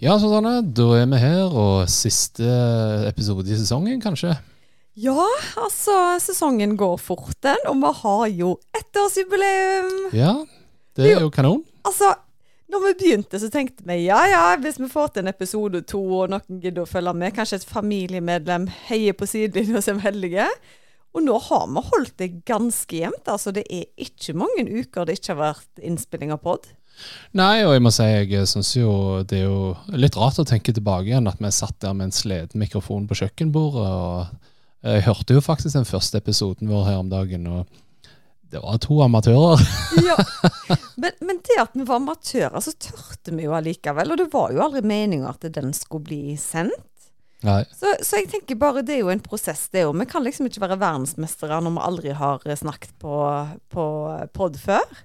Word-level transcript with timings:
Ja, 0.00 0.14
Susanne, 0.16 0.62
da 0.64 0.84
er 0.96 1.08
vi 1.10 1.18
her, 1.20 1.50
og 1.52 1.82
siste 1.92 2.46
episode 3.04 3.44
i 3.52 3.56
sesongen, 3.58 3.98
kanskje? 4.00 4.32
Ja, 4.96 5.26
altså, 5.60 5.92
sesongen 6.24 6.72
går 6.80 6.94
fort, 6.96 7.34
den, 7.44 7.60
og 7.68 7.76
vi 7.82 7.90
har 7.98 8.22
jo 8.32 8.54
ettårsjubileum. 8.78 9.90
Ja, 10.16 10.32
det 10.96 11.10
er 11.10 11.20
jo 11.20 11.28
kanon. 11.34 11.60
Altså, 11.84 12.14
når 12.72 12.86
vi 12.86 12.94
begynte, 13.02 13.42
så 13.44 13.52
tenkte 13.52 13.84
vi 13.84 13.98
ja 14.06 14.22
ja, 14.30 14.40
hvis 14.64 14.80
vi 14.80 14.88
får 14.88 15.12
til 15.12 15.26
en 15.26 15.34
episode 15.34 15.84
to, 15.92 16.00
og 16.22 16.32
noen 16.32 16.64
gidder 16.64 16.86
å 16.86 16.88
følge 16.88 17.12
med, 17.20 17.36
kanskje 17.36 17.60
et 17.60 17.68
familiemedlem 17.68 18.70
heier 18.88 19.12
på 19.12 19.28
sidelinja 19.28 19.82
og 19.82 19.84
ser 19.84 20.00
heldige. 20.00 20.48
Og 21.12 21.28
nå 21.28 21.36
har 21.50 21.68
vi 21.68 21.88
holdt 21.92 22.16
det 22.24 22.32
ganske 22.48 23.04
jevnt. 23.04 23.28
Altså, 23.28 23.52
det 23.52 23.68
er 23.68 23.84
ikke 24.00 24.32
mange 24.46 24.64
uker 24.64 25.04
det 25.04 25.20
ikke 25.20 25.34
har 25.34 25.44
vært 25.50 25.84
innspilling 25.84 26.32
av 26.32 26.40
pod. 26.40 26.72
Nei, 27.38 27.62
og 27.62 27.76
jeg 27.76 27.82
må 27.84 27.92
si 27.94 28.06
jeg 28.06 28.48
syns 28.50 28.72
jo 28.74 28.92
det 29.28 29.42
er 29.42 29.46
jo 29.46 29.74
litt 29.94 30.16
rart 30.18 30.40
å 30.42 30.46
tenke 30.48 30.74
tilbake 30.74 31.12
igjen 31.12 31.30
at 31.30 31.38
vi 31.42 31.52
satt 31.54 31.78
der 31.82 31.94
med 31.94 32.08
en 32.08 32.16
sleden 32.16 32.62
mikrofon 32.62 33.06
på 33.10 33.20
kjøkkenbordet. 33.22 33.86
og 33.86 34.88
Jeg 34.90 35.06
hørte 35.06 35.36
jo 35.36 35.44
faktisk 35.44 35.78
den 35.78 35.88
første 35.88 36.18
episoden 36.18 36.72
vår 36.72 36.88
her 36.88 37.00
om 37.04 37.12
dagen, 37.12 37.46
og 37.46 37.80
det 38.50 38.58
var 38.64 38.80
to 38.82 38.98
amatører. 39.04 39.62
ja, 40.08 40.16
men, 41.02 41.12
men, 41.22 41.38
det 41.46 41.60
at 41.62 41.76
vi 41.78 41.86
var 41.86 42.00
amatører, 42.00 42.58
så 42.58 42.74
tørte 42.74 43.36
vi 43.36 43.46
jo 43.46 43.54
allikevel. 43.54 44.10
Og 44.10 44.18
det 44.18 44.30
var 44.32 44.50
jo 44.54 44.64
aldri 44.64 44.82
meninga 44.82 45.30
at 45.30 45.46
den 45.54 45.70
skulle 45.76 46.08
bli 46.10 46.34
sendt. 46.40 46.74
Så, 47.40 47.94
så, 48.04 48.18
jeg 48.18 48.28
tenker 48.28 48.58
bare 48.60 48.82
det 48.84 48.98
er 48.98 49.04
jo 49.04 49.12
en 49.12 49.22
prosess, 49.22 49.68
det 49.72 49.86
òg. 49.86 49.94
Vi 50.02 50.08
kan 50.10 50.24
liksom 50.26 50.50
ikke 50.50 50.60
være 50.60 50.80
verdensmestere 50.80 51.60
når 51.64 51.76
vi 51.76 51.84
aldri 51.86 52.16
har 52.18 52.42
snakket 52.44 52.92
på, 53.00 53.14
på 53.72 53.84
pod 54.34 54.58
før. 54.60 54.98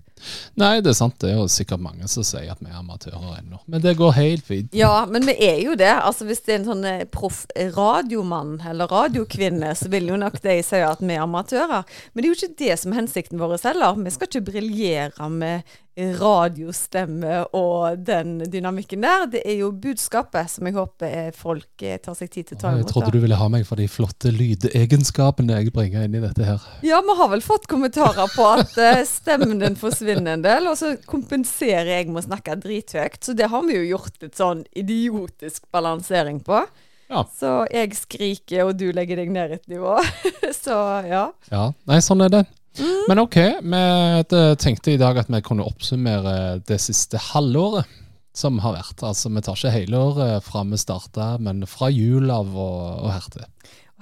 Nei, 0.59 0.79
det 0.81 0.93
er 0.93 0.97
sant. 0.97 1.17
Det 1.21 1.31
er 1.31 1.39
jo 1.39 1.47
sikkert 1.51 1.83
mange 1.83 2.07
som 2.11 2.25
sier 2.25 2.53
at 2.53 2.61
vi 2.63 2.69
er 2.71 2.79
amatører 2.79 3.39
ennå. 3.39 3.59
Men 3.71 3.83
det 3.83 3.95
går 3.99 4.15
helt 4.17 4.45
fint. 4.47 4.75
Ja, 4.75 5.05
men 5.09 5.27
vi 5.27 5.35
er 5.43 5.59
jo 5.63 5.75
det. 5.79 5.91
Altså 5.91 6.27
Hvis 6.27 6.43
det 6.45 6.55
er 6.55 6.59
en 6.61 6.69
sånn 6.69 6.85
eh, 6.89 7.05
proff 7.11 7.43
radiomann 7.75 8.57
eller 8.65 8.91
radiokvinne, 8.91 9.73
så 9.77 9.91
vil 9.93 10.11
jo 10.13 10.19
nok 10.19 10.39
de 10.45 10.59
si 10.65 10.81
at 10.85 11.03
vi 11.03 11.17
er 11.17 11.25
amatører. 11.25 11.83
Men 12.13 12.23
det 12.23 12.29
er 12.29 12.33
jo 12.33 12.39
ikke 12.39 12.63
det 12.63 12.79
som 12.81 12.93
er 12.93 13.01
hensikten 13.03 13.41
vår 13.41 13.57
heller. 13.65 13.99
Vi 13.99 14.15
skal 14.15 14.31
ikke 14.31 14.47
briljere 14.51 15.29
med 15.31 15.75
radiostemme 15.95 17.45
og 17.55 18.01
den 18.03 18.37
dynamikken 18.51 19.03
der. 19.05 19.27
Det 19.31 19.41
er 19.47 19.59
jo 19.61 19.71
budskapet 19.71 20.51
som 20.51 20.67
jeg 20.67 20.75
håper 20.75 21.29
folk 21.35 21.85
eh, 21.85 21.97
tar 22.03 22.17
seg 22.17 22.31
tid 22.33 22.49
til 22.49 22.57
å 22.57 22.61
ta 22.61 22.71
imot. 22.73 22.83
Jeg 22.83 22.91
trodde 22.91 23.13
du 23.15 23.21
ville 23.23 23.39
ha 23.39 23.47
meg 23.51 23.63
for 23.67 23.79
de 23.79 23.87
flotte 23.91 24.33
lydegenskapene 24.35 25.61
jeg 25.61 25.73
bringer 25.75 26.03
inn 26.05 26.17
i 26.19 26.23
dette 26.23 26.47
her. 26.47 26.65
Ja, 26.85 26.99
vi 27.05 27.15
har 27.19 27.31
vel 27.31 27.43
fått 27.45 27.69
kommentarer 27.71 28.27
på 28.35 28.47
at 28.57 28.75
eh, 28.81 29.03
stemmen 29.07 29.63
din 29.63 29.79
forsvinner 29.79 30.35
en 30.35 30.43
del, 30.45 30.67
og 30.71 30.75
så 30.79 30.95
kompenserer 31.07 31.93
jeg 31.95 32.09
med 32.09 32.25
å 32.25 32.27
snakke 32.27 32.57
drithøyt. 32.65 33.21
Så 33.23 33.37
det 33.37 33.47
har 33.53 33.63
vi 33.67 33.79
jo 33.79 33.87
gjort 33.95 34.27
et 34.27 34.35
sånn 34.35 34.65
idiotisk 34.75 35.69
balansering 35.71 36.43
på. 36.43 36.65
Ja. 37.07 37.23
Så 37.37 37.55
jeg 37.69 37.95
skriker, 37.95 38.65
og 38.65 38.75
du 38.81 38.89
legger 38.95 39.21
deg 39.21 39.31
ned 39.31 39.55
et 39.59 39.67
nivå. 39.71 39.95
så 40.65 40.77
ja. 41.07 41.29
Ja, 41.53 41.69
Nei, 41.87 42.03
sånn 42.03 42.25
er 42.25 42.33
det. 42.33 42.45
Mm. 42.79 43.03
Men 43.09 43.21
ok, 43.23 43.37
vi 43.61 44.45
tenkte 44.61 44.95
i 44.95 44.99
dag 44.99 45.19
at 45.21 45.29
vi 45.31 45.41
kunne 45.45 45.67
oppsummere 45.67 46.59
det 46.67 46.79
siste 46.83 47.21
halvåret 47.31 47.87
som 48.35 48.59
har 48.59 48.75
vært. 48.75 48.99
Altså 49.05 49.31
Vi 49.31 49.43
tar 49.43 49.57
ikke 49.57 49.73
hele 49.73 50.03
året 50.11 50.45
fra 50.45 50.63
vi 50.67 50.79
starta, 50.79 51.35
men 51.41 51.65
fra 51.69 51.89
jul 51.93 52.31
av 52.33 52.51
og, 52.51 52.79
og 53.05 53.11
hertil. 53.13 53.47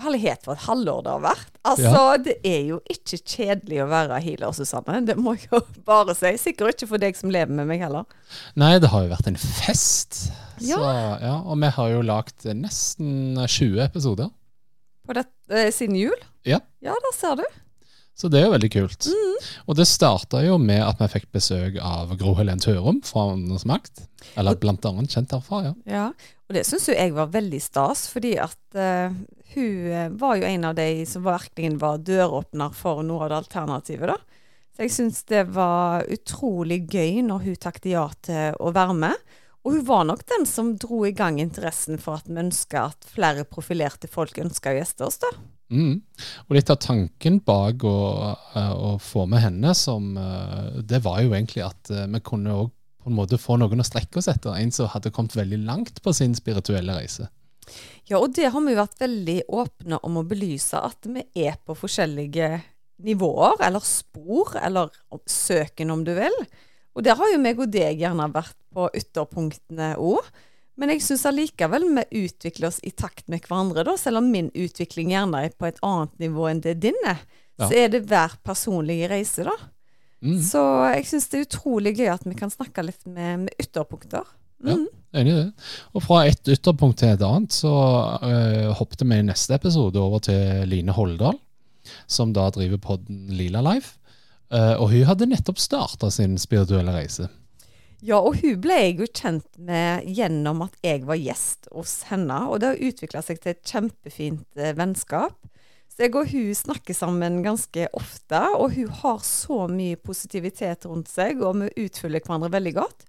Herlighet 0.04 0.42
for 0.42 0.58
et 0.58 0.64
halvår 0.66 1.04
det 1.06 1.12
har 1.14 1.22
vært. 1.22 1.50
Altså, 1.70 1.90
ja. 1.94 2.14
Det 2.26 2.34
er 2.50 2.62
jo 2.72 2.80
ikke 2.90 3.20
kjedelig 3.20 3.84
å 3.84 3.90
være 3.92 4.18
healer, 4.26 4.56
Susanne. 4.58 5.04
Det 5.06 5.16
må 5.22 5.36
jeg 5.38 5.52
jo 5.52 5.62
bare 5.90 6.16
si. 6.18 6.34
Sikkert 6.42 6.74
ikke 6.74 6.90
for 6.96 7.04
deg 7.04 7.20
som 7.20 7.34
lever 7.34 7.54
med 7.54 7.70
meg 7.70 7.84
heller. 7.86 8.08
Nei, 8.60 8.74
det 8.82 8.90
har 8.90 9.06
jo 9.06 9.14
vært 9.14 9.30
en 9.30 9.38
fest. 9.38 10.26
Ja. 10.64 10.80
Så, 10.80 10.94
ja 11.22 11.36
og 11.44 11.62
vi 11.62 11.70
har 11.78 11.94
jo 11.94 12.02
lagd 12.10 12.48
nesten 12.58 13.38
20 13.38 13.86
episoder. 13.86 14.34
På 15.06 15.14
det, 15.18 15.28
eh, 15.52 15.70
siden 15.76 16.00
jul? 16.00 16.18
Ja. 16.48 16.58
Ja, 16.84 16.96
der 17.06 17.16
ser 17.16 17.38
du. 17.38 17.46
Så 18.14 18.30
det 18.30 18.40
er 18.40 18.48
jo 18.48 18.54
veldig 18.54 18.70
kult. 18.74 19.08
Mm. 19.10 19.46
Og 19.68 19.78
det 19.78 19.88
starta 19.90 20.44
jo 20.46 20.60
med 20.62 20.84
at 20.86 21.00
vi 21.02 21.10
fikk 21.16 21.32
besøk 21.34 21.80
av 21.82 22.14
Gro 22.20 22.36
Helen 22.38 22.62
Tørum 22.62 23.02
fra 23.06 23.32
Åndenes 23.32 23.66
makt. 23.70 24.06
Eller 24.40 24.58
blant 24.62 24.86
annet 24.86 25.14
kjent 25.14 25.34
herfra, 25.34 25.64
ja. 25.66 25.74
ja. 25.90 26.06
Og 26.48 26.58
det 26.58 26.66
syns 26.68 26.86
jo 26.90 26.98
jeg 26.98 27.16
var 27.16 27.34
veldig 27.34 27.62
stas, 27.64 28.06
fordi 28.14 28.36
at 28.42 28.78
uh, 28.78 29.16
hun 29.56 29.90
eh, 29.90 30.12
var 30.20 30.38
jo 30.38 30.46
en 30.48 30.70
av 30.70 30.78
de 30.78 30.88
som 31.10 31.26
virkelig 31.26 31.74
var 31.82 32.04
døråpner 32.06 32.78
for 32.78 33.02
noe 33.06 33.26
av 33.26 33.34
det 33.34 33.42
alternativet, 33.44 34.14
da. 34.14 34.40
Så 34.74 34.86
jeg 34.88 34.94
syns 34.94 35.20
det 35.30 35.44
var 35.54 36.08
utrolig 36.10 36.80
gøy 36.90 37.22
når 37.26 37.44
hun 37.46 37.58
takket 37.62 37.92
ja 37.92 38.08
til 38.26 38.56
å 38.58 38.72
være 38.74 38.96
med. 39.04 39.34
Og 39.64 39.78
hun 39.78 39.84
var 39.88 40.08
nok 40.10 40.24
den 40.28 40.48
som 40.50 40.74
dro 40.82 41.04
i 41.08 41.14
gang 41.16 41.38
interessen 41.40 42.02
for 42.02 42.20
at 42.20 42.26
vi 42.28 42.40
ønska 42.42 42.88
at 42.90 43.06
flere 43.08 43.46
profilerte 43.48 44.10
folk 44.12 44.42
ønska 44.42 44.74
å 44.74 44.80
gjeste 44.80 45.06
oss, 45.06 45.22
da. 45.22 45.30
Mm. 45.74 45.98
Og 46.48 46.56
litt 46.56 46.70
av 46.70 46.80
tanken 46.84 47.40
bak 47.46 47.84
å, 47.88 47.98
eh, 48.54 48.74
å, 48.74 48.96
få 49.02 49.26
med 49.30 49.42
henne, 49.42 49.74
som, 49.76 50.14
eh, 50.18 50.82
det 50.86 51.02
var 51.06 51.24
jo 51.24 51.34
egentlig 51.34 51.66
at 51.66 51.90
eh, 51.90 52.06
vi 52.14 52.22
kunne 52.22 52.58
på 53.04 53.12
en 53.12 53.18
måte 53.18 53.40
få 53.42 53.58
noen 53.60 53.82
å 53.84 53.88
strekke 53.88 54.22
oss 54.22 54.30
etter. 54.32 54.56
En 54.56 54.72
som 54.72 54.92
hadde 54.92 55.12
kommet 55.12 55.36
veldig 55.36 55.64
langt 55.66 56.04
på 56.04 56.14
sin 56.16 56.36
spirituelle 56.38 56.96
reise. 56.96 57.28
Ja, 58.08 58.20
og 58.20 58.36
det 58.36 58.52
har 58.52 58.64
vi 58.64 58.76
vært 58.78 59.02
veldig 59.02 59.40
åpne 59.56 60.00
om 60.04 60.20
å 60.20 60.28
belyse, 60.28 60.80
at 60.80 61.08
vi 61.08 61.24
er 61.46 61.58
på 61.66 61.76
forskjellige 61.76 62.62
nivåer, 63.04 63.60
eller 63.66 63.84
spor, 63.88 64.54
eller 64.60 64.92
søken, 65.28 65.92
om 65.92 66.04
du 66.06 66.14
vil. 66.16 66.36
Og 66.94 67.04
der 67.04 67.18
har 67.20 67.32
jo 67.32 67.42
meg 67.42 67.60
og 67.60 67.72
deg 67.74 68.04
gjerne 68.04 68.30
vært 68.32 68.58
på 68.74 68.88
ytterpunktene 69.00 69.94
òg. 70.02 70.28
Men 70.80 70.90
jeg 70.94 71.04
syns 71.06 71.26
allikevel 71.30 71.86
vi 71.94 72.26
utvikler 72.26 72.72
oss 72.72 72.80
i 72.82 72.92
takt 72.98 73.28
med 73.30 73.46
hverandre, 73.46 73.86
da. 73.86 73.94
Selv 74.00 74.22
om 74.24 74.32
min 74.34 74.50
utvikling 74.54 75.12
gjerne 75.14 75.46
er 75.46 75.54
på 75.58 75.70
et 75.70 75.82
annet 75.86 76.14
nivå 76.24 76.48
enn 76.50 76.64
det 76.64 76.80
din 76.82 76.98
er. 77.06 77.22
Ja. 77.62 77.68
Så 77.68 77.78
er 77.78 77.92
det 77.94 78.06
hver 78.10 78.34
personlige 78.46 79.12
reise, 79.12 79.46
da. 79.46 79.54
Mm. 80.24 80.40
Så 80.42 80.62
jeg 80.96 81.06
syns 81.10 81.28
det 81.30 81.40
er 81.40 81.48
utrolig 81.50 81.94
gøy 82.00 82.10
at 82.14 82.24
vi 82.26 82.36
kan 82.40 82.52
snakke 82.52 82.86
litt 82.86 83.04
med, 83.06 83.46
med 83.46 83.62
ytterpunkter. 83.62 84.26
Mm. 84.64 84.70
Ja, 84.72 85.20
enig 85.20 85.34
i 85.34 85.40
det. 85.42 85.50
Og 85.94 86.06
fra 86.06 86.24
et 86.30 86.54
ytterpunkt 86.56 87.02
til 87.02 87.14
et 87.14 87.26
annet, 87.28 87.54
så 87.54 87.74
øh, 88.24 88.70
hoppet 88.80 89.04
vi 89.04 89.20
i 89.20 89.26
neste 89.28 89.60
episode 89.60 90.00
over 90.00 90.24
til 90.24 90.64
Line 90.72 90.96
Holdal, 90.96 91.38
som 92.08 92.32
da 92.34 92.48
driver 92.56 92.82
podden 92.82 93.28
Lila 93.36 93.62
Life. 93.74 94.00
Uh, 94.54 94.78
og 94.78 94.92
hun 94.92 95.08
hadde 95.08 95.26
nettopp 95.26 95.58
starta 95.58 96.12
sin 96.14 96.36
spirituelle 96.38 96.94
reise. 96.94 97.26
Ja, 98.04 98.20
og 98.20 98.36
hun 98.42 98.60
ble 98.64 98.76
jeg 98.82 98.98
jo 99.00 99.08
kjent 99.08 99.48
med 99.64 100.10
gjennom 100.12 100.66
at 100.66 100.76
jeg 100.84 101.06
var 101.08 101.20
gjest 101.20 101.70
hos 101.72 102.02
henne. 102.10 102.42
Og 102.52 102.60
det 102.60 102.74
har 102.74 102.86
utvikla 102.90 103.24
seg 103.24 103.40
til 103.40 103.54
et 103.54 103.64
kjempefint 103.64 104.60
eh, 104.60 104.76
vennskap. 104.76 105.38
Så 105.94 106.08
jeg 106.08 106.16
og 106.18 106.28
hun 106.32 106.50
snakker 106.58 106.98
sammen 106.98 107.44
ganske 107.46 107.86
ofte, 107.94 108.40
og 108.58 108.74
hun 108.74 108.90
har 109.04 109.20
så 109.24 109.68
mye 109.70 110.00
positivitet 110.02 110.88
rundt 110.90 111.12
seg, 111.12 111.44
og 111.46 111.60
vi 111.62 111.86
utfyller 111.86 112.24
hverandre 112.24 112.50
veldig 112.56 112.74
godt. 112.80 113.06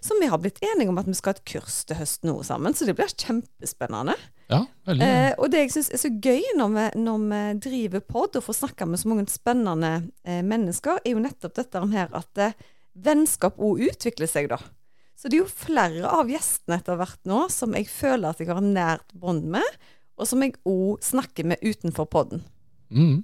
Så 0.00 0.16
vi 0.18 0.26
har 0.26 0.40
blitt 0.42 0.58
enige 0.64 0.90
om 0.90 0.98
at 0.98 1.06
vi 1.06 1.14
skal 1.14 1.34
ha 1.34 1.38
et 1.38 1.50
kurs 1.52 1.82
til 1.86 2.00
høsten 2.00 2.32
nå 2.32 2.38
sammen, 2.46 2.74
så 2.74 2.88
det 2.88 2.96
blir 2.98 3.12
kjempespennende. 3.12 4.16
Ja, 4.50 4.64
veldig. 4.88 5.06
Eh, 5.06 5.30
og 5.38 5.52
det 5.52 5.66
jeg 5.66 5.74
syns 5.76 5.92
er 5.92 6.00
så 6.02 6.10
gøy 6.10 6.56
når 6.58 6.72
vi, 6.74 6.86
når 7.04 7.26
vi 7.28 7.42
driver 7.68 8.02
pod 8.16 8.40
og 8.40 8.46
får 8.48 8.58
snakka 8.62 8.88
med 8.88 9.00
så 9.00 9.12
mange 9.12 9.28
spennende 9.30 9.92
eh, 10.24 10.40
mennesker, 10.40 11.04
er 11.04 11.14
jo 11.14 11.22
nettopp 11.22 11.60
dette 11.60 11.84
her 11.94 12.16
at 12.16 12.42
eh, 12.42 12.56
vennskap 12.92 13.58
òg 13.62 13.82
utvikler 13.88 14.30
seg, 14.30 14.50
da. 14.52 14.60
Så 15.16 15.30
det 15.30 15.38
er 15.38 15.44
jo 15.44 15.50
flere 15.54 16.08
av 16.10 16.30
gjestene 16.30 16.80
etter 16.80 16.98
hvert 16.98 17.20
nå 17.28 17.44
som 17.52 17.76
jeg 17.78 17.86
føler 17.90 18.32
at 18.32 18.40
jeg 18.42 18.50
har 18.50 18.64
nært 18.64 19.12
bånd 19.14 19.44
med, 19.54 19.66
og 20.18 20.28
som 20.28 20.42
jeg 20.42 20.56
òg 20.68 21.02
snakker 21.04 21.46
med 21.52 21.62
utenfor 21.62 22.08
podden. 22.10 22.42
Mm. 22.90 23.22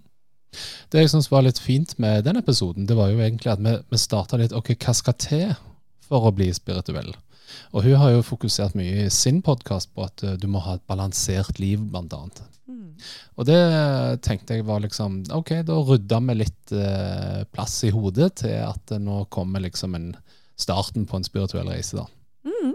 Det 0.88 1.02
jeg 1.02 1.10
syns 1.12 1.28
var 1.30 1.44
litt 1.44 1.60
fint 1.60 1.96
med 2.00 2.24
den 2.24 2.38
episoden, 2.40 2.86
det 2.88 2.96
var 2.96 3.10
jo 3.12 3.20
egentlig 3.20 3.52
at 3.52 3.62
vi, 3.64 3.74
vi 3.90 4.00
starta 4.00 4.38
litt 4.40 4.54
OK, 4.56 4.72
hva 4.80 4.94
skal 4.96 5.16
til 5.20 5.50
for 6.08 6.28
å 6.28 6.32
bli 6.34 6.48
spirituell? 6.56 7.12
Og 7.72 7.84
hun 7.86 7.98
har 8.00 8.14
jo 8.14 8.26
fokusert 8.26 8.76
mye 8.78 9.06
i 9.06 9.10
sin 9.12 9.42
podkast 9.44 9.92
på 9.94 10.06
at 10.06 10.24
uh, 10.26 10.36
du 10.40 10.48
må 10.50 10.62
ha 10.64 10.76
et 10.78 10.86
balansert 10.90 11.60
liv, 11.62 11.82
blant 11.92 12.12
annet. 12.16 12.42
Mm. 12.68 12.92
Og 13.38 13.48
det 13.48 13.58
tenkte 14.26 14.58
jeg 14.58 14.66
var 14.68 14.82
liksom 14.84 15.22
OK, 15.34 15.54
da 15.66 15.78
rydda 15.80 16.20
vi 16.28 16.34
litt 16.36 16.74
eh, 16.76 17.44
plass 17.48 17.80
i 17.88 17.92
hodet 17.94 18.34
til 18.42 18.58
at 18.66 18.92
uh, 18.92 19.00
nå 19.00 19.24
kommer 19.32 19.64
liksom 19.64 19.96
en 19.96 20.12
starten 20.58 21.06
på 21.06 21.16
en 21.16 21.26
spirituell 21.26 21.70
reise, 21.70 21.96
da. 21.96 22.06
Mm. 22.48 22.74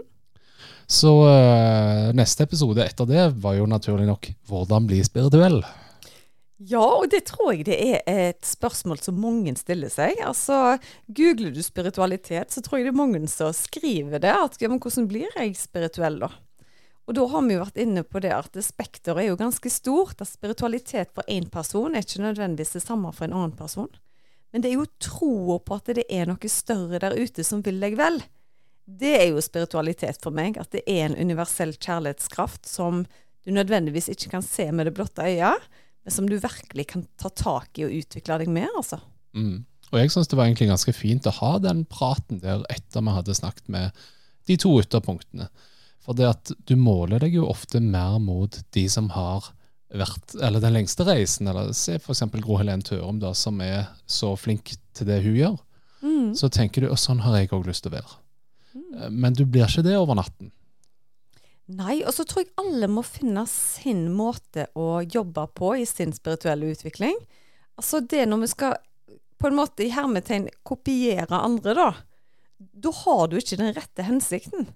Så 0.90 1.12
eh, 1.28 2.10
neste 2.16 2.44
episode 2.44 2.84
etter 2.84 3.08
det 3.08 3.24
var 3.40 3.56
jo 3.58 3.68
naturlig 3.68 4.06
nok 4.08 4.30
'Hvordan 4.48 4.86
bli 4.88 5.00
spirituell'. 5.04 5.64
Ja, 6.62 6.84
og 7.00 7.08
det 7.10 7.24
tror 7.26 7.50
jeg 7.50 7.64
det 7.66 7.76
er 7.82 8.02
et 8.06 8.46
spørsmål 8.46 9.00
som 9.02 9.18
mange 9.18 9.56
stiller 9.58 9.90
seg. 9.90 10.20
Altså, 10.22 10.76
Googler 11.10 11.50
du 11.50 11.60
spiritualitet, 11.66 12.54
så 12.54 12.62
tror 12.62 12.78
jeg 12.78 12.86
det 12.86 12.92
er 12.94 13.00
mange 13.00 13.20
som 13.30 13.50
skriver 13.56 14.22
det. 14.22 14.30
At 14.30 14.60
ja, 14.62 14.70
men 14.70 14.78
hvordan 14.78 15.08
blir 15.10 15.26
jeg 15.34 15.56
spirituell, 15.58 16.20
da? 16.22 16.30
Og 17.04 17.18
da 17.18 17.26
har 17.28 17.42
vi 17.44 17.56
jo 17.56 17.64
vært 17.64 17.82
inne 17.82 18.04
på 18.06 18.22
det 18.24 18.30
at 18.32 18.56
spekteret 18.64 19.24
er 19.24 19.28
jo 19.32 19.40
ganske 19.40 19.72
stort. 19.72 20.22
At 20.22 20.30
spiritualitet 20.30 21.10
for 21.16 21.26
én 21.28 21.50
person 21.52 21.92
er 21.92 22.06
ikke 22.06 22.22
nødvendigvis 22.22 22.78
det 22.78 22.84
samme 22.86 23.12
for 23.12 23.26
en 23.26 23.36
annen 23.36 23.58
person. 23.58 23.90
Men 24.54 24.62
det 24.62 24.70
er 24.70 24.78
jo 24.78 24.88
troa 25.02 25.58
på 25.58 25.76
at 25.76 25.90
det 25.98 26.06
er 26.06 26.30
noe 26.30 26.48
større 26.48 27.02
der 27.02 27.18
ute 27.18 27.44
som 27.44 27.66
vil 27.66 27.82
deg 27.82 27.98
vel. 27.98 28.22
Det 28.86 29.10
er 29.18 29.26
jo 29.32 29.42
spiritualitet 29.42 30.22
for 30.22 30.30
meg. 30.30 30.56
At 30.62 30.70
det 30.72 30.86
er 30.86 31.08
en 31.08 31.18
universell 31.18 31.74
kjærlighetskraft 31.74 32.70
som 32.70 33.02
du 33.44 33.50
nødvendigvis 33.52 34.08
ikke 34.14 34.36
kan 34.38 34.46
se 34.46 34.70
med 34.72 34.86
det 34.86 34.94
blotte 34.96 35.26
øyet 35.26 35.66
som 36.12 36.26
du 36.28 36.36
virkelig 36.40 36.88
kan 36.90 37.06
ta 37.20 37.30
tak 37.32 37.78
i 37.78 37.86
og 37.86 37.94
utvikle 38.02 38.40
deg 38.42 38.50
med, 38.52 38.68
altså. 38.76 39.00
Mm. 39.36 39.64
Og 39.92 40.00
jeg 40.00 40.12
syns 40.12 40.30
det 40.30 40.38
var 40.38 40.48
egentlig 40.48 40.70
ganske 40.72 40.94
fint 40.96 41.26
å 41.28 41.36
ha 41.38 41.52
den 41.62 41.84
praten 41.88 42.40
der 42.42 42.64
etter 42.72 43.04
vi 43.04 43.14
hadde 43.14 43.36
snakket 43.36 43.70
med 43.72 44.04
de 44.48 44.56
to 44.60 44.72
ytterpunktene. 44.80 45.48
For 46.04 46.16
det 46.16 46.26
at 46.28 46.52
du 46.68 46.74
måler 46.76 47.22
deg 47.22 47.36
jo 47.38 47.48
ofte 47.48 47.80
mer 47.80 48.18
mot 48.20 48.58
de 48.76 48.88
som 48.92 49.10
har 49.14 49.52
vært 49.94 50.34
Eller 50.42 50.58
den 50.58 50.74
lengste 50.74 51.04
reisen, 51.06 51.46
eller 51.46 51.68
se 51.76 52.00
f.eks. 52.00 52.24
Gro 52.42 52.56
Helen 52.58 52.80
Tørum, 52.82 53.20
da, 53.22 53.30
som 53.38 53.60
er 53.62 53.84
så 54.10 54.32
flink 54.34 54.72
til 54.96 55.06
det 55.06 55.20
hun 55.22 55.36
gjør. 55.38 55.54
Mm. 56.02 56.32
Så 56.34 56.50
tenker 56.50 56.82
du 56.82 56.88
at 56.90 56.98
sånn 56.98 57.22
har 57.22 57.36
jeg 57.38 57.52
òg 57.54 57.68
lyst 57.68 57.84
til 57.84 57.92
å 57.92 58.00
være. 58.00 58.16
Mm. 58.74 59.20
Men 59.22 59.36
du 59.38 59.44
blir 59.46 59.68
ikke 59.68 59.84
det 59.86 59.94
over 59.94 60.18
natten. 60.18 60.50
Nei, 61.72 62.02
og 62.04 62.12
så 62.12 62.26
tror 62.28 62.44
jeg 62.44 62.52
alle 62.60 62.88
må 62.92 63.00
finne 63.06 63.46
sin 63.48 64.10
måte 64.12 64.66
å 64.76 65.00
jobbe 65.00 65.46
på 65.56 65.70
i 65.80 65.86
sin 65.88 66.12
spirituelle 66.12 66.68
utvikling. 66.74 67.16
Altså 67.80 68.02
det 68.04 68.26
når 68.28 68.42
vi 68.42 68.50
skal 68.52 68.76
på 69.40 69.48
en 69.48 69.56
måte 69.56 69.86
i 69.86 69.92
hermetegn 69.92 70.50
kopiere 70.66 71.40
andre, 71.40 71.74
da. 71.76 71.88
Da 72.58 72.92
har 73.04 73.26
du 73.28 73.38
ikke 73.40 73.58
den 73.60 73.72
rette 73.76 74.04
hensikten. 74.06 74.68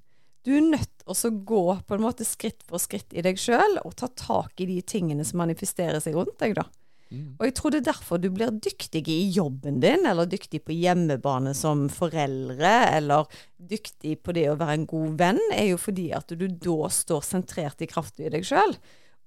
Du 0.45 0.55
er 0.57 0.65
nødt 0.65 0.91
til 1.05 1.29
å 1.29 1.31
gå 1.53 1.63
på 1.85 1.97
en 1.97 2.05
måte 2.05 2.25
skritt 2.25 2.65
for 2.69 2.81
skritt 2.81 3.13
i 3.13 3.25
deg 3.25 3.41
sjøl 3.41 3.79
og 3.83 3.97
ta 4.01 4.09
tak 4.09 4.61
i 4.61 4.69
de 4.71 4.81
tingene 4.81 5.27
som 5.29 5.43
manifesterer 5.43 6.01
seg 6.01 6.17
rundt 6.17 6.39
deg, 6.41 6.57
da. 6.57 6.65
Mm. 7.09 7.39
Og 7.39 7.45
jeg 7.47 7.55
tror 7.57 7.73
det 7.73 7.81
er 7.81 7.89
derfor 7.91 8.21
du 8.21 8.29
blir 8.35 8.53
dyktig 8.53 9.03
i 9.13 9.19
jobben 9.33 9.81
din, 9.83 10.07
eller 10.09 10.29
dyktig 10.29 10.61
på 10.67 10.77
hjemmebane 10.77 11.55
som 11.57 11.87
foreldre, 11.93 12.75
eller 12.99 13.29
dyktig 13.57 14.19
på 14.25 14.35
det 14.37 14.49
å 14.53 14.59
være 14.61 14.79
en 14.81 14.87
god 14.91 15.19
venn, 15.21 15.43
er 15.57 15.71
jo 15.73 15.81
fordi 15.81 16.11
at 16.17 16.33
du 16.37 16.47
da 16.49 16.93
står 16.93 17.25
sentrert 17.27 17.85
i 17.85 17.91
kraften 17.91 18.29
i 18.29 18.33
deg 18.35 18.47
sjøl. 18.47 18.77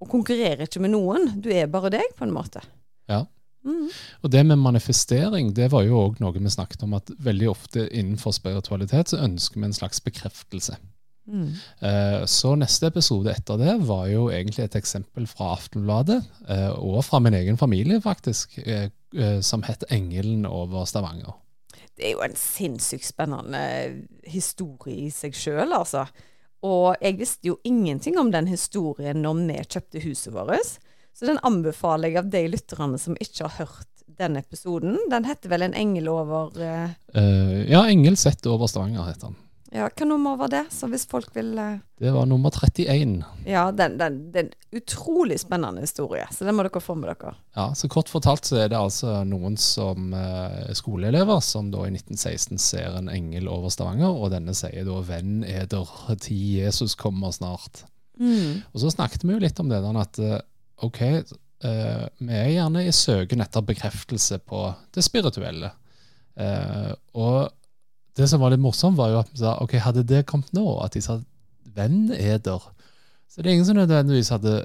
Og 0.02 0.10
konkurrerer 0.10 0.66
ikke 0.66 0.82
med 0.82 0.94
noen. 0.94 1.28
Du 1.42 1.50
er 1.54 1.70
bare 1.70 1.92
deg, 1.94 2.14
på 2.18 2.26
en 2.26 2.34
måte. 2.34 2.62
Ja. 3.10 3.24
Mm. 3.62 3.90
Og 4.22 4.30
det 4.34 4.42
med 4.46 4.58
manifestering, 4.58 5.52
det 5.54 5.68
var 5.70 5.84
jo 5.86 6.00
òg 6.00 6.18
noe 6.22 6.34
vi 6.34 6.50
snakket 6.50 6.82
om, 6.86 6.96
at 6.98 7.12
veldig 7.22 7.50
ofte 7.52 7.86
innenfor 7.90 8.34
spiritualitet 8.34 9.12
så 9.12 9.22
ønsker 9.22 9.60
vi 9.60 9.68
en 9.68 9.76
slags 9.76 10.02
bekreftelse. 10.02 10.78
Mm. 11.26 12.26
Så 12.26 12.54
neste 12.58 12.88
episode 12.90 13.30
etter 13.30 13.60
det 13.60 13.76
var 13.86 14.08
jo 14.10 14.24
egentlig 14.34 14.64
et 14.64 14.74
eksempel 14.80 15.28
fra 15.30 15.52
Aftenbladet, 15.54 16.18
eh, 16.48 16.72
og 16.74 17.04
fra 17.06 17.20
min 17.22 17.36
egen 17.38 17.58
familie, 17.60 18.00
faktisk, 18.02 18.58
eh, 18.58 18.88
som 19.40 19.62
het 19.62 19.84
'Engelen 19.90 20.46
over 20.46 20.84
Stavanger'. 20.84 21.38
Det 21.96 22.06
er 22.06 22.12
jo 22.12 22.22
en 22.24 22.36
sinnssykt 22.36 23.04
spennende 23.04 24.02
historie 24.24 25.06
i 25.06 25.10
seg 25.10 25.34
sjøl, 25.34 25.72
altså. 25.72 26.06
Og 26.62 26.96
jeg 27.02 27.18
visste 27.18 27.48
jo 27.48 27.58
ingenting 27.64 28.18
om 28.18 28.30
den 28.30 28.46
historien 28.46 29.22
når 29.22 29.34
vi 29.34 29.58
kjøpte 29.66 30.02
huset 30.02 30.32
vårt. 30.32 30.78
Så 31.12 31.26
den 31.26 31.38
anbefaler 31.42 32.08
jeg 32.08 32.18
av 32.18 32.30
de 32.30 32.48
lytterne 32.48 32.98
som 32.98 33.16
ikke 33.20 33.48
har 33.48 33.66
hørt 33.66 33.88
den 34.18 34.36
episoden. 34.36 34.98
Den 35.10 35.24
heter 35.24 35.48
vel 35.48 35.62
'En 35.62 35.74
engel 35.74 36.08
over 36.08 36.50
uh, 36.56 37.70
Ja, 37.70 37.84
'Engel 37.84 38.16
sett 38.16 38.46
over 38.46 38.66
Stavanger' 38.66 39.06
heter 39.06 39.26
den. 39.26 39.36
Ja, 39.72 39.86
Hva 39.88 40.04
nummer 40.04 40.36
var 40.36 40.50
det? 40.52 40.66
Så 40.70 40.86
hvis 40.92 41.06
folk 41.08 41.30
vil 41.32 41.54
uh... 41.56 41.78
Det 41.96 42.10
var 42.12 42.26
nummer 42.28 42.52
31. 42.52 43.22
Ja, 43.48 43.62
den, 43.72 43.94
den, 43.96 44.18
den 44.34 44.50
utrolig 44.76 45.38
spennende 45.40 45.80
historie, 45.80 46.26
så 46.28 46.44
den 46.44 46.58
må 46.58 46.66
dere 46.66 46.82
få 46.82 46.96
med 46.98 47.08
dere. 47.08 47.32
Ja, 47.56 47.70
så 47.78 47.88
Kort 47.92 48.10
fortalt 48.12 48.44
så 48.44 48.58
er 48.60 48.68
det 48.68 48.76
altså 48.76 49.22
noen 49.28 49.56
som 49.60 50.12
uh, 50.12 50.68
skoleelever 50.76 51.40
som 51.44 51.70
da 51.72 51.86
i 51.88 51.94
1916 51.94 52.60
ser 52.60 52.98
en 52.98 53.08
engel 53.12 53.48
over 53.48 53.72
Stavanger, 53.72 54.12
og 54.12 54.34
denne 54.34 54.52
sier 54.56 54.84
da 54.88 54.98
'Venn 55.08 55.40
eder, 55.48 55.88
tid 56.20 56.58
Jesus 56.66 56.98
kommer 56.98 57.32
snart'. 57.32 57.86
Mm. 58.20 58.60
Og 58.74 58.84
så 58.84 58.92
snakket 58.92 59.24
vi 59.24 59.32
jo 59.32 59.40
litt 59.40 59.60
om 59.62 59.72
det 59.72 59.80
der 59.80 60.00
at 60.02 60.20
uh, 60.20 60.36
OK, 60.84 61.00
vi 61.62 62.34
er 62.34 62.48
gjerne 62.50 62.80
i 62.82 62.90
søken 62.90 63.40
etter 63.40 63.62
bekreftelse 63.62 64.40
på 64.42 64.64
det 64.92 65.04
spirituelle. 65.06 65.68
og 67.14 67.52
det 68.18 68.28
som 68.28 68.42
var 68.42 68.52
litt 68.52 68.62
morsomt, 68.62 68.98
var 68.98 69.12
jo 69.12 69.20
at 69.22 69.30
vi 69.32 69.40
sa 69.40 69.56
ok, 69.62 69.78
hadde 69.80 70.04
det 70.08 70.26
kommet 70.28 70.52
nå, 70.56 70.66
at 70.84 70.96
de 70.96 71.02
sa 71.04 71.18
venn 71.72 72.10
eder 72.12 72.60
Så 73.30 73.40
det 73.40 73.48
er 73.48 73.54
ingen 73.56 73.68
som 73.68 73.78
nødvendigvis 73.78 74.32
hadde 74.34 74.64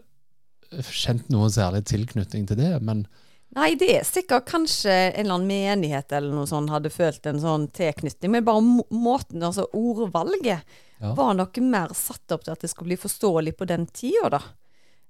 kjent 0.84 1.30
noen 1.32 1.52
særlig 1.54 1.86
tilknytning 1.88 2.48
til 2.50 2.60
det, 2.60 2.74
men 2.84 3.06
Nei, 3.56 3.72
det 3.80 3.88
er 3.90 4.04
sikkert 4.04 4.46
kanskje 4.50 4.92
en 4.92 5.22
eller 5.22 5.38
annen 5.38 5.48
menighet 5.48 6.12
eller 6.14 6.36
noe 6.36 6.50
sånt 6.50 6.70
hadde 6.70 6.92
følt 6.92 7.26
en 7.30 7.40
sånn 7.42 7.70
tilknytning, 7.74 8.34
men 8.36 8.46
bare 8.46 8.62
måten, 8.92 9.40
altså 9.40 9.70
ordvalget, 9.72 10.68
ja. 11.00 11.14
var 11.16 11.32
noe 11.38 11.64
mer 11.64 11.94
satt 11.96 12.36
opp 12.36 12.44
til 12.44 12.54
at 12.54 12.66
det 12.66 12.70
skulle 12.70 12.92
bli 12.92 13.00
forståelig 13.00 13.56
på 13.58 13.70
den 13.70 13.88
tida, 13.88 14.34
da. 14.36 14.42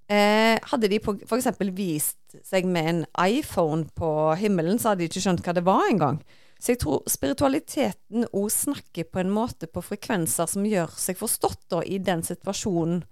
Eh, 0.08 0.56
hadde 0.70 0.88
de 0.88 1.02
f.eks. 1.02 1.50
vist 1.76 2.38
seg 2.46 2.70
med 2.70 2.92
en 2.92 3.02
iPhone 3.26 3.90
på 3.98 4.12
himmelen, 4.40 4.80
så 4.80 4.94
hadde 4.94 5.04
de 5.04 5.10
ikke 5.10 5.26
skjønt 5.26 5.44
hva 5.44 5.58
det 5.58 5.66
var 5.68 5.90
engang. 5.90 6.22
Så 6.58 6.74
jeg 6.74 6.82
tror 6.82 7.04
spiritualiteten 7.10 8.28
òg 8.32 8.50
snakker 8.54 9.08
på 9.12 9.22
en 9.22 9.32
måte 9.34 9.70
på 9.70 9.84
frekvenser 9.86 10.50
som 10.50 10.66
gjør 10.66 10.94
seg 10.98 11.20
forstått 11.20 11.68
da, 11.74 11.84
i 11.86 12.00
den 12.02 12.24
situasjonen 12.26 13.04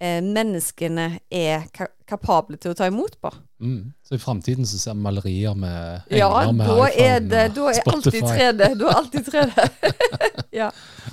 eh, 0.00 0.22
menneskene 0.24 1.10
er 1.30 1.68
ka 1.74 1.90
kapable 2.06 2.54
til 2.62 2.70
å 2.70 2.76
ta 2.78 2.86
imot 2.86 3.16
på. 3.18 3.32
Mm. 3.58 3.90
Så 4.06 4.14
i 4.14 4.20
framtiden 4.22 4.68
så 4.68 4.78
ser 4.78 4.94
vi 4.94 5.02
malerier 5.02 5.56
med 5.58 6.04
engler 6.06 6.20
ja, 6.20 6.52
med 6.54 6.68
da 6.68 6.76
iPhone 6.76 7.08
er 7.08 7.24
det, 7.24 7.40
da 7.56 7.64
er 7.72 7.80
alltid 7.90 8.18
3D. 8.22 8.68
Da 8.78 8.86
er 8.92 9.00
alltid 9.00 9.26
3D. 9.26 9.64
ja. 10.60 10.68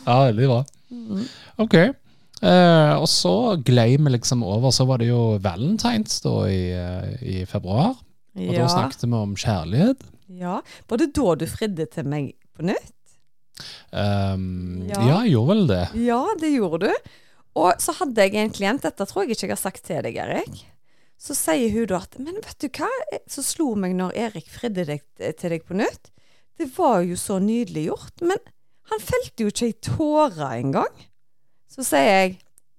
ja, 0.05 0.17
veldig 0.27 0.49
bra. 0.51 0.59
Mm. 0.93 1.23
Ok. 1.65 1.75
Eh, 2.43 2.93
og 2.99 3.07
så 3.09 3.33
glei 3.65 3.95
vi 3.95 4.13
liksom 4.13 4.43
over, 4.45 4.73
så 4.75 4.85
var 4.85 5.01
det 5.01 5.09
jo 5.09 5.39
valentines 5.41 6.19
da 6.21 6.35
i, 6.51 6.63
eh, 6.75 7.13
i 7.23 7.37
februar. 7.49 7.95
Og 8.37 8.53
ja. 8.53 8.63
da 8.63 8.69
snakket 8.69 9.05
vi 9.07 9.17
om 9.17 9.33
kjærlighet. 9.33 10.05
Ja. 10.39 10.59
Var 10.89 11.01
det 11.01 11.11
da 11.17 11.35
du 11.39 11.47
fridde 11.49 11.87
til 11.93 12.09
meg 12.09 12.33
på 12.55 12.65
nytt? 12.67 12.93
Um, 13.93 14.83
ja. 14.89 14.97
ja, 14.97 15.17
jeg 15.23 15.35
gjorde 15.35 15.53
vel 15.53 15.67
det. 15.69 15.83
Ja, 16.03 16.21
det 16.41 16.53
gjorde 16.55 16.87
du. 16.87 17.11
Og 17.61 17.81
så 17.81 17.93
hadde 17.99 18.25
jeg 18.25 18.39
en 18.41 18.53
klient, 18.53 18.85
dette 18.85 19.05
tror 19.05 19.23
jeg 19.23 19.35
ikke 19.35 19.47
jeg 19.47 19.53
har 19.53 19.61
sagt 19.61 19.83
til 19.85 20.01
deg, 20.05 20.17
Erik. 20.23 20.63
Så 21.21 21.35
sier 21.37 21.69
hun 21.71 21.85
da 21.87 22.01
at 22.03 22.17
Men 22.19 22.41
vet 22.43 22.57
du 22.59 22.67
hva, 22.73 22.89
så 23.29 23.43
slo 23.45 23.73
meg 23.79 23.93
når 23.95 24.17
Erik 24.25 24.49
fridde 24.51 24.87
deg, 24.89 25.03
til 25.21 25.53
deg 25.53 25.65
på 25.67 25.77
nytt. 25.77 26.09
Det 26.59 26.67
var 26.75 27.03
jo 27.05 27.17
så 27.17 27.39
nydelig 27.41 27.87
gjort. 27.87 28.23
Men 28.25 28.41
han 28.91 29.03
felte 29.03 29.45
jo 29.45 29.53
ikke 29.53 29.69
ei 29.69 29.77
tåre 29.85 30.49
engang. 30.57 31.05
Så 31.71 31.85
sier 31.87 32.09
jeg 32.09 32.33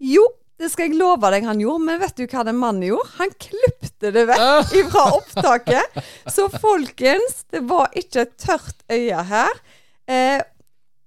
jo, 0.04 0.26
det 0.61 0.70
skal 0.70 0.87
jeg 0.87 0.99
love 1.00 1.30
deg 1.34 1.46
han 1.49 1.61
gjorde, 1.62 1.82
men 1.88 2.00
vet 2.02 2.16
du 2.18 2.25
hva 2.30 2.44
den 2.46 2.58
mannen 2.61 2.87
gjorde? 2.87 3.11
Han 3.18 3.32
klipte 3.42 4.12
det 4.14 4.26
vekk 4.30 4.75
fra 4.92 5.04
opptaket. 5.16 6.02
Så 6.30 6.46
folkens, 6.52 7.40
det 7.50 7.64
var 7.66 7.90
ikke 7.99 8.23
et 8.26 8.37
tørt 8.38 8.84
øye 8.92 9.25
her. 9.30 9.62
Eh, 10.06 10.40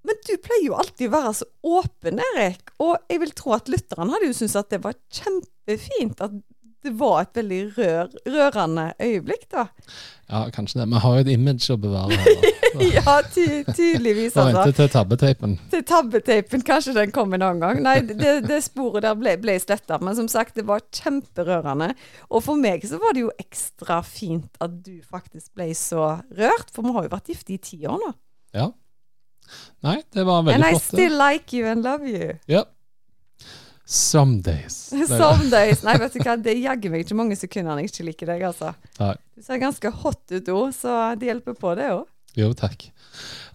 men 0.08 0.20
du 0.24 0.34
pleier 0.40 0.70
jo 0.70 0.76
alltid 0.80 1.10
å 1.10 1.16
være 1.18 1.34
så 1.40 1.48
åpen, 1.68 2.20
Erik. 2.34 2.74
Og 2.84 2.96
jeg 3.12 3.22
vil 3.24 3.34
tro 3.36 3.56
at 3.58 3.72
lytterne 3.72 4.14
hadde 4.14 4.30
jo 4.30 4.36
syntes 4.38 4.60
at 4.60 4.70
det 4.72 4.82
var 4.84 4.96
kjempefint 5.12 6.24
at 6.24 6.36
det 6.86 6.94
var 7.00 7.24
et 7.24 7.40
veldig 7.40 7.62
rør, 7.78 8.12
rørende 8.28 8.92
øyeblikk, 9.02 9.48
da. 9.52 9.66
Ja, 10.30 10.44
kanskje 10.54 10.82
det. 10.82 10.88
Vi 10.92 11.02
har 11.04 11.16
jo 11.16 11.24
et 11.24 11.32
image 11.32 11.74
å 11.74 11.78
bevare 11.82 12.18
her. 12.22 12.46
ja, 12.98 13.16
ty 13.34 13.46
tydeligvis. 13.64 14.36
altså. 14.38 14.60
Vente 14.60 14.76
til 14.78 14.90
tabbeteipen. 14.94 15.56
Til 15.72 15.84
tabbeteipen. 15.88 16.64
Kanskje 16.68 16.94
den 16.98 17.14
kommer 17.16 17.40
en 17.40 17.48
annen 17.48 17.64
gang. 17.64 17.82
Nei, 17.86 17.98
det, 18.06 18.34
det 18.48 18.62
sporet 18.66 19.06
der 19.08 19.18
ble, 19.18 19.38
ble 19.42 19.58
sletta. 19.64 20.00
Men 20.04 20.18
som 20.20 20.30
sagt, 20.32 20.56
det 20.60 20.68
var 20.68 20.84
kjemperørende. 20.94 21.94
Og 22.30 22.44
for 22.46 22.60
meg 22.60 22.86
så 22.88 23.00
var 23.02 23.18
det 23.18 23.26
jo 23.26 23.34
ekstra 23.42 24.02
fint 24.06 24.60
at 24.64 24.80
du 24.86 25.00
faktisk 25.02 25.54
ble 25.58 25.72
så 25.78 26.18
rørt. 26.38 26.74
For 26.76 26.86
vi 26.86 26.96
har 26.96 27.08
jo 27.08 27.16
vært 27.16 27.34
gifte 27.34 27.56
i 27.56 27.62
ti 27.72 27.82
år 27.88 28.00
nå. 28.04 28.14
Ja. 28.58 28.72
Nei, 29.88 30.02
det 30.14 30.28
var 30.28 30.44
veldig 30.44 30.60
flott. 30.60 30.74
And 30.74 30.76
I 30.76 30.84
still 30.84 31.18
like 31.18 31.56
you 31.56 31.68
and 31.72 31.88
love 31.88 32.04
you. 32.08 32.36
Ja. 32.52 32.66
Some 33.88 34.42
days. 34.42 34.76
Some 35.08 35.48
days. 35.50 35.80
Nei, 35.88 35.96
vet 36.02 36.18
du 36.18 36.20
hva, 36.20 36.36
det 36.36 36.58
jaggu 36.60 36.92
meg 36.92 37.06
ikke 37.06 37.16
mange 37.16 37.38
sekunder 37.40 37.80
jeg 37.80 37.94
ikke 37.94 38.08
liker 38.10 38.32
deg, 38.34 38.44
altså. 38.50 38.74
Nei. 39.00 39.14
Du 39.38 39.46
ser 39.46 39.62
ganske 39.62 39.92
hot 40.04 40.34
ut 40.34 40.52
òg, 40.52 40.74
så 40.76 40.98
det 41.16 41.30
hjelper 41.30 41.56
på, 41.56 41.72
det 41.80 41.88
òg. 41.96 42.04
Jo, 42.38 42.52
takk. 42.54 42.90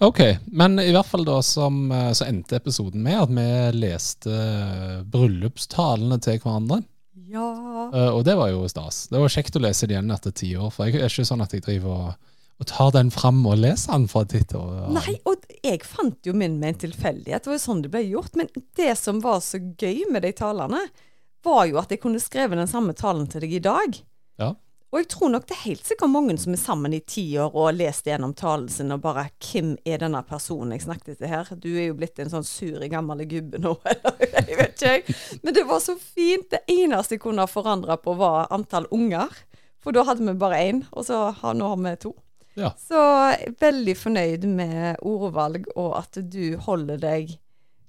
Ok, 0.03 0.23
men 0.51 0.81
i 0.81 0.89
hvert 0.91 1.07
fall 1.07 1.27
da 1.29 1.37
som, 1.45 1.85
eh, 1.93 2.09
så 2.17 2.25
endte 2.27 2.57
episoden 2.59 3.05
med 3.05 3.21
at 3.21 3.31
vi 3.37 3.45
leste 3.85 4.39
bryllupstalene 5.12 6.19
til 6.25 6.41
hverandre. 6.43 6.81
Ja. 7.33 7.47
Uh, 7.93 8.11
og 8.17 8.25
det 8.25 8.35
var 8.37 8.51
jo 8.53 8.65
stas. 8.69 9.07
Det 9.12 9.21
var 9.21 9.33
kjekt 9.33 9.57
å 9.57 9.62
lese 9.62 9.87
det 9.87 9.95
igjen 9.97 10.11
etter 10.12 10.35
ti 10.37 10.51
år. 10.57 10.73
For 10.73 10.89
jeg 10.89 11.01
er 11.01 11.12
ikke 11.12 11.29
sånn 11.29 11.45
at 11.45 11.55
jeg 11.55 11.65
driver 11.65 11.93
og, 11.93 12.32
og 12.62 12.69
tar 12.71 12.92
den 12.95 13.11
fram 13.11 13.40
og 13.49 13.59
leser 13.59 13.97
den 13.97 14.09
fra 14.11 14.23
titt 14.28 14.52
til 14.52 14.62
år. 14.62 14.90
Nei, 14.95 15.16
og 15.26 15.42
jeg 15.64 15.83
fant 15.83 16.28
jo 16.28 16.35
min 16.37 16.61
med 16.62 16.76
en 16.76 16.83
tilfeldighet. 16.87 17.42
Det 17.42 17.50
var 17.50 17.59
jo 17.59 17.64
sånn 17.64 17.83
det 17.83 17.90
ble 17.90 18.04
gjort. 18.07 18.37
Men 18.38 18.50
det 18.78 18.92
som 19.00 19.19
var 19.25 19.40
så 19.42 19.59
gøy 19.59 20.04
med 20.14 20.23
de 20.23 20.31
talene, 20.38 20.85
var 21.42 21.64
jo 21.66 21.81
at 21.83 21.90
jeg 21.90 21.99
kunne 22.04 22.23
skrevet 22.23 22.61
den 22.61 22.71
samme 22.71 22.95
talen 22.95 23.26
til 23.31 23.42
deg 23.42 23.57
i 23.59 23.64
dag. 23.64 23.99
Ja. 24.38 24.52
Og 24.92 25.00
jeg 25.00 25.09
tror 25.09 25.33
nok 25.33 25.47
det 25.49 25.57
er 25.57 25.64
helt 25.64 25.87
sikkert 25.88 26.12
mange 26.12 26.37
som 26.38 26.52
er 26.54 26.61
sammen 26.61 26.95
i 26.95 27.00
ti 27.00 27.25
år 27.40 27.50
og 27.50 27.71
har 27.71 27.78
lest 27.78 28.07
gjennom 28.07 28.35
talen 28.37 28.69
sin 28.69 28.92
og 28.92 29.00
bare 29.02 29.31
'Hvem 29.40 29.78
er 29.88 29.99
denne 29.99 30.21
personen 30.23 30.73
jeg 30.76 30.85
snakket 30.85 31.19
til 31.19 31.33
her?' 31.33 31.57
Du 31.57 31.71
er 31.73 31.87
jo 31.88 31.95
blitt 31.95 32.19
en 32.21 32.31
sånn 32.31 32.45
sur 32.45 32.78
gammel 32.78 33.25
gubbe 33.25 33.59
nå, 33.59 33.75
eller 33.88 34.45
jeg 34.49 34.59
vet 34.59 34.83
ikke. 34.83 35.14
Men 35.42 35.54
det 35.54 35.64
var 35.66 35.81
så 35.81 35.97
fint. 35.97 36.50
Det 36.50 36.61
eneste 36.69 37.16
jeg 37.16 37.25
kunne 37.25 37.40
ha 37.40 37.47
forandra 37.47 37.97
på, 37.97 38.14
var 38.14 38.52
antall 38.52 38.87
unger. 38.92 39.33
For 39.83 39.92
da 39.92 40.04
hadde 40.04 40.23
vi 40.23 40.38
bare 40.38 40.61
én, 40.61 40.85
og 40.92 41.07
så 41.09 41.33
har, 41.40 41.54
nå 41.54 41.73
har 41.73 41.81
vi 41.81 41.97
to. 41.97 42.12
Ja. 42.59 42.73
Så 42.76 43.02
veldig 43.61 43.94
fornøyd 43.97 44.44
med 44.49 45.00
ordvalg, 45.06 45.68
og 45.76 45.97
at 46.02 46.18
du 46.21 46.56
holder 46.66 47.00
deg 47.00 47.37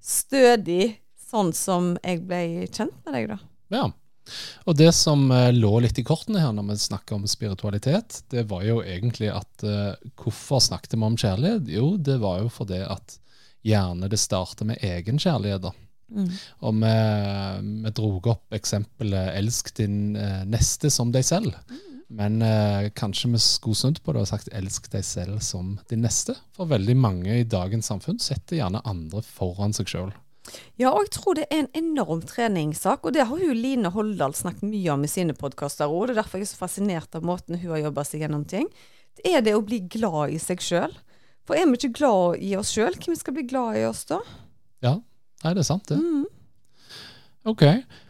stødig, 0.04 0.98
sånn 1.30 1.52
som 1.58 1.94
jeg 2.04 2.24
ble 2.28 2.70
kjent 2.70 2.96
med 3.04 3.18
deg, 3.18 3.34
da. 3.34 3.40
Ja. 3.74 3.90
Og 4.64 4.78
det 4.80 4.94
som 4.96 5.26
eh, 5.36 5.50
lå 5.52 5.72
litt 5.84 5.98
i 6.00 6.06
kortene 6.08 6.40
her 6.40 6.54
når 6.56 6.70
vi 6.70 6.78
snakker 6.86 7.18
om 7.18 7.26
spiritualitet, 7.28 8.22
det 8.32 8.46
var 8.48 8.64
jo 8.64 8.78
egentlig 8.80 9.34
at 9.34 9.66
eh, 9.68 9.96
hvorfor 10.20 10.64
snakket 10.64 10.96
vi 10.96 11.04
om 11.04 11.18
kjærlighet? 11.20 11.72
Jo, 11.74 11.96
det 12.00 12.22
var 12.24 12.40
jo 12.44 12.52
fordi 12.54 12.80
at 12.88 13.18
gjerne 13.68 14.08
det 14.12 14.20
starter 14.20 14.68
med 14.70 14.84
egen 14.84 15.20
kjærlighet. 15.20 15.68
da. 15.68 15.74
Og 16.64 16.78
vi, 16.78 16.94
vi 17.84 17.92
dro 17.96 18.12
opp 18.32 18.56
eksempelet 18.56 19.34
'elsk 19.40 19.74
din 19.80 20.16
eh, 20.16 20.44
neste 20.46 20.92
som 20.94 21.12
deg 21.12 21.26
selv'. 21.28 21.56
Men 22.14 22.42
eh, 22.46 22.90
kanskje 22.94 23.32
vi 23.34 23.40
skulle 23.42 23.78
snudd 23.78 24.02
på 24.06 24.14
det 24.14 24.22
og 24.22 24.30
sagt 24.30 24.52
'elsk 24.54 24.90
deg 24.94 25.06
selv 25.08 25.40
som 25.42 25.80
din 25.90 26.04
neste'. 26.06 26.36
For 26.54 26.70
veldig 26.70 26.96
mange 26.98 27.40
i 27.40 27.48
dagens 27.48 27.90
samfunn 27.90 28.22
setter 28.22 28.60
gjerne 28.60 28.84
andre 28.86 29.24
foran 29.26 29.74
seg 29.74 29.90
sjøl. 29.90 30.14
Ja, 30.78 30.92
og 30.92 31.06
jeg 31.06 31.14
tror 31.16 31.38
det 31.38 31.46
er 31.48 31.64
en 31.64 31.72
enorm 31.78 32.22
treningssak, 32.28 33.06
og 33.08 33.16
det 33.16 33.26
har 33.30 33.40
jo 33.40 33.56
Line 33.56 33.90
Holdal 33.96 34.36
snakket 34.36 34.68
mye 34.68 34.92
om 34.92 35.06
i 35.08 35.12
sine 35.12 35.34
podkaster 35.38 35.88
òg. 35.88 36.10
Det 36.10 36.18
er 36.18 36.22
derfor 36.22 36.42
jeg 36.42 36.50
er 36.50 36.52
så 36.52 36.60
fascinert 36.60 37.16
av 37.16 37.26
måten 37.26 37.58
hun 37.62 37.72
har 37.72 37.86
jobba 37.86 38.04
seg 38.08 38.26
gjennom 38.26 38.44
ting. 38.46 38.68
Det 39.18 39.32
er 39.32 39.46
det 39.46 39.56
å 39.56 39.64
bli 39.64 39.80
glad 39.88 40.36
i 40.36 40.40
seg 40.44 40.62
sjøl. 40.62 40.94
For 41.48 41.58
er 41.58 41.68
vi 41.68 41.80
ikke 41.80 41.98
glad 41.98 42.44
i 42.44 42.54
oss 42.60 42.72
sjøl, 42.76 42.96
hvem 43.00 43.18
skal 43.20 43.36
bli 43.36 43.48
glad 43.48 43.80
i 43.80 43.88
oss 43.88 44.04
da? 44.10 44.20
Ja, 44.84 44.98
nei, 45.44 45.54
det 45.56 45.64
er 45.64 45.70
sant, 45.70 45.88
det. 45.90 46.00
Mm. 46.00 46.28
Ok, 47.44 47.64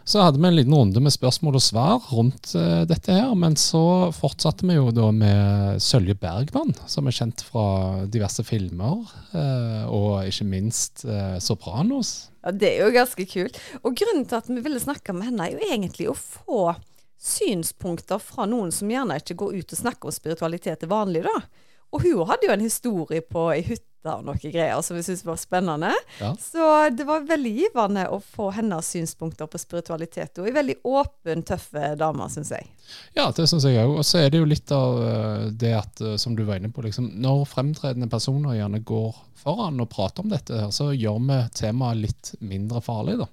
så 0.06 0.22
hadde 0.22 0.38
vi 0.38 0.46
en 0.46 0.56
liten 0.56 0.76
runde 0.78 1.02
med 1.02 1.14
spørsmål 1.14 1.56
og 1.58 1.64
svar 1.66 2.04
rundt 2.14 2.52
uh, 2.54 2.84
dette 2.86 3.16
her, 3.16 3.32
men 3.40 3.56
så 3.58 4.12
fortsatte 4.14 4.68
vi 4.70 4.76
jo 4.76 4.92
da 4.94 5.08
med 5.16 5.82
Sølje 5.82 6.14
Bergman, 6.22 6.76
som 6.86 7.10
er 7.10 7.16
kjent 7.18 7.46
fra 7.50 7.68
diverse 8.14 8.46
filmer, 8.48 9.04
Uh, 9.34 9.90
og 9.90 10.28
ikke 10.30 10.46
minst 10.46 11.02
uh, 11.10 11.40
Sopranos. 11.42 12.30
Ja, 12.46 12.52
Det 12.54 12.68
er 12.70 12.84
jo 12.84 12.92
ganske 12.94 13.26
kult. 13.26 13.58
Og 13.82 13.96
grunnen 13.98 14.28
til 14.30 14.38
at 14.38 14.52
vi 14.52 14.62
ville 14.62 14.82
snakke 14.82 15.16
med 15.18 15.32
henne, 15.32 15.48
er 15.48 15.56
jo 15.56 15.72
egentlig 15.74 16.06
å 16.12 16.14
få 16.14 16.76
synspunkter 17.18 18.22
fra 18.22 18.46
noen 18.46 18.70
som 18.76 18.92
gjerne 18.94 19.18
ikke 19.18 19.40
går 19.42 19.56
ut 19.58 19.74
og 19.74 19.80
snakker 19.80 20.12
om 20.12 20.14
spiritualitet 20.14 20.84
til 20.84 20.92
vanlig, 20.92 21.24
da. 21.26 21.63
Og 21.94 22.04
hun 22.04 22.24
hadde 22.30 22.48
jo 22.50 22.54
en 22.56 22.64
historie 22.64 23.22
på 23.26 23.50
ei 23.54 23.62
hytte 23.66 23.90
og 24.12 24.26
noe 24.28 24.36
greier 24.36 24.82
som 24.84 24.98
vi 24.98 25.04
syntes 25.06 25.24
var 25.24 25.38
spennende. 25.40 25.94
Ja. 26.20 26.34
Så 26.36 26.66
det 26.92 27.06
var 27.08 27.24
veldig 27.28 27.52
givende 27.56 28.08
å 28.12 28.18
få 28.20 28.50
hennes 28.52 28.90
synspunkter 28.92 29.48
på 29.48 29.62
spiritualitet. 29.62 30.42
Hun 30.42 30.50
er 30.50 30.58
veldig 30.58 30.76
åpen, 30.90 31.44
tøff 31.48 31.70
dame, 32.00 32.28
syns 32.34 32.52
jeg. 32.52 32.68
Ja, 33.16 33.30
det 33.32 33.46
syns 33.48 33.64
jeg 33.70 33.80
òg. 33.80 33.94
Og 34.02 34.08
så 34.08 34.20
er 34.24 34.34
det 34.34 34.42
jo 34.42 34.50
litt 34.50 34.74
av 34.76 35.00
eh, 35.08 35.46
det 35.56 35.72
at, 35.78 36.04
eh, 36.04 36.18
som 36.20 36.36
du 36.36 36.44
var 36.48 36.60
inne 36.60 36.74
på, 36.74 36.84
liksom, 36.84 37.14
når 37.24 37.46
fremtredende 37.54 38.10
personer 38.12 38.58
gjerne 38.58 38.82
går 38.84 39.14
foran 39.40 39.80
og 39.80 39.90
prater 39.94 40.26
om 40.26 40.34
dette, 40.34 40.58
her, 40.66 40.74
så 40.76 40.90
gjør 40.92 41.24
vi 41.30 41.40
temaet 41.56 42.04
litt 42.04 42.34
mindre 42.44 42.84
farlig, 42.84 43.16
da. 43.24 43.30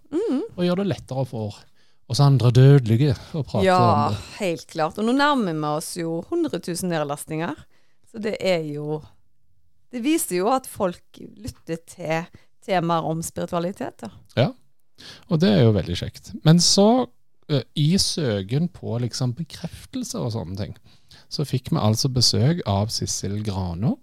Og 0.55 0.65
gjør 0.67 0.83
det 0.83 0.91
lettere 0.93 1.27
for 1.31 1.59
oss 2.11 2.21
andre 2.23 2.51
dødelige 2.55 3.15
å 3.39 3.43
prate 3.47 3.67
Ja, 3.67 3.81
om 3.81 4.15
det. 4.15 4.21
Ja, 4.21 4.39
helt 4.45 4.67
klart. 4.71 4.99
Og 4.99 5.07
nå 5.07 5.15
nærmer 5.15 5.55
vi 5.55 5.69
oss 5.71 5.93
jo 5.99 6.21
100 6.29 6.59
000 6.59 6.91
nedlastninger. 6.91 7.59
Så 8.11 8.23
det 8.23 8.37
er 8.41 8.65
jo 8.67 9.01
Det 9.91 10.03
viser 10.05 10.37
jo 10.37 10.51
at 10.55 10.69
folk 10.71 11.19
lytter 11.19 11.81
til 11.91 12.29
temaer 12.63 13.07
om 13.11 13.23
spiritualitet, 13.27 14.05
da. 14.05 14.11
Og 15.31 15.41
det 15.43 15.51
er 15.51 15.65
jo 15.65 15.75
veldig 15.75 15.97
kjekt. 15.99 16.33
Men 16.47 16.61
så, 16.63 17.09
eh, 17.51 17.65
i 17.75 17.97
søken 17.99 18.69
på 18.73 18.99
liksom 19.03 19.35
bekreftelser 19.39 20.23
og 20.23 20.35
sånne 20.37 20.59
ting, 20.61 20.77
så 21.31 21.47
fikk 21.47 21.73
vi 21.73 21.81
altså 21.81 22.11
besøk 22.13 22.63
av 22.69 22.93
Sissel 22.95 23.41
Grano, 23.47 23.97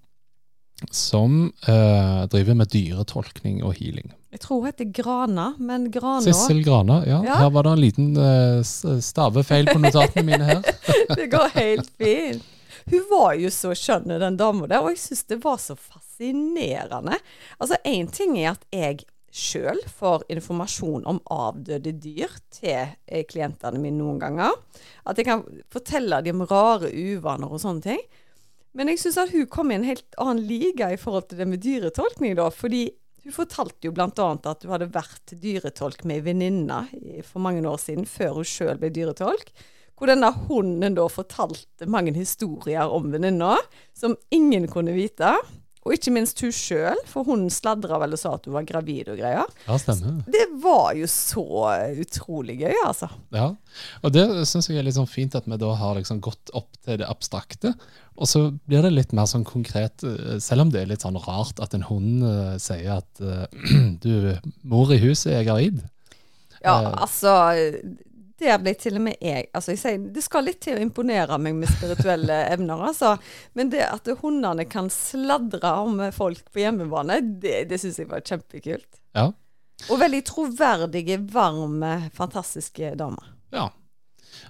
som 0.94 1.52
eh, 1.68 2.26
driver 2.30 2.58
med 2.60 2.74
dyretolkning 2.74 3.64
og 3.66 3.78
healing. 3.80 4.12
Jeg 4.32 4.44
tror 4.44 4.60
hun 4.62 4.68
heter 4.70 4.92
Grana, 4.94 5.48
men 5.58 5.88
Grana 5.92 6.22
Sissel 6.22 6.62
Grana, 6.66 7.00
ja. 7.08 7.22
Ja. 7.26 7.40
Her 7.44 7.50
var 7.56 7.66
det 7.66 7.74
en 7.78 7.82
liten 7.82 8.12
eh, 8.18 9.00
stavefeil 9.02 9.72
på 9.72 9.80
notatene 9.82 10.26
mine 10.28 10.52
her. 10.52 10.62
Det 11.18 11.32
går 11.32 11.50
helt 11.56 11.90
fint. 11.98 12.46
Hun 12.88 13.04
var 13.10 13.34
jo 13.36 13.52
så 13.52 13.74
skjønn, 13.76 14.08
den 14.08 14.40
dama 14.40 14.68
der, 14.70 14.84
og 14.84 14.94
jeg 14.94 15.02
syns 15.04 15.26
det 15.28 15.42
var 15.44 15.60
så 15.60 15.76
fascinerende. 15.76 17.18
Altså, 17.60 17.80
én 17.84 18.08
ting 18.12 18.38
er 18.40 18.54
at 18.54 18.64
jeg 18.72 19.04
sjøl 19.38 19.80
får 19.92 20.24
informasjon 20.32 21.04
om 21.10 21.20
avdøde 21.34 21.92
dyr 22.00 22.32
til 22.54 22.94
eh, 23.06 23.26
klientene 23.28 23.82
mine 23.82 24.00
noen 24.00 24.22
ganger. 24.22 24.56
At 25.06 25.20
jeg 25.20 25.28
kan 25.28 25.44
fortelle 25.74 26.22
dem 26.26 26.42
om 26.42 26.50
rare 26.50 26.90
uvaner 26.92 27.52
og 27.52 27.62
sånne 27.62 27.86
ting. 27.90 28.02
Men 28.78 28.92
jeg 28.92 29.02
syns 29.02 29.20
at 29.22 29.34
hun 29.34 29.50
kom 29.52 29.72
i 29.74 29.78
en 29.78 29.88
helt 29.88 30.18
annen 30.22 30.44
liga 30.48 30.92
i 30.94 31.00
forhold 31.02 31.30
til 31.30 31.42
det 31.42 31.50
med 31.50 31.64
dyretolkning, 31.66 32.38
da. 32.40 32.48
Fordi 32.54 32.86
hun 33.26 33.36
fortalte 33.36 33.90
jo 33.90 33.94
bl.a. 33.96 34.08
at 34.08 34.64
hun 34.64 34.74
hadde 34.74 34.94
vært 34.94 35.34
dyretolk 35.42 36.06
med 36.08 36.22
ei 36.22 36.28
venninne 36.30 36.84
for 37.28 37.44
mange 37.44 37.66
år 37.68 37.82
siden, 37.84 38.08
før 38.08 38.40
hun 38.40 38.48
sjøl 38.48 38.80
ble 38.80 38.94
dyretolk. 38.96 39.52
Hvor 39.98 40.12
denne 40.12 40.30
hunden 40.48 40.98
da 40.98 41.08
fortalte 41.10 41.88
mange 41.90 42.14
historier 42.18 42.90
om 42.94 43.10
venninna, 43.14 43.56
som 43.98 44.14
ingen 44.34 44.68
kunne 44.70 44.94
vite. 44.94 45.32
Og 45.88 45.94
ikke 45.96 46.12
minst 46.12 46.42
hun 46.44 46.52
sjøl, 46.52 47.00
for 47.08 47.24
hun 47.24 47.46
sladra 47.54 47.96
vel 48.02 48.16
og 48.18 48.20
sa 48.20 48.34
at 48.36 48.48
hun 48.48 48.58
var 48.58 48.66
gravid 48.68 49.08
og 49.14 49.22
greier. 49.22 49.48
Ja, 49.64 49.78
stemmer. 49.80 50.18
Det 50.28 50.44
var 50.60 50.92
jo 51.00 51.08
så 51.08 51.46
utrolig 52.04 52.58
gøy, 52.60 52.76
altså. 52.84 53.08
Ja, 53.32 53.54
og 54.04 54.12
det 54.12 54.26
syns 54.52 54.68
jeg 54.68 54.82
er 54.82 54.86
litt 54.86 54.98
sånn 54.98 55.08
fint 55.08 55.38
at 55.40 55.48
vi 55.48 55.60
da 55.62 55.72
har 55.80 55.96
liksom 55.96 56.20
gått 56.26 56.52
opp 56.58 56.76
til 56.84 57.00
det 57.00 57.08
abstrakte. 57.08 57.72
Og 58.20 58.28
så 58.28 58.50
blir 58.68 58.84
det 58.84 58.92
litt 58.98 59.16
mer 59.16 59.30
sånn 59.32 59.48
konkret, 59.48 60.04
eh, 60.04 60.38
selv 60.44 60.66
om 60.66 60.74
det 60.74 60.84
er 60.84 60.92
litt 60.92 61.06
sånn 61.08 61.20
rart 61.24 61.62
at 61.64 61.78
en 61.78 61.88
hund 61.88 62.26
uh, 62.26 62.58
sier 62.60 62.98
at 63.00 63.24
uh, 63.24 63.46
du, 64.04 64.36
mor 64.68 64.92
i 64.92 65.00
huset 65.00 65.38
er 65.38 65.48
gravid. 65.48 65.86
Ja, 66.66 66.82
altså 66.98 67.32
Der 68.38 68.60
ble 68.62 68.74
til 68.78 69.00
og 69.00 69.06
med 69.08 69.18
jeg 69.24 69.48
Altså, 69.56 69.74
jeg 69.74 69.82
sier 69.82 70.04
det 70.14 70.22
skal 70.26 70.46
litt 70.46 70.60
til 70.62 70.78
å 70.78 70.84
imponere 70.84 71.40
meg 71.42 71.58
med 71.58 71.72
spirituelle 71.72 72.38
evner, 72.54 72.84
altså. 72.92 73.16
Men 73.58 73.72
det 73.74 73.82
at 73.88 74.10
hundene 74.22 74.68
kan 74.70 74.92
sladre 74.94 75.74
om 75.82 76.00
folk 76.16 76.44
på 76.54 76.62
hjemmebane, 76.62 77.20
det, 77.42 77.64
det 77.72 77.82
syns 77.82 78.00
jeg 78.04 78.12
var 78.12 78.26
kjempekult. 78.26 79.02
Ja. 79.18 79.32
Og 79.90 80.00
veldig 80.02 80.24
troverdige, 80.26 81.20
varme, 81.34 81.98
fantastiske 82.18 82.96
damer. 82.98 83.36
ja. 83.54 83.70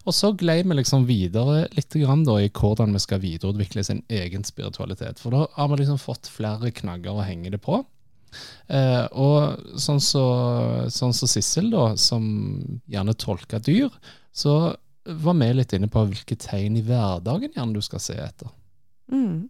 Og 0.08 0.16
så 0.16 0.32
glei 0.36 0.62
vi 0.64 0.76
liksom 0.76 1.06
videre 1.08 1.66
litt 1.76 1.96
grann 2.00 2.24
da, 2.28 2.38
i 2.42 2.50
hvordan 2.52 2.96
vi 2.96 3.02
skal 3.04 3.22
videreutvikle 3.24 3.84
sin 3.84 4.02
egen 4.12 4.44
spiritualitet. 4.48 5.20
For 5.20 5.36
da 5.36 5.46
har 5.54 5.70
vi 5.72 5.82
liksom 5.82 6.00
fått 6.02 6.30
flere 6.32 6.72
knagger 6.76 7.20
å 7.20 7.26
henge 7.28 7.52
det 7.54 7.60
på. 7.64 7.82
Eh, 8.68 9.06
og 9.16 9.78
sånn 9.80 10.02
så, 10.04 10.26
sånn 10.94 11.16
så 11.16 11.30
Sissel, 11.30 11.70
da, 11.74 11.92
som 12.00 12.26
gjerne 12.90 13.16
tolker 13.18 13.64
dyr, 13.64 13.94
så 14.36 14.76
var 15.08 15.38
vi 15.40 15.52
litt 15.56 15.74
inne 15.74 15.90
på 15.92 16.04
hvilke 16.10 16.36
tegn 16.40 16.80
i 16.80 16.84
hverdagen 16.86 17.54
gjerne 17.56 17.78
du 17.78 17.84
skal 17.86 18.04
se 18.04 18.18
etter. 18.20 18.52
Mm. 19.12 19.48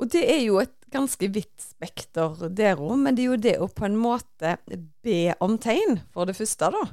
Og 0.00 0.10
det 0.10 0.24
er 0.26 0.42
jo 0.42 0.58
et 0.62 0.74
ganske 0.94 1.28
vidt 1.34 1.54
spekter 1.62 2.48
der 2.54 2.80
òg, 2.80 2.96
men 3.02 3.16
det 3.16 3.24
er 3.24 3.32
jo 3.32 3.40
det 3.46 3.54
å 3.62 3.70
på 3.70 3.86
en 3.88 3.98
måte 3.98 4.56
be 5.04 5.34
om 5.44 5.58
tegn, 5.60 6.00
for 6.14 6.30
det 6.30 6.36
første, 6.38 6.70
da. 6.74 6.84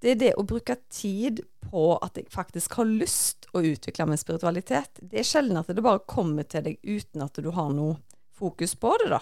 Det 0.00 0.14
er 0.14 0.20
det 0.20 0.30
å 0.40 0.46
bruke 0.48 0.78
tid 0.88 1.42
på 1.66 1.92
at 2.00 2.16
jeg 2.16 2.30
faktisk 2.32 2.78
har 2.78 2.88
lyst 2.88 3.50
å 3.52 3.60
utvikle 3.60 4.06
min 4.08 4.20
spiritualitet. 4.20 5.02
Det 5.02 5.20
er 5.20 5.28
sjelden 5.28 5.60
at 5.60 5.68
det 5.68 5.84
bare 5.84 6.00
kommer 6.08 6.46
til 6.48 6.64
deg 6.64 6.78
uten 6.80 7.26
at 7.26 7.36
du 7.36 7.50
har 7.52 7.68
noe 7.74 7.98
fokus 8.40 8.72
på 8.80 8.94
det, 9.02 9.10
da. 9.12 9.20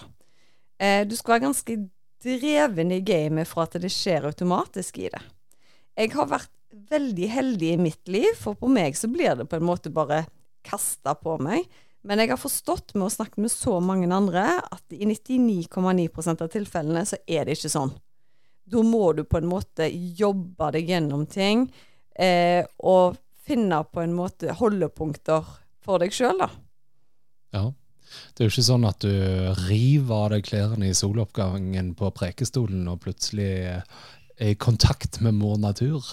Eh, 0.79 1.03
du 1.07 1.15
skal 1.19 1.35
være 1.35 1.45
ganske 1.47 1.77
dreven 2.23 2.93
i 2.95 3.01
gamet 3.05 3.47
for 3.47 3.65
at 3.65 3.77
det 3.79 3.91
skjer 3.93 4.27
automatisk 4.29 4.99
i 5.03 5.11
det. 5.11 5.21
Jeg 5.99 6.13
har 6.15 6.29
vært 6.31 6.55
veldig 6.89 7.29
heldig 7.33 7.69
i 7.73 7.81
mitt 7.81 8.11
liv, 8.11 8.31
for 8.39 8.57
på 8.59 8.69
meg 8.71 8.97
så 8.97 9.09
blir 9.11 9.35
det 9.39 9.49
på 9.49 9.59
en 9.59 9.67
måte 9.67 9.91
bare 9.91 10.23
kasta 10.65 11.15
på 11.19 11.37
meg. 11.43 11.67
Men 12.07 12.21
jeg 12.21 12.31
har 12.31 12.39
forstått 12.39 12.93
med 12.95 13.09
å 13.09 13.11
snakke 13.11 13.41
med 13.43 13.51
så 13.51 13.79
mange 13.83 14.07
andre 14.13 14.45
at 14.63 14.95
i 14.95 15.03
99,9% 15.07 16.45
av 16.45 16.51
tilfellene 16.53 17.03
så 17.07 17.19
er 17.27 17.45
det 17.45 17.57
ikke 17.57 17.73
sånn. 17.73 17.91
Da 18.69 18.83
må 18.85 19.11
du 19.17 19.25
på 19.27 19.41
en 19.41 19.49
måte 19.49 19.89
jobbe 19.91 20.69
deg 20.75 20.93
gjennom 20.93 21.25
ting 21.27 21.65
eh, 22.15 22.63
og 22.79 23.17
finne 23.49 23.81
på 23.89 24.03
en 24.03 24.13
måte 24.15 24.53
holdepunkter 24.55 25.47
for 25.83 25.99
deg 25.99 26.13
sjøl, 26.15 26.39
da. 26.39 26.49
Ja. 27.55 27.63
Det 28.33 28.43
er 28.43 28.49
jo 28.49 28.53
ikke 28.53 28.67
sånn 28.69 28.87
at 28.89 29.01
du 29.03 29.11
river 29.67 30.15
av 30.15 30.29
deg 30.33 30.45
klærne 30.47 30.89
i 30.89 30.97
soloppgangen 30.97 31.93
på 31.99 32.11
prekestolen 32.15 32.87
og 32.91 33.01
plutselig 33.05 33.49
er 33.69 33.83
i 34.39 34.55
kontakt 34.55 35.19
med 35.21 35.35
mor 35.35 35.57
natur. 35.59 36.05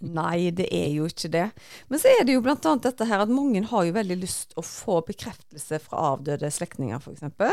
Nei, 0.00 0.48
det 0.56 0.70
er 0.72 0.88
jo 0.94 1.04
ikke 1.10 1.28
det. 1.32 1.46
Men 1.92 2.00
så 2.00 2.08
er 2.08 2.24
det 2.24 2.38
jo 2.38 2.44
annet 2.44 2.86
dette 2.86 3.04
her 3.04 3.20
at 3.20 3.32
mange 3.32 3.60
har 3.68 3.84
jo 3.84 3.96
veldig 3.98 4.16
lyst 4.22 4.56
å 4.56 4.64
få 4.64 5.02
bekreftelse 5.04 5.80
fra 5.84 6.14
avdøde 6.14 6.48
slektninger, 6.48 6.96
f.eks. 6.96 7.52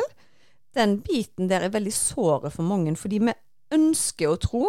Den 0.77 0.99
biten 1.03 1.51
der 1.51 1.65
er 1.65 1.75
veldig 1.75 1.91
såret 1.91 2.55
for 2.55 2.63
mange, 2.63 2.95
fordi 2.95 3.19
vi 3.25 3.35
ønsker 3.75 4.31
å 4.31 4.39
tro, 4.39 4.63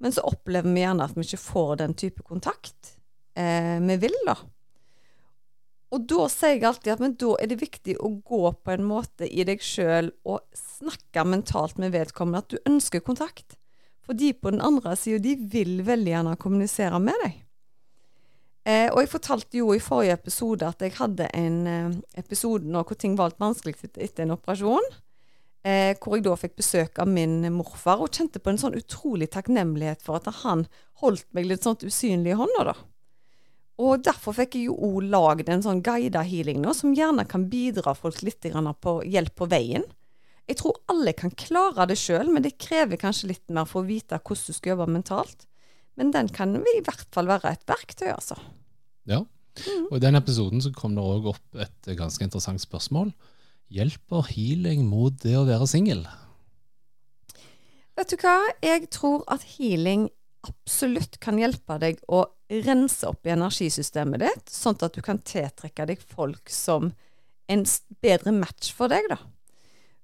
men 0.00 0.12
så 0.12 0.26
opplever 0.28 0.68
vi 0.68 0.84
gjerne 0.84 1.06
at 1.06 1.16
vi 1.16 1.24
ikke 1.24 1.40
får 1.40 1.74
den 1.80 1.96
type 1.96 2.24
kontakt 2.26 2.96
eh, 3.38 3.78
vi 3.80 3.96
vil, 4.04 4.16
da. 4.28 4.36
Og 5.90 6.06
da 6.06 6.26
sier 6.30 6.54
jeg 6.54 6.66
alltid 6.68 6.92
at 6.94 7.02
men 7.02 7.16
da 7.18 7.32
er 7.42 7.50
det 7.50 7.60
viktig 7.60 7.96
å 7.98 8.12
gå 8.22 8.42
på 8.54 8.74
en 8.74 8.86
måte 8.86 9.26
i 9.26 9.42
deg 9.46 9.62
sjøl 9.64 10.12
og 10.22 10.44
snakke 10.54 11.24
mentalt 11.26 11.80
med 11.82 11.94
vedkommende 11.96 12.44
at 12.44 12.52
du 12.52 12.60
ønsker 12.70 13.02
kontakt. 13.02 13.56
For 14.06 14.14
de 14.18 14.30
på 14.34 14.52
den 14.54 14.62
andre 14.62 14.94
sida, 14.98 15.18
de 15.22 15.34
vil 15.50 15.80
veldig 15.86 16.12
gjerne 16.14 16.38
kommunisere 16.40 17.00
med 17.02 17.18
deg. 17.24 17.40
Eh, 18.68 18.88
og 18.92 19.00
jeg 19.02 19.10
fortalte 19.14 19.58
jo 19.58 19.72
i 19.72 19.82
forrige 19.82 20.14
episode 20.18 20.66
at 20.68 20.82
jeg 20.84 20.94
hadde 20.98 21.30
en 21.36 21.60
eh, 21.66 21.94
episode 22.20 22.68
nå 22.68 22.82
hvor 22.84 22.98
ting 22.98 23.16
var 23.18 23.32
litt 23.32 23.40
vanskelig 23.40 23.78
etter, 23.88 24.24
en 24.24 24.36
operasjon. 24.36 24.90
Eh, 25.64 25.96
hvor 26.00 26.16
jeg 26.16 26.24
da 26.24 26.36
fikk 26.38 26.54
besøk 26.60 27.00
av 27.02 27.08
min 27.10 27.42
morfar 27.52 28.04
og 28.04 28.12
kjente 28.14 28.40
på 28.40 28.52
en 28.52 28.60
sånn 28.60 28.78
utrolig 28.78 29.30
takknemlighet 29.32 30.04
for 30.04 30.20
at 30.20 30.28
han 30.44 30.66
holdt 31.02 31.26
meg 31.36 31.48
litt 31.48 31.66
sånn 31.66 31.80
usynlig 31.82 32.34
i 32.34 32.38
hånda, 32.38 32.70
da. 32.70 32.76
Og 33.80 34.02
derfor 34.04 34.36
fikk 34.36 34.58
jeg 34.58 34.68
jo 34.68 34.76
òg 34.76 35.06
lagd 35.08 35.48
en 35.48 35.64
sånn 35.64 35.80
guida 35.84 36.22
healing 36.26 36.60
nå, 36.60 36.74
som 36.76 36.92
gjerne 36.96 37.24
kan 37.28 37.46
bidra 37.48 37.94
folk 37.96 38.20
litt 38.26 38.44
på 38.44 38.94
hjelp 39.08 39.34
på 39.38 39.48
veien. 39.48 39.86
Jeg 40.50 40.58
tror 40.60 40.80
alle 40.90 41.14
kan 41.16 41.32
klare 41.38 41.86
det 41.88 41.96
sjøl, 42.00 42.28
men 42.28 42.44
det 42.44 42.58
krever 42.60 43.00
kanskje 43.00 43.30
litt 43.30 43.52
mer 43.54 43.68
for 43.70 43.84
å 43.84 43.88
vite 43.88 44.18
hvordan 44.18 44.50
du 44.50 44.56
skal 44.56 44.74
jobbe 44.74 44.88
mentalt. 44.90 45.46
Men 45.96 46.10
den 46.12 46.28
kan 46.34 46.56
i 46.58 46.80
hvert 46.84 47.08
fall 47.14 47.30
være 47.30 47.54
et 47.54 47.64
verktøy, 47.68 48.10
altså. 48.12 48.36
Ja, 49.08 49.22
og 49.88 49.94
i 49.96 50.02
den 50.02 50.18
episoden 50.18 50.62
så 50.62 50.72
kom 50.74 50.96
det 50.96 51.04
òg 51.04 51.30
opp 51.32 51.60
et 51.60 51.92
ganske 51.98 52.24
interessant 52.24 52.62
spørsmål. 52.62 53.12
Hjelper 53.70 54.26
healing 54.32 54.84
mot 54.90 55.14
det 55.22 55.36
å 55.38 55.46
være 55.46 55.68
singel? 55.70 56.02
Vet 57.98 58.12
du 58.12 58.18
hva? 58.22 58.36
Jeg 58.64 58.88
tror 58.94 59.22
at 59.30 59.44
healing 59.56 60.08
absolutt 60.46 61.18
kan 61.22 61.38
hjelpe 61.38 61.76
deg 61.82 62.00
å 62.08 62.24
rense 62.50 63.06
opp 63.06 63.26
i 63.26 63.34
energisystemet 63.34 64.22
ditt, 64.24 64.50
sånn 64.50 64.78
at 64.82 64.96
du 64.96 65.02
kan 65.04 65.20
tiltrekke 65.22 65.86
deg 65.86 66.02
folk 66.02 66.50
som 66.50 66.90
en 67.50 67.62
bedre 68.02 68.32
match 68.34 68.72
for 68.74 68.90
deg, 68.90 69.06
da. 69.10 69.20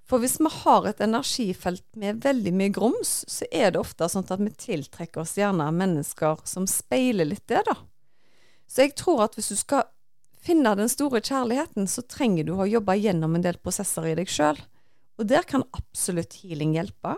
For 0.07 0.23
hvis 0.23 0.37
vi 0.39 0.51
har 0.63 0.87
et 0.87 1.03
energifelt 1.03 1.85
med 1.99 2.23
veldig 2.23 2.53
mye 2.55 2.71
grums, 2.75 3.25
så 3.27 3.49
er 3.51 3.73
det 3.75 3.81
ofte 3.81 4.07
sånn 4.11 4.27
at 4.31 4.43
vi 4.43 4.53
tiltrekker 4.55 5.25
oss 5.25 5.35
gjerne 5.39 5.67
mennesker 5.75 6.45
som 6.47 6.69
speiler 6.71 7.27
litt 7.27 7.47
det, 7.51 7.65
da. 7.67 7.75
Så 8.71 8.87
jeg 8.87 8.95
tror 8.99 9.25
at 9.27 9.35
hvis 9.35 9.51
du 9.51 9.59
skal 9.59 9.89
finne 10.47 10.77
den 10.79 10.91
store 10.91 11.19
kjærligheten, 11.19 11.89
så 11.91 12.05
trenger 12.07 12.47
du 12.47 12.55
å 12.55 12.69
jobbe 12.71 12.95
gjennom 12.99 13.35
en 13.35 13.43
del 13.43 13.59
prosesser 13.59 14.07
i 14.07 14.15
deg 14.19 14.31
sjøl. 14.31 14.59
Og 15.19 15.27
der 15.27 15.47
kan 15.49 15.67
absolutt 15.75 16.39
healing 16.43 16.77
hjelpe. 16.77 17.17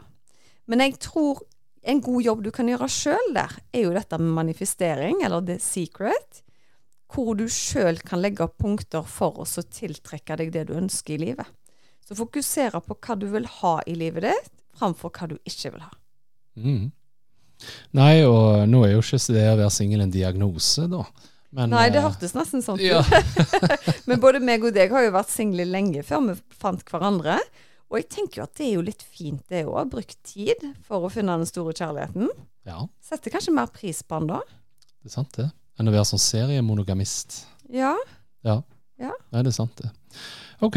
Men 0.69 0.85
jeg 0.85 0.97
tror 1.05 1.43
en 1.89 2.03
god 2.05 2.23
jobb 2.23 2.43
du 2.45 2.51
kan 2.55 2.69
gjøre 2.69 2.89
sjøl 2.93 3.33
der, 3.37 3.55
er 3.73 3.87
jo 3.87 3.95
dette 3.97 4.19
med 4.21 4.35
manifestering, 4.37 5.23
eller 5.25 5.45
the 5.45 5.57
secret. 5.63 6.43
Hvor 7.09 7.33
du 7.39 7.47
sjøl 7.49 8.03
kan 8.05 8.21
legge 8.21 8.45
opp 8.45 8.59
punkter 8.61 9.07
for 9.09 9.41
å 9.41 9.47
tiltrekke 9.47 10.37
deg 10.37 10.53
det 10.53 10.67
du 10.69 10.75
ønsker 10.77 11.17
i 11.17 11.23
livet. 11.23 11.49
Så 12.05 12.17
fokusere 12.19 12.83
på 12.85 12.97
hva 13.01 13.17
du 13.21 13.27
vil 13.33 13.49
ha 13.61 13.79
i 13.89 13.97
livet 13.97 14.27
ditt, 14.29 14.53
framfor 14.77 15.13
hva 15.17 15.31
du 15.31 15.39
ikke 15.49 15.73
vil 15.73 15.85
ha. 15.87 15.91
Mm. 16.61 16.87
Nei, 17.97 18.13
og 18.29 18.69
nå 18.71 18.85
er 18.87 18.95
jo 18.95 19.03
ikke 19.03 19.35
det 19.35 19.49
å 19.49 19.59
være 19.59 19.75
singel 19.75 20.05
en 20.05 20.13
diagnose, 20.15 20.87
da. 20.93 21.03
Men, 21.57 21.73
Nei, 21.73 21.87
det 21.89 22.03
eh, 22.03 22.05
hørtes 22.05 22.35
nesten 22.37 22.61
sånn 22.65 22.77
ut. 22.77 22.85
Ja. 22.85 23.01
Men 24.09 24.21
både 24.21 24.41
meg 24.45 24.67
og 24.69 24.77
deg 24.77 24.93
har 24.93 25.07
jo 25.07 25.15
vært 25.15 25.33
single 25.33 25.65
lenge 25.65 26.05
før 26.05 26.27
vi 26.27 26.37
fant 26.61 26.85
hverandre. 26.93 27.39
Og 27.89 28.01
jeg 28.01 28.09
tenker 28.13 28.41
jo 28.41 28.47
at 28.47 28.55
det 28.59 28.67
er 28.67 28.75
jo 28.77 28.85
litt 28.85 29.03
fint 29.03 29.43
det 29.49 29.65
òg, 29.69 29.89
brukt 29.93 30.19
tid 30.29 30.65
for 30.85 31.07
å 31.07 31.13
finne 31.13 31.39
den 31.41 31.49
store 31.49 31.73
kjærligheten. 31.77 32.29
Ja. 32.69 32.83
Setter 33.05 33.33
kanskje 33.33 33.57
mer 33.57 33.71
pris 33.73 34.03
på 34.05 34.21
den 34.21 34.31
da. 34.35 34.43
Det 34.99 35.09
er 35.09 35.17
sant, 35.17 35.33
det. 35.39 35.49
Enn 35.79 35.89
å 35.89 35.95
være 35.95 36.09
sånn 36.11 36.21
seriemonogamist. 36.21 37.43
Ja. 37.73 37.95
Ja. 38.45 38.61
ja. 39.01 39.15
Nei, 39.33 39.45
det 39.45 39.55
er 39.55 39.61
sant, 39.61 39.81
det. 39.81 39.93
Ok, 40.65 40.77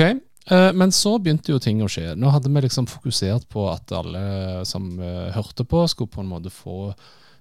Eh, 0.49 0.73
men 0.73 0.91
så 0.91 1.15
begynte 1.19 1.53
jo 1.53 1.61
ting 1.61 1.81
å 1.83 1.89
skje. 1.91 2.15
Nå 2.17 2.31
hadde 2.33 2.49
vi 2.49 2.63
liksom 2.65 2.87
fokusert 2.89 3.47
på 3.51 3.67
at 3.69 3.91
alle 3.93 4.65
som 4.67 4.89
uh, 4.99 5.29
hørte 5.35 5.65
på, 5.67 5.83
skulle 5.89 6.11
på 6.11 6.23
en 6.23 6.31
måte 6.31 6.53
få 6.53 6.91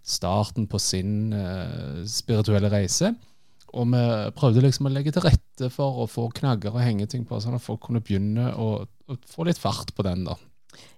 starten 0.04 0.66
på 0.68 0.80
sin 0.80 1.33
uh, 1.33 2.02
spirituelle 2.09 2.70
reise. 2.72 3.14
Og 3.70 3.87
vi 3.92 4.04
prøvde 4.37 4.62
liksom 4.64 4.88
å 4.88 4.92
legge 4.92 5.12
til 5.14 5.24
rette 5.24 5.70
for 5.72 6.02
å 6.02 6.06
få 6.11 6.26
knagger 6.35 6.74
og 6.74 6.83
hengeting 6.83 7.26
på, 7.28 7.38
sånn 7.42 7.59
at 7.59 7.64
folk 7.64 7.85
kunne 7.87 8.02
begynne 8.02 8.50
å, 8.59 8.70
å 8.83 9.18
få 9.30 9.46
litt 9.46 9.61
fart 9.62 9.94
på 9.94 10.06
den. 10.06 10.24
da. 10.26 10.37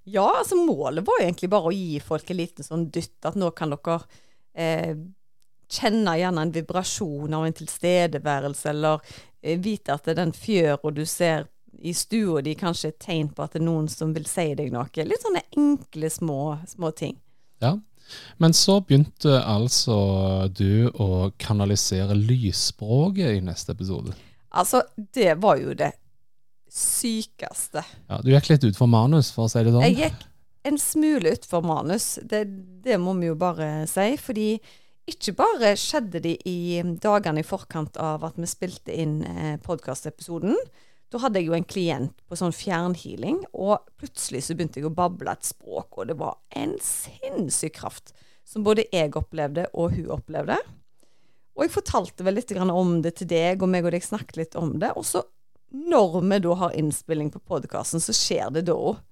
Ja, 0.05 0.27
altså 0.39 0.57
målet 0.59 1.07
var 1.07 1.23
egentlig 1.23 1.51
bare 1.53 1.71
å 1.71 1.75
gi 1.75 2.01
folk 2.03 2.31
en 2.31 2.41
liten 2.41 2.67
sånn 2.67 2.89
dytt. 2.95 3.19
At 3.29 3.37
nå 3.39 3.53
kan 3.57 3.75
dere 3.75 3.99
eh, 4.55 4.97
kjenne 5.73 6.17
gjerne 6.19 6.47
en 6.47 6.55
vibrasjon 6.55 7.37
av 7.37 7.47
en 7.47 7.57
tilstedeværelse, 7.61 8.73
eller 8.73 9.01
eh, 9.41 9.59
vite 9.61 9.95
at 9.95 10.05
det 10.07 10.17
er 10.17 10.23
den 10.25 10.37
fjøra 10.37 10.95
du 10.95 11.05
ser 11.09 11.49
i 11.83 11.95
stua 11.97 12.43
di 12.45 12.55
kanskje 12.59 12.93
et 12.93 13.01
tegn 13.03 13.31
på 13.33 13.43
at 13.43 13.55
det 13.55 13.63
er 13.63 13.67
noen 13.67 13.89
som 13.91 14.13
vil 14.15 14.27
si 14.29 14.53
deg 14.59 14.73
noe. 14.75 14.89
Litt 15.09 15.25
sånne 15.25 15.45
enkle, 15.57 16.11
små, 16.13 16.41
små 16.69 16.93
ting. 16.97 17.17
Ja. 17.63 17.77
Men 18.43 18.55
så 18.57 18.81
begynte 18.85 19.39
altså 19.41 19.97
du 20.53 20.91
å 21.01 21.31
kanalisere 21.41 22.17
lysspråket 22.19 23.39
i 23.39 23.45
neste 23.45 23.75
episode. 23.77 24.15
Altså, 24.53 24.83
det 25.17 25.35
var 25.41 25.61
jo 25.63 25.73
det 25.77 25.93
sykeste. 26.73 27.85
Ja, 28.09 28.21
Du 28.25 28.31
gikk 28.33 28.51
litt 28.53 28.67
utfor 28.69 28.89
manus, 28.91 29.31
for 29.33 29.47
å 29.47 29.53
si 29.53 29.63
det 29.65 29.73
sånn? 29.73 29.85
Jeg 29.87 29.99
gikk 30.07 30.29
en 30.69 30.79
smule 30.79 31.35
utfor 31.37 31.65
manus. 31.67 32.15
Det, 32.23 32.45
det 32.85 32.99
må 33.01 33.15
vi 33.19 33.31
jo 33.31 33.37
bare 33.39 33.87
si. 33.91 34.13
Fordi 34.21 34.49
ikke 35.11 35.35
bare 35.39 35.75
skjedde 35.81 36.23
det 36.23 36.37
i 36.49 36.81
dagene 37.03 37.43
i 37.43 37.47
forkant 37.47 37.99
av 38.01 38.25
at 38.29 38.39
vi 38.39 38.49
spilte 38.49 38.95
inn 38.95 39.21
eh, 39.27 39.57
podkastepisoden, 39.65 40.57
da 41.13 41.21
hadde 41.21 41.43
jeg 41.43 41.51
jo 41.51 41.57
en 41.57 41.69
klient 41.69 42.23
på 42.25 42.37
sånn 42.41 42.55
fjernhealing, 42.57 43.43
og 43.53 43.83
plutselig 44.01 44.47
så 44.47 44.57
begynte 44.57 44.81
jeg 44.81 44.89
å 44.89 44.95
bable 44.97 45.35
et 45.35 45.45
språk, 45.45 45.99
og 45.99 46.09
det 46.09 46.17
var 46.21 46.39
en 46.57 46.73
sinnssyk 46.81 47.77
kraft 47.77 48.15
som 48.49 48.65
både 48.65 48.87
jeg 48.93 49.13
opplevde 49.19 49.67
og 49.77 49.93
hun 49.97 50.09
opplevde. 50.17 50.57
Og 51.53 51.67
jeg 51.67 51.75
fortalte 51.75 52.25
vel 52.25 52.39
litt 52.39 52.55
om 52.57 52.95
det 53.05 53.17
til 53.21 53.29
deg, 53.29 53.61
og 53.61 53.69
meg 53.69 53.85
og 53.85 53.93
deg 53.93 54.05
snakket 54.05 54.41
litt 54.41 54.57
om 54.57 54.73
det. 54.81 54.95
Og 54.97 55.05
så, 55.05 55.21
når 55.69 56.23
vi 56.25 56.41
da 56.47 56.57
har 56.65 56.77
innspilling 56.81 57.29
på 57.35 57.45
podkasten, 57.45 58.01
så 58.01 58.17
skjer 58.17 58.49
det 58.57 58.65
da 58.71 58.77
òg. 58.77 59.03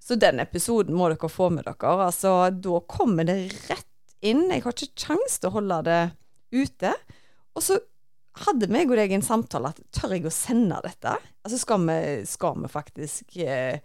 Så 0.00 0.16
den 0.16 0.40
episoden 0.40 0.96
må 0.96 1.10
dere 1.12 1.28
få 1.28 1.50
med 1.52 1.68
dere. 1.68 1.92
Altså, 2.06 2.48
da 2.48 2.80
kommer 2.88 3.28
det 3.28 3.52
rett 3.68 3.86
inn. 4.24 4.46
Jeg 4.48 4.64
har 4.64 4.72
ikke 4.72 5.04
kjangs 5.04 5.36
til 5.36 5.50
å 5.50 5.56
holde 5.58 5.82
det 5.84 6.00
ute. 6.56 6.94
Og 7.52 7.64
så 7.66 7.76
hadde 8.46 8.70
meg 8.70 8.90
og 8.90 8.98
deg 9.00 9.12
en 9.14 9.24
samtale 9.24 9.72
at 9.72 9.80
tør 9.94 10.14
jeg 10.16 10.26
å 10.28 10.34
sende 10.34 10.78
dette? 10.84 11.16
Altså 11.44 11.60
skal 11.60 11.86
vi, 11.88 12.00
skal 12.28 12.58
vi 12.62 12.70
faktisk 12.70 13.38
eh, 13.42 13.80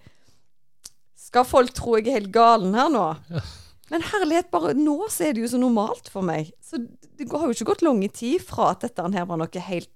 Skal 1.25 1.47
folk 1.47 1.73
tro 1.75 1.95
jeg 1.97 2.09
er 2.09 2.19
helt 2.19 2.33
galen 2.35 2.75
her 2.77 2.91
nå? 2.93 3.05
Ja. 3.33 3.43
Men 3.91 4.01
herlighet, 4.01 4.49
bare 4.53 4.73
nå 4.77 4.97
så 5.13 5.27
er 5.27 5.35
det 5.35 5.43
jo 5.43 5.49
så 5.51 5.59
normalt 5.61 6.07
for 6.09 6.25
meg. 6.25 6.49
Så 6.63 6.79
det 6.81 7.27
har 7.29 7.45
jo 7.45 7.53
ikke 7.53 7.69
gått 7.69 7.83
lang 7.85 8.01
tid 8.09 8.41
fra 8.41 8.71
at 8.73 8.81
dette 8.81 9.03
her 9.13 9.27
var 9.29 9.37
noe 9.37 9.65
helt 9.67 9.91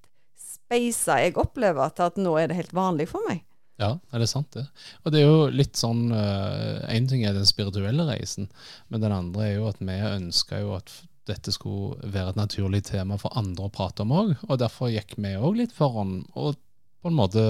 speisa 0.69 1.17
jeg 1.23 1.37
opplever, 1.41 1.89
til 1.97 2.05
at 2.05 2.19
nå 2.21 2.35
er 2.37 2.51
det 2.51 2.59
helt 2.59 2.75
vanlig 2.77 3.09
for 3.09 3.25
meg. 3.25 3.41
Ja, 3.79 3.93
er 4.11 4.21
det 4.21 4.27
sant 4.29 4.51
det? 4.53 4.65
Og 5.01 5.13
det 5.13 5.21
er 5.21 5.29
jo 5.29 5.47
litt 5.55 5.79
sånn 5.79 6.09
Én 6.11 7.05
uh, 7.05 7.09
ting 7.09 7.23
er 7.23 7.37
den 7.37 7.47
spirituelle 7.47 8.05
reisen, 8.09 8.49
men 8.91 9.01
den 9.01 9.15
andre 9.15 9.45
er 9.45 9.53
jo 9.55 9.69
at 9.71 9.79
vi 9.79 9.95
ønsker 10.03 10.65
jo 10.65 10.75
at 10.75 10.91
dette 11.29 11.53
skulle 11.53 11.97
være 12.03 12.33
et 12.33 12.39
naturlig 12.39 12.83
tema 12.89 13.17
for 13.21 13.35
andre 13.39 13.67
å 13.67 13.73
prate 13.73 14.03
om 14.05 14.13
òg. 14.15 14.35
Og 14.49 14.59
derfor 14.61 14.91
gikk 14.93 15.15
vi 15.17 15.35
òg 15.37 15.61
litt 15.61 15.75
foran, 15.75 16.23
og 16.35 16.57
på 16.99 17.11
en 17.11 17.17
måte 17.17 17.45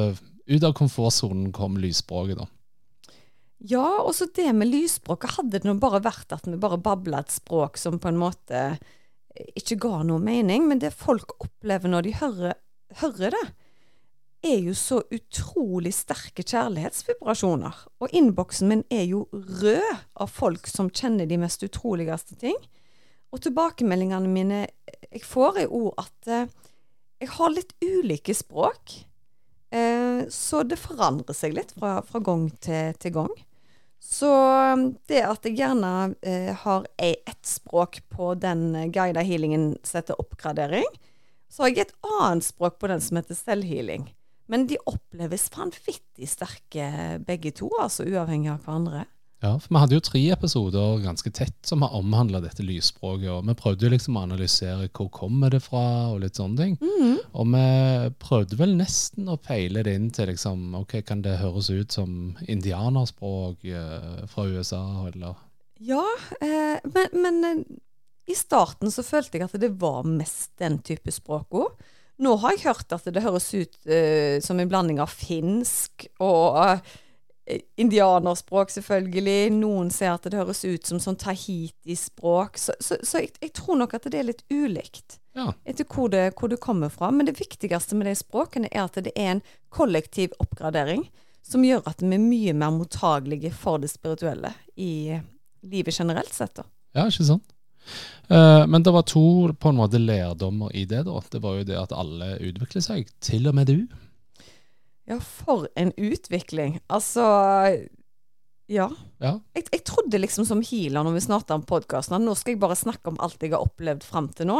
ut 0.49 0.65
av 0.65 0.75
komfortsonen 0.77 1.53
kom 1.55 1.77
lysspråket, 1.81 2.41
da. 2.41 2.49
Ja, 3.69 3.99
og 3.99 4.13
så 4.15 4.29
det 4.35 4.47
med 4.55 4.69
lysspråket. 4.71 5.35
Hadde 5.35 5.59
det 5.59 5.67
nå 5.67 5.75
bare 5.81 5.99
vært 6.03 6.31
at 6.31 6.47
vi 6.47 6.55
bare 6.59 6.79
babla 6.79 7.23
et 7.23 7.33
språk 7.33 7.79
som 7.79 7.99
på 7.99 8.11
en 8.11 8.21
måte 8.21 8.61
ikke 9.59 9.77
ga 9.83 10.03
noe 10.07 10.21
mening, 10.23 10.67
men 10.69 10.79
det 10.81 10.93
folk 10.95 11.35
opplever 11.43 11.91
når 11.91 12.07
de 12.07 12.13
hører, 12.21 12.55
hører 13.01 13.35
det 13.35 14.53
er 14.53 14.61
jo 14.63 14.73
så 14.77 15.01
utrolig 15.11 15.91
sterke 15.95 16.45
kjærlighetsvibrasjoner. 16.47 17.75
Og 17.99 18.13
innboksen 18.15 18.71
min 18.71 18.83
er 18.91 19.03
jo 19.09 19.25
rød 19.33 19.89
av 20.15 20.31
folk 20.31 20.67
som 20.71 20.91
kjenner 20.95 21.27
de 21.27 21.39
mest 21.41 21.63
utroligste 21.65 22.37
ting. 22.39 22.55
Og 23.29 23.41
tilbakemeldingene 23.43 24.31
mine 24.31 24.63
jeg 25.09 25.21
får, 25.25 25.63
er 25.63 25.73
òg 25.73 25.91
at 26.01 26.29
eh, 26.29 26.49
jeg 27.19 27.31
har 27.35 27.53
litt 27.53 27.75
ulike 27.83 28.33
språk. 28.37 28.95
Eh, 29.69 30.25
så 30.33 30.63
det 30.65 30.79
forandrer 30.81 31.37
seg 31.37 31.53
litt 31.57 31.73
fra, 31.77 31.99
fra 32.05 32.21
gang 32.25 32.47
til, 32.63 32.93
til, 33.01 33.13
gang. 33.19 33.33
Så 33.99 34.29
um, 34.29 34.85
det 35.11 35.21
at 35.27 35.45
jeg 35.45 35.59
gjerne 35.59 36.13
eh, 36.25 36.53
har 36.63 36.87
ett 36.97 37.41
språk 37.45 37.99
på 38.09 38.31
den 38.39 38.91
guida 38.93 39.25
healingen 39.25 39.73
som 39.83 39.99
heter 39.99 40.21
oppgradering, 40.21 40.87
så 41.49 41.65
har 41.65 41.73
jeg 41.73 41.87
et 41.87 41.95
annet 42.21 42.45
språk 42.45 42.79
på 42.79 42.89
den 42.89 43.01
som 43.03 43.19
heter 43.19 43.37
selvhealing. 43.37 44.07
Men 44.49 44.65
de 44.69 44.79
oppleves 44.89 45.49
vanvittig 45.53 46.29
sterke 46.29 47.19
begge 47.25 47.51
to, 47.57 47.69
altså 47.81 48.07
uavhengig 48.07 48.49
av 48.53 48.63
hverandre. 48.65 49.03
Ja, 49.39 49.54
for 49.56 49.71
Vi 49.71 49.80
hadde 49.80 49.95
jo 49.95 50.04
tre 50.04 50.21
episoder 50.34 50.99
ganske 50.99 51.32
tett 51.32 51.56
som 51.67 51.84
har 51.86 51.95
omhandla 51.95 52.41
dette 52.43 52.63
lysspråket. 52.65 53.30
og 53.32 53.47
Vi 53.47 53.56
prøvde 53.56 53.86
jo 53.88 53.91
liksom 53.93 54.17
å 54.19 54.23
analysere 54.28 54.89
hvor 54.91 55.08
kommer 55.15 55.49
det 55.54 55.62
fra, 55.63 56.12
og 56.12 56.19
litt 56.25 56.36
sånne 56.36 56.60
ting. 56.60 56.75
Mm. 56.84 57.17
Og 57.32 57.54
vi 57.54 57.65
prøvde 58.19 58.60
vel 58.60 58.75
nesten 58.75 59.32
å 59.32 59.39
peile 59.39 59.84
det 59.88 59.95
inn 59.95 60.10
til 60.12 60.28
liksom, 60.34 60.73
ok, 60.82 60.99
kan 61.08 61.23
det 61.23 61.39
høres 61.39 61.69
ut 61.71 61.95
som 61.95 62.36
indianerspråk 62.52 63.63
eh, 63.63 64.25
fra 64.28 64.47
USA, 64.52 64.84
eller? 65.08 65.39
Ja, 65.80 66.04
eh, 66.43 66.84
men, 66.91 67.15
men 67.15 67.43
eh, 67.47 67.63
i 68.30 68.36
starten 68.36 68.91
så 68.91 69.08
følte 69.08 69.39
jeg 69.39 69.47
at 69.47 69.62
det 69.62 69.71
var 69.80 70.04
mest 70.04 70.52
den 70.60 70.82
type 70.84 71.15
språk 71.15 71.56
òg. 71.56 71.88
Nå 72.19 72.36
har 72.41 72.58
jeg 72.58 72.65
hørt 72.67 72.91
at 72.91 73.08
det 73.08 73.23
høres 73.23 73.47
ut 73.56 73.78
eh, 73.88 74.43
som 74.43 74.60
en 74.60 74.67
blanding 74.67 74.99
av 74.99 75.13
finsk 75.15 76.10
og 76.19 76.60
eh, 76.60 76.97
indianerspråk, 77.79 78.71
selvfølgelig. 78.71 79.51
Noen 79.55 79.89
ser 79.93 80.13
at 80.13 80.27
det 80.27 80.38
høres 80.39 80.62
ut 80.65 80.85
som 80.89 81.01
sånn 81.01 81.17
tahiti-språk. 81.19 82.59
Så, 82.62 82.75
så, 82.83 82.99
så 83.03 83.23
jeg, 83.23 83.33
jeg, 83.41 83.53
tror 83.57 83.79
nok 83.81 83.95
at 83.97 84.09
det 84.12 84.19
er 84.19 84.29
litt 84.29 84.43
ulikt 84.51 85.19
ja. 85.38 85.49
etter 85.65 85.88
hvor 85.89 86.12
det, 86.13 86.29
hvor 86.39 86.51
det, 86.51 86.62
kommer 86.63 86.93
fra. 86.93 87.12
Men 87.15 87.29
det 87.29 87.39
viktigste 87.39 87.97
med 87.97 88.09
de 88.09 88.15
språkene 88.19 88.71
er 88.71 88.85
at 88.85 88.99
det 89.01 89.15
er 89.15 89.38
en 89.38 89.43
kollektiv 89.73 90.35
oppgradering 90.39 91.07
som 91.45 91.63
gjør 91.65 91.85
at 91.89 92.03
vi 92.03 92.13
er 92.13 92.21
mye 92.21 92.55
mer 92.57 92.73
mottagelige 92.75 93.51
for 93.55 93.81
det 93.81 93.89
spirituelle 93.91 94.53
i 94.77 95.17
livet 95.65 95.95
generelt 95.95 96.33
sett. 96.33 96.59
Da. 96.59 96.67
Ja, 96.97 97.07
ikke 97.09 97.25
sant? 97.25 97.55
Uh, 98.29 98.67
men 98.69 98.83
det 98.85 98.93
var 98.93 99.07
to 99.09 99.49
på 99.57 99.71
en 99.71 99.79
måte 99.79 99.97
lærdommer 100.01 100.75
i 100.77 100.85
det. 100.85 101.05
da. 101.07 101.21
Det 101.31 101.41
var 101.41 101.57
jo 101.57 101.65
det 101.65 101.79
at 101.79 101.95
alle 101.95 102.35
utvikler 102.38 102.85
seg, 102.85 103.09
til 103.23 103.49
og 103.49 103.57
med 103.57 103.71
du. 103.71 103.79
Ja, 105.09 105.17
for 105.19 105.67
en 105.75 105.93
utvikling. 105.97 106.79
Altså 106.89 107.25
Ja. 108.69 108.89
ja. 109.17 109.39
Jeg, 109.55 109.65
jeg, 109.71 109.83
trodde 109.83 110.19
liksom 110.21 110.45
som 110.45 110.61
healer 110.61 111.03
når 111.03 111.15
vi 111.15 111.23
snart 111.25 111.47
starta 111.47 111.65
podkasten, 111.65 112.19
at 112.19 112.21
nå 112.21 112.35
skal 112.37 112.53
jeg 112.53 112.61
bare 112.61 112.77
snakke 112.77 113.09
om 113.09 113.17
alt 113.19 113.41
jeg 113.41 113.55
har 113.55 113.65
opplevd 113.65 114.05
fram 114.05 114.29
til 114.29 114.51
nå. 114.51 114.59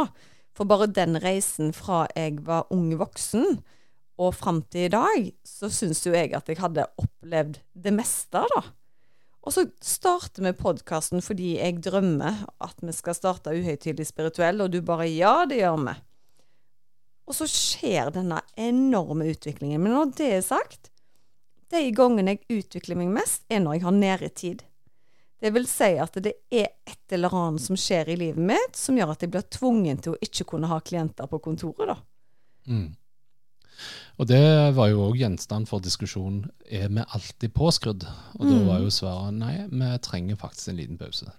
For 0.58 0.66
bare 0.66 0.90
den 0.90 1.14
reisen 1.22 1.70
fra 1.72 2.08
jeg 2.16 2.40
var 2.42 2.66
ung 2.74 2.90
voksen 2.98 3.60
og 4.20 4.34
fram 4.34 4.64
til 4.66 4.88
i 4.88 4.92
dag, 4.92 5.30
så 5.46 5.70
syns 5.72 6.02
jo 6.04 6.12
jeg 6.12 6.34
at 6.34 6.50
jeg 6.50 6.58
hadde 6.58 6.88
opplevd 6.98 7.62
det 7.72 7.94
meste, 7.94 8.42
da. 8.42 8.64
Og 9.40 9.54
så 9.54 9.64
starter 9.80 10.44
vi 10.44 10.52
podkasten 10.58 11.22
fordi 11.24 11.54
jeg 11.60 11.78
drømmer 11.86 12.42
at 12.60 12.82
vi 12.82 12.92
skal 12.92 13.16
starte 13.16 13.54
Uhøytidelig 13.54 14.10
spirituell, 14.10 14.60
og 14.60 14.74
du 14.74 14.82
bare 14.84 15.06
Ja, 15.08 15.46
det 15.48 15.62
gjør 15.62 15.78
vi. 15.86 15.94
Og 17.28 17.36
så 17.36 17.46
skjer 17.50 18.10
denne 18.14 18.40
enorme 18.58 19.28
utviklingen. 19.30 19.82
Men 19.82 19.94
når 19.94 20.14
det 20.18 20.30
er 20.38 20.46
sagt, 20.46 20.90
de 21.70 21.84
gangene 21.94 22.34
jeg 22.34 22.62
utvikler 22.64 22.98
meg 22.98 23.12
mest, 23.14 23.44
er 23.50 23.62
når 23.62 23.78
jeg 23.78 23.86
har 23.86 23.96
nære 23.96 24.30
tid. 24.34 24.64
Det 25.40 25.52
vil 25.54 25.66
si 25.70 25.94
at 26.02 26.16
det 26.20 26.34
er 26.52 26.72
et 26.84 27.14
eller 27.16 27.32
annet 27.36 27.64
som 27.64 27.78
skjer 27.78 28.10
i 28.12 28.16
livet 28.20 28.42
mitt 28.50 28.76
som 28.76 28.98
gjør 28.98 29.14
at 29.14 29.22
jeg 29.24 29.32
blir 29.32 29.46
tvungen 29.48 30.00
til 30.02 30.16
å 30.16 30.20
ikke 30.26 30.46
kunne 30.52 30.68
ha 30.68 30.80
klienter 30.84 31.30
på 31.30 31.40
kontoret, 31.40 31.94
da. 31.94 31.96
Mm. 32.68 32.90
Og 34.20 34.28
det 34.28 34.42
var 34.76 34.90
jo 34.90 35.06
òg 35.06 35.16
gjenstand 35.22 35.70
for 35.70 35.80
diskusjon. 35.80 36.42
Er 36.68 36.90
vi 36.92 37.00
alltid 37.06 37.54
påskrudd? 37.56 38.04
Og 38.36 38.44
mm. 38.44 38.50
da 38.50 38.58
var 38.66 38.82
jo 38.84 38.92
svaret 38.92 39.38
nei, 39.38 39.54
vi 39.70 39.90
trenger 40.04 40.40
faktisk 40.42 40.72
en 40.72 40.80
liten 40.82 41.00
pause. 41.00 41.32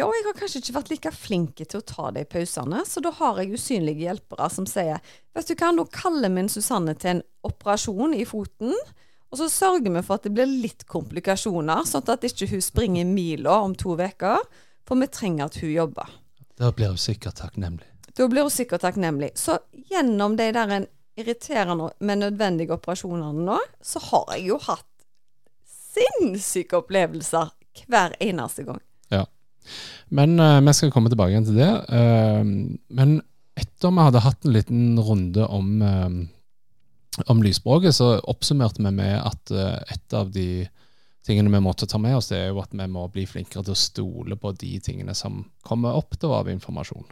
Ja, 0.00 0.06
og 0.08 0.14
jeg 0.16 0.24
har 0.24 0.36
kanskje 0.38 0.60
ikke 0.62 0.72
vært 0.78 0.90
like 0.94 1.10
flink 1.12 1.58
til 1.60 1.76
å 1.76 1.84
ta 1.84 2.06
de 2.16 2.22
pausene, 2.24 2.78
så 2.88 3.02
da 3.04 3.10
har 3.18 3.36
jeg 3.36 3.58
usynlige 3.58 4.06
hjelpere 4.06 4.46
som 4.48 4.64
sier 4.64 4.96
vet 5.36 5.48
du 5.50 5.52
hva, 5.52 5.74
nå 5.76 5.84
kaller 5.92 6.32
vi 6.32 6.44
Susanne 6.48 6.94
til 6.96 7.10
en 7.10 7.20
operasjon 7.44 8.14
i 8.16 8.22
foten, 8.24 8.72
og 9.28 9.36
så 9.36 9.50
sørger 9.52 9.92
vi 9.92 10.02
for 10.06 10.16
at 10.16 10.24
det 10.24 10.32
blir 10.38 10.48
litt 10.48 10.86
komplikasjoner, 10.88 11.84
sånn 11.84 12.08
at 12.14 12.24
ikke 12.24 12.48
hun 12.48 12.64
springer 12.64 13.10
mila 13.10 13.58
om 13.66 13.74
to 13.76 13.92
uker, 13.98 14.40
for 14.88 15.02
vi 15.02 15.08
trenger 15.12 15.50
at 15.50 15.58
hun 15.60 15.74
jobber. 15.74 16.14
Da 16.56 16.70
blir 16.72 16.94
hun 16.94 17.02
sikkert 17.02 17.36
takknemlig. 17.42 17.90
Da 18.16 18.28
blir 18.30 18.48
hun 18.48 18.54
sikkert 18.54 18.86
takknemlig. 18.86 19.34
Så 19.36 19.58
gjennom 19.90 20.38
de 20.40 20.46
der 20.56 20.72
en 20.78 20.86
irriterende, 21.20 21.90
men 22.00 22.24
nødvendige 22.24 22.72
operasjonene 22.78 23.44
nå, 23.50 23.58
så 23.84 24.00
har 24.06 24.32
jeg 24.32 24.48
jo 24.48 24.56
hatt 24.64 24.88
sinnssyke 25.92 26.80
opplevelser 26.80 27.52
hver 27.84 28.16
eneste 28.24 28.64
gang. 28.64 28.80
Ja. 29.12 29.26
Men 30.10 30.40
uh, 30.40 30.58
vi 30.66 30.74
skal 30.74 30.92
komme 30.94 31.10
tilbake 31.12 31.34
igjen 31.34 31.46
til 31.48 31.60
det. 31.60 31.70
Uh, 31.90 32.42
men 32.96 33.20
etter 33.60 33.94
vi 33.94 34.06
hadde 34.06 34.24
hatt 34.24 34.46
en 34.46 34.54
liten 34.54 34.98
runde 35.04 35.46
om, 35.46 35.70
uh, 35.82 37.22
om 37.30 37.42
lysspråket, 37.44 37.94
så 37.96 38.16
oppsummerte 38.32 38.82
vi 38.82 38.92
med 38.94 39.16
at 39.20 39.52
et 39.92 40.16
av 40.16 40.30
de 40.34 40.66
tingene 41.26 41.52
vi 41.52 41.60
måtte 41.62 41.86
ta 41.90 41.98
med 42.00 42.16
oss, 42.16 42.30
det 42.30 42.38
er 42.38 42.48
jo 42.48 42.62
at 42.62 42.72
vi 42.72 42.86
må 42.88 43.04
bli 43.12 43.26
flinkere 43.28 43.66
til 43.66 43.76
å 43.76 43.78
stole 43.78 44.38
på 44.40 44.54
de 44.56 44.78
tingene 44.82 45.14
som 45.14 45.42
kommer 45.66 45.98
opp 45.98 46.16
da 46.18 46.30
av 46.38 46.48
informasjon. 46.48 47.04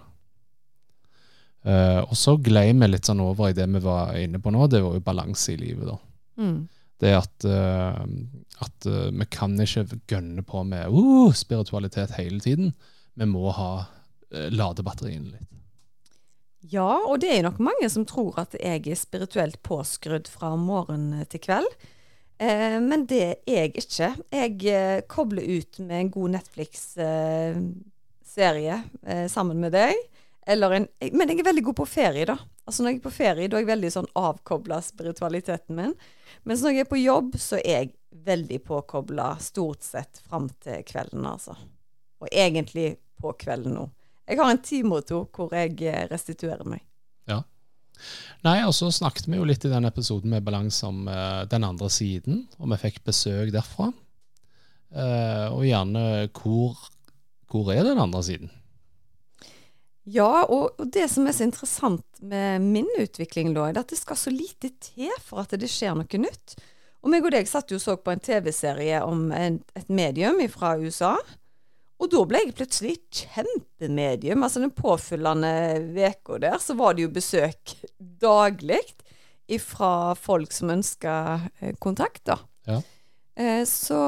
og 1.69 2.15
så 2.17 2.37
glei 2.41 2.71
vi 2.73 2.89
litt 2.89 3.05
sånn 3.05 3.21
over 3.21 3.51
i 3.51 3.57
det 3.59 3.67
vi 3.69 3.83
var 3.85 4.17
inne 4.17 4.41
på 4.41 4.55
nå, 4.55 4.65
det 4.67 4.81
var 4.81 4.97
jo 4.97 5.05
balanse 5.05 5.53
i 5.53 5.61
livet. 5.61 5.91
da. 5.91 5.99
Mm. 6.41 6.63
Det 6.99 7.13
at, 7.15 7.47
uh, 7.47 8.01
at 8.65 8.89
uh, 8.91 9.05
vi 9.15 9.27
kan 9.31 9.55
ikke 9.63 10.01
gønne 10.11 10.43
på 10.47 10.65
med 10.67 10.91
uh, 10.91 11.31
spiritualitet 11.37 12.17
hele 12.19 12.43
tiden. 12.43 12.73
Vi 13.19 13.29
må 13.31 13.53
ha 13.55 13.71
uh, 13.85 14.49
lade 14.51 14.87
batteriene 14.87 15.31
litt. 15.31 15.45
Ja, 16.69 16.99
og 17.07 17.23
det 17.23 17.31
er 17.33 17.47
nok 17.47 17.61
mange 17.63 17.87
som 17.89 18.05
tror 18.09 18.41
at 18.43 18.57
jeg 18.59 18.83
er 18.91 18.99
spirituelt 18.99 19.61
påskrudd 19.65 20.27
fra 20.29 20.51
morgen 20.59 21.13
til 21.31 21.41
kveld. 21.41 21.71
Eh, 22.39 22.79
men 22.83 23.07
det 23.11 23.23
er 23.25 23.35
jeg 23.51 23.73
ikke. 23.81 24.09
Jeg 24.31 24.67
eh, 24.71 25.01
kobler 25.11 25.43
ut 25.43 25.79
med 25.83 26.01
en 26.01 26.11
god 26.15 26.29
Netflix-serie 26.37 28.77
eh, 29.07 29.27
sammen 29.31 29.61
med 29.63 29.73
deg. 29.75 29.95
En, 30.49 30.87
men 31.13 31.29
jeg 31.29 31.43
er 31.43 31.45
veldig 31.45 31.65
god 31.67 31.77
på 31.83 31.87
ferie, 31.89 32.25
da. 32.29 32.39
Altså 32.65 32.83
Når 32.83 32.91
jeg 32.91 32.99
er 32.99 33.05
på 33.05 33.13
ferie, 33.13 33.49
da 33.49 33.59
er 33.59 33.65
jeg 33.65 33.69
veldig 33.69 33.91
sånn 33.93 34.09
avkobla 34.17 34.79
spiritualiteten 34.85 35.77
min. 35.77 35.93
Mens 36.49 36.63
når 36.65 36.75
jeg 36.75 36.87
er 36.87 36.89
på 36.89 37.01
jobb, 37.01 37.37
så 37.41 37.59
er 37.61 37.83
jeg 37.83 37.91
veldig 38.25 38.59
påkobla 38.65 39.35
stort 39.45 39.85
sett 39.85 40.21
fram 40.25 40.49
til 40.65 40.81
kvelden, 40.89 41.27
altså. 41.29 41.57
Og 42.23 42.33
egentlig 42.33 42.95
på 43.21 43.35
kvelden 43.41 43.77
nå. 43.77 43.87
Jeg 44.29 44.41
har 44.41 44.53
en 44.53 44.61
timemoto 44.65 45.23
hvor 45.35 45.53
jeg 45.57 45.77
eh, 45.89 46.05
restituerer 46.11 46.69
meg. 46.69 46.83
Ja. 47.29 47.43
Nei, 48.45 48.61
og 48.67 48.75
så 48.77 48.91
snakket 48.95 49.29
vi 49.29 49.41
jo 49.41 49.47
litt 49.49 49.65
i 49.65 49.73
den 49.73 49.89
episoden 49.89 50.33
med 50.33 50.45
balanse 50.47 50.87
om 50.87 51.09
uh, 51.09 51.45
den 51.51 51.65
andre 51.67 51.89
siden, 51.93 52.45
og 52.61 52.71
vi 52.73 52.81
fikk 52.85 53.03
besøk 53.09 53.53
derfra. 53.55 53.91
Uh, 54.89 55.49
og 55.53 55.65
gjerne 55.69 56.05
hvor, 56.37 56.79
hvor 57.51 57.73
er 57.75 57.85
den 57.89 58.01
andre 58.01 58.23
siden? 58.25 58.53
Ja, 60.09 60.47
og, 60.47 60.79
og, 60.79 60.87
det 60.95 61.09
som 61.13 61.27
er 61.29 61.37
så 61.37 61.45
interessant 61.45 62.23
med 62.25 62.65
min 62.65 62.89
utvikling, 63.01 63.53
da, 63.57 63.67
er 63.69 63.81
at 63.83 63.93
det 63.93 63.99
skal 64.01 64.17
så 64.17 64.33
lite 64.33 64.71
til 64.81 65.13
for 65.25 65.43
at 65.45 65.53
det 65.61 65.69
skjer 65.71 65.99
noe 65.99 66.23
nytt. 66.23 66.57
Og 67.05 67.13
meg 67.13 67.27
og 67.27 67.35
deg 67.35 67.49
satt 67.49 67.71
jo 67.71 67.79
og 67.79 67.83
så 67.83 67.97
på 68.01 68.15
en 68.15 68.23
TV-serie 68.23 69.03
om 69.07 69.29
en, 69.35 69.61
et 69.79 69.91
medium 69.93 70.41
fra 70.51 70.75
USA. 70.81 71.15
Og 71.99 72.11
da 72.13 72.23
ble 72.31 72.41
jeg 72.45 72.55
plutselig 72.59 72.97
kjempemedium. 73.21 74.43
Altså 74.47 74.63
den 74.63 74.75
påfølgende 74.75 75.53
uka 75.99 76.39
der, 76.43 76.59
så 76.63 76.77
var 76.79 76.95
det 76.95 77.07
jo 77.07 77.15
besøk 77.15 77.75
daglig 77.99 78.83
fra 79.63 80.15
folk 80.19 80.53
som 80.53 80.71
ønska 80.75 81.15
eh, 81.61 81.75
kontakt, 81.81 82.25
da. 82.29 82.37
Ja. 82.69 82.83
Eh, 83.39 83.63
så 83.67 83.99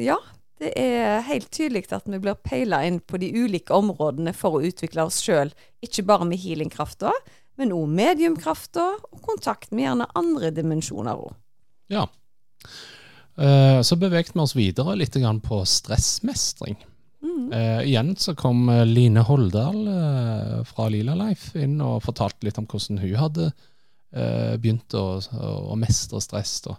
ja, 0.00 0.16
det 0.62 0.72
er 0.78 1.24
helt 1.26 1.50
tydelig 1.50 1.88
at 1.90 2.06
vi 2.06 2.20
blir 2.22 2.38
peila 2.38 2.82
inn 2.86 3.00
på 3.02 3.18
de 3.18 3.32
ulike 3.34 3.74
områdene 3.74 4.34
for 4.36 4.58
å 4.58 4.64
utvikle 4.68 5.08
oss 5.08 5.18
sjøl, 5.24 5.50
ikke 5.82 6.06
bare 6.06 6.28
med 6.28 6.40
healingkrafta, 6.42 7.12
men 7.60 7.74
òg 7.74 7.90
mediumkrafta 7.92 8.86
og 9.10 9.20
kontakt 9.26 9.74
med 9.74 9.86
gjerne 9.86 10.08
andre 10.18 10.52
dimensjoner 10.54 11.18
òg. 11.18 11.34
Ja. 11.92 12.06
Uh, 13.32 13.80
så 13.84 13.96
bevegde 13.96 14.36
vi 14.36 14.42
oss 14.44 14.54
videre 14.56 14.94
litt 14.98 15.16
på 15.44 15.60
stressmestring. 15.68 16.78
Mm. 17.22 17.52
Uh, 17.52 17.82
igjen 17.86 18.14
så 18.18 18.34
kom 18.34 18.66
eh, 18.68 18.82
Line 18.86 19.22
Holdal 19.22 19.84
uh, 19.86 20.64
fra 20.66 20.88
Lila 20.90 21.14
Life 21.14 21.54
inn 21.58 21.76
og 21.80 22.02
fortalte 22.02 22.46
litt 22.46 22.58
om 22.58 22.66
hvordan 22.66 22.98
hun 22.98 23.14
hadde 23.14 23.52
eh, 24.12 24.56
begynte 24.58 24.98
å, 24.98 25.20
å 25.70 25.76
mestre 25.78 26.20
stress. 26.22 26.56
Da. 26.66 26.76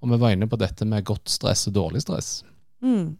Og 0.00 0.12
vi 0.12 0.20
var 0.20 0.34
inne 0.34 0.48
på 0.48 0.60
dette 0.60 0.88
med 0.88 1.04
godt 1.04 1.28
stress 1.32 1.66
og 1.68 1.76
dårlig 1.76 2.04
stress. 2.04 2.38
Mm. 2.84 3.14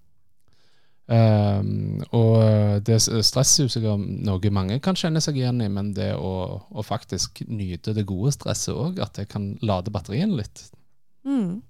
Um, 1.05 2.01
og 2.17 2.81
det 2.89 2.97
stress 3.05 3.59
er 3.59 3.67
jo 3.67 3.73
sikkert 3.75 4.05
noe 4.25 4.53
mange 4.57 4.79
kan 4.85 4.97
kjenne 4.97 5.21
seg 5.21 5.37
igjen 5.37 5.61
i, 5.61 5.69
men 5.73 5.93
det 5.97 6.15
å, 6.17 6.33
å 6.65 6.85
faktisk 6.85 7.43
nyte 7.45 7.93
det 7.97 8.07
gode 8.09 8.33
stresset 8.37 8.73
òg, 8.73 9.03
at 9.05 9.19
det 9.19 9.29
kan 9.33 9.53
lade 9.65 9.93
batterien 9.93 10.33
litt. 10.39 10.69
Mm. 11.29 11.61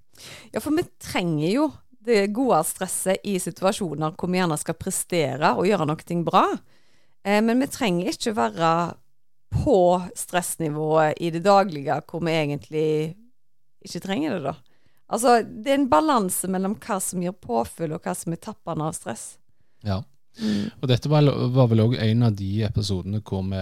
Ja, 0.53 0.61
for 0.61 0.71
vi 0.75 0.85
trenger 1.03 1.49
jo 1.51 1.67
det 2.05 2.29
gode 2.35 2.61
stresset 2.67 3.25
i 3.27 3.35
situasjoner 3.41 4.13
hvor 4.15 4.31
vi 4.31 4.39
gjerne 4.39 4.57
skal 4.61 4.77
prestere 4.79 5.55
og 5.57 5.67
gjøre 5.67 5.87
noe 5.89 6.21
bra. 6.27 6.45
Eh, 7.25 7.41
men 7.43 7.59
vi 7.59 7.71
trenger 7.71 8.13
ikke 8.13 8.35
være 8.37 8.71
på 9.55 9.79
stressnivået 10.17 11.19
i 11.23 11.31
det 11.33 11.43
daglige 11.45 11.99
hvor 12.09 12.23
vi 12.25 12.35
egentlig 12.35 12.89
ikke 13.85 14.01
trenger 14.03 14.35
det, 14.35 14.51
da. 14.51 14.55
Altså, 15.05 15.37
det 15.45 15.71
er 15.71 15.79
en 15.79 15.89
balanse 15.89 16.49
mellom 16.49 16.75
hva 16.81 16.99
som 17.03 17.21
gir 17.21 17.35
påfyll, 17.37 17.93
og 17.93 18.05
hva 18.05 18.15
som 18.17 18.33
er 18.33 18.41
tappende 18.41 18.87
av 18.87 18.95
stress. 18.97 19.25
Ja. 19.85 20.01
Mm. 20.41 20.67
Og 20.81 20.89
dette 20.91 21.09
var, 21.11 21.27
var 21.55 21.69
vel 21.71 21.83
òg 21.85 21.93
en 22.01 22.25
av 22.27 22.35
de 22.35 22.49
episodene 22.67 23.21
hvor 23.23 23.45
vi 23.47 23.61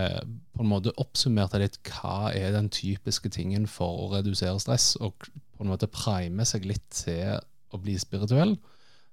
på 0.56 0.64
en 0.64 0.70
måte 0.72 0.94
oppsummerte 1.02 1.60
litt 1.62 1.78
hva 1.86 2.32
er 2.34 2.56
den 2.56 2.72
typiske 2.74 3.30
tingen 3.34 3.68
for 3.70 4.06
å 4.06 4.12
redusere 4.16 4.58
stress, 4.62 4.94
og 4.98 5.28
på 5.28 5.66
en 5.66 5.70
måte 5.70 5.92
prime 5.92 6.48
seg 6.50 6.66
litt 6.70 6.86
til 6.96 7.38
å 7.74 7.82
bli 7.82 7.98
spirituell. 8.02 8.56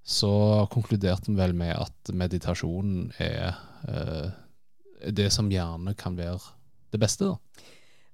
Så 0.06 0.30
konkluderte 0.72 1.28
vi 1.28 1.36
vel 1.36 1.52
med 1.56 1.74
at 1.76 2.12
meditasjon 2.16 3.10
er 3.20 3.52
eh, 3.88 4.30
det 5.12 5.28
som 5.34 5.50
gjerne 5.52 5.92
kan 5.98 6.16
være 6.16 6.40
det 6.94 7.00
beste. 7.02 7.28
da. 7.28 7.66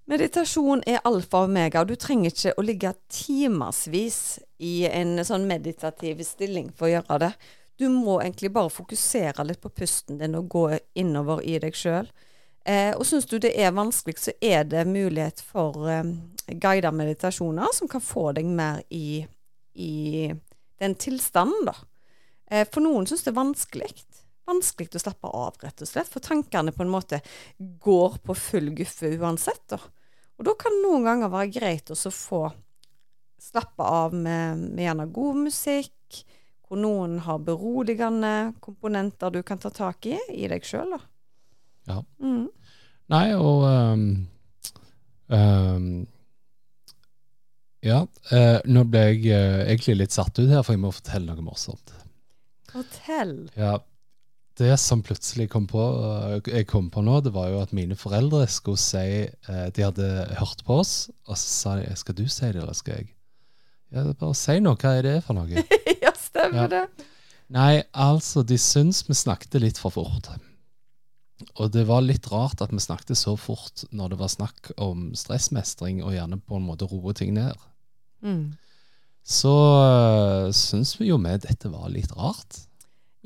Meditasjon 0.06 0.84
er 0.86 1.00
alfa 1.08 1.40
og 1.42 1.48
omega, 1.48 1.80
og 1.82 1.90
du 1.90 1.96
trenger 1.98 2.30
ikke 2.30 2.52
å 2.54 2.62
ligge 2.62 2.92
timevis 3.10 4.38
i 4.62 4.84
en 4.86 5.18
sånn 5.26 5.48
meditativ 5.48 6.20
stilling 6.22 6.68
for 6.70 6.86
å 6.86 6.92
gjøre 6.92 7.18
det. 7.24 7.30
Du 7.76 7.88
må 7.90 8.20
egentlig 8.20 8.52
bare 8.54 8.70
fokusere 8.70 9.44
litt 9.48 9.60
på 9.60 9.72
pusten 9.74 10.20
din 10.20 10.38
og 10.38 10.46
gå 10.52 10.64
innover 10.94 11.42
i 11.42 11.56
deg 11.60 11.74
sjøl. 11.74 12.06
Eh, 12.66 12.92
og 12.94 13.02
syns 13.06 13.26
du 13.26 13.40
det 13.42 13.50
er 13.58 13.74
vanskelig, 13.74 14.20
så 14.22 14.36
er 14.38 14.62
det 14.70 14.86
mulighet 14.86 15.42
for 15.42 15.88
eh, 15.90 16.14
guidede 16.54 16.94
meditasjoner 16.94 17.74
som 17.74 17.90
kan 17.90 18.02
få 18.02 18.30
deg 18.38 18.46
mer 18.46 18.80
i, 18.94 19.26
i 19.74 20.30
den 20.78 20.96
tilstanden, 21.02 21.66
da. 21.66 21.74
Eh, 22.46 22.62
for 22.70 22.86
noen 22.86 23.10
syns 23.10 23.26
det 23.26 23.34
er 23.34 23.40
vanskelig. 23.40 23.90
Vanskelig 24.46 24.94
å 24.94 25.02
slappe 25.02 25.34
av, 25.34 25.58
rett 25.66 25.82
og 25.82 25.90
slett. 25.90 26.14
For 26.14 26.22
tankene 26.22 26.70
på 26.70 26.86
en 26.86 26.94
måte 26.94 27.18
går 27.58 28.18
på 28.22 28.38
full 28.38 28.70
guffe 28.78 29.10
uansett, 29.18 29.64
da. 29.74 29.82
Og 30.37 30.46
da 30.49 30.55
kan 30.59 30.75
det 30.75 30.85
noen 30.85 31.07
ganger 31.07 31.33
være 31.33 31.53
greit 31.55 31.92
å 31.92 31.96
få 31.96 32.42
slappe 33.40 33.83
av 33.83 34.14
med, 34.14 34.59
med, 34.59 34.83
gjerne 34.85 35.07
god 35.12 35.42
musikk, 35.46 36.22
hvor 36.66 36.81
noen 36.81 37.20
har 37.22 37.44
beroligende 37.46 38.33
komponenter 38.61 39.33
du 39.33 39.42
kan 39.46 39.61
ta 39.62 39.70
tak 39.70 40.09
i 40.11 40.16
i 40.35 40.49
deg 40.51 40.66
sjøl, 40.66 40.96
da. 40.96 41.01
Ja. 41.87 42.01
Mm. 42.18 42.49
Nei, 43.14 43.27
og 43.38 43.62
um, 43.70 44.07
um, 45.31 45.90
Ja, 47.87 48.01
uh, 48.33 48.59
nå 48.66 48.83
ble 48.90 49.05
jeg 49.12 49.20
uh, 49.31 49.61
egentlig 49.68 50.01
litt 50.01 50.16
satt 50.16 50.40
ut 50.40 50.51
her, 50.51 50.64
for 50.66 50.75
jeg 50.75 50.83
må 50.83 50.90
fortelle 50.90 51.37
noe 51.37 51.46
morsomt. 51.46 51.94
Fortell. 52.72 53.37
Ja, 53.55 53.77
det 54.56 54.72
som 54.80 55.02
plutselig 55.04 55.50
kom 55.52 55.66
på, 55.68 55.82
eh, 55.82 56.52
jeg 56.58 56.68
kom 56.70 56.88
på 56.90 57.02
nå, 57.04 57.20
det 57.24 57.32
var 57.34 57.50
jo 57.52 57.60
at 57.60 57.74
mine 57.76 57.96
foreldre 57.98 58.46
skulle 58.48 58.80
si 58.80 59.26
eh, 59.26 59.66
De 59.74 59.84
hadde 59.84 60.08
hørt 60.40 60.64
på 60.64 60.80
oss, 60.80 61.10
og 61.28 61.36
så 61.36 61.46
sa 61.46 61.76
de 61.80 61.92
skal 61.96 62.16
du 62.16 62.24
si 62.28 62.48
det, 62.48 62.62
eller 62.62 62.76
skal 62.76 63.02
jeg? 63.02 63.12
Ja, 63.94 64.02
Bare 64.12 64.34
si 64.34 64.58
noe. 64.60 64.78
Hva 64.80 64.96
er 64.98 65.06
det 65.06 65.16
for 65.26 65.38
noe? 65.38 65.66
ja, 66.04 66.12
stemmer 66.18 66.66
ja. 66.66 66.68
det. 66.72 67.06
Nei, 67.54 67.84
altså, 67.92 68.42
de 68.42 68.58
syns 68.58 69.04
vi 69.06 69.14
snakket 69.14 69.60
litt 69.62 69.78
for 69.78 69.94
fort. 69.94 70.32
Og 71.60 71.70
det 71.70 71.84
var 71.86 72.02
litt 72.02 72.26
rart 72.32 72.62
at 72.64 72.72
vi 72.72 72.82
snakket 72.82 73.18
så 73.20 73.36
fort 73.38 73.84
når 73.94 74.14
det 74.14 74.20
var 74.20 74.32
snakk 74.32 74.72
om 74.82 75.10
stressmestring, 75.14 76.02
og 76.02 76.16
gjerne 76.16 76.40
på 76.42 76.58
en 76.58 76.66
måte 76.66 76.88
roe 76.90 77.14
ting 77.16 77.36
ned. 77.36 77.54
Mm. 78.24 78.56
Så 79.26 79.52
uh, 79.52 80.50
syns 80.54 80.96
vi 81.00 81.10
jo 81.10 81.18
vi 81.22 81.34
dette 81.42 81.70
var 81.70 81.90
litt 81.92 82.14
rart. 82.16 82.65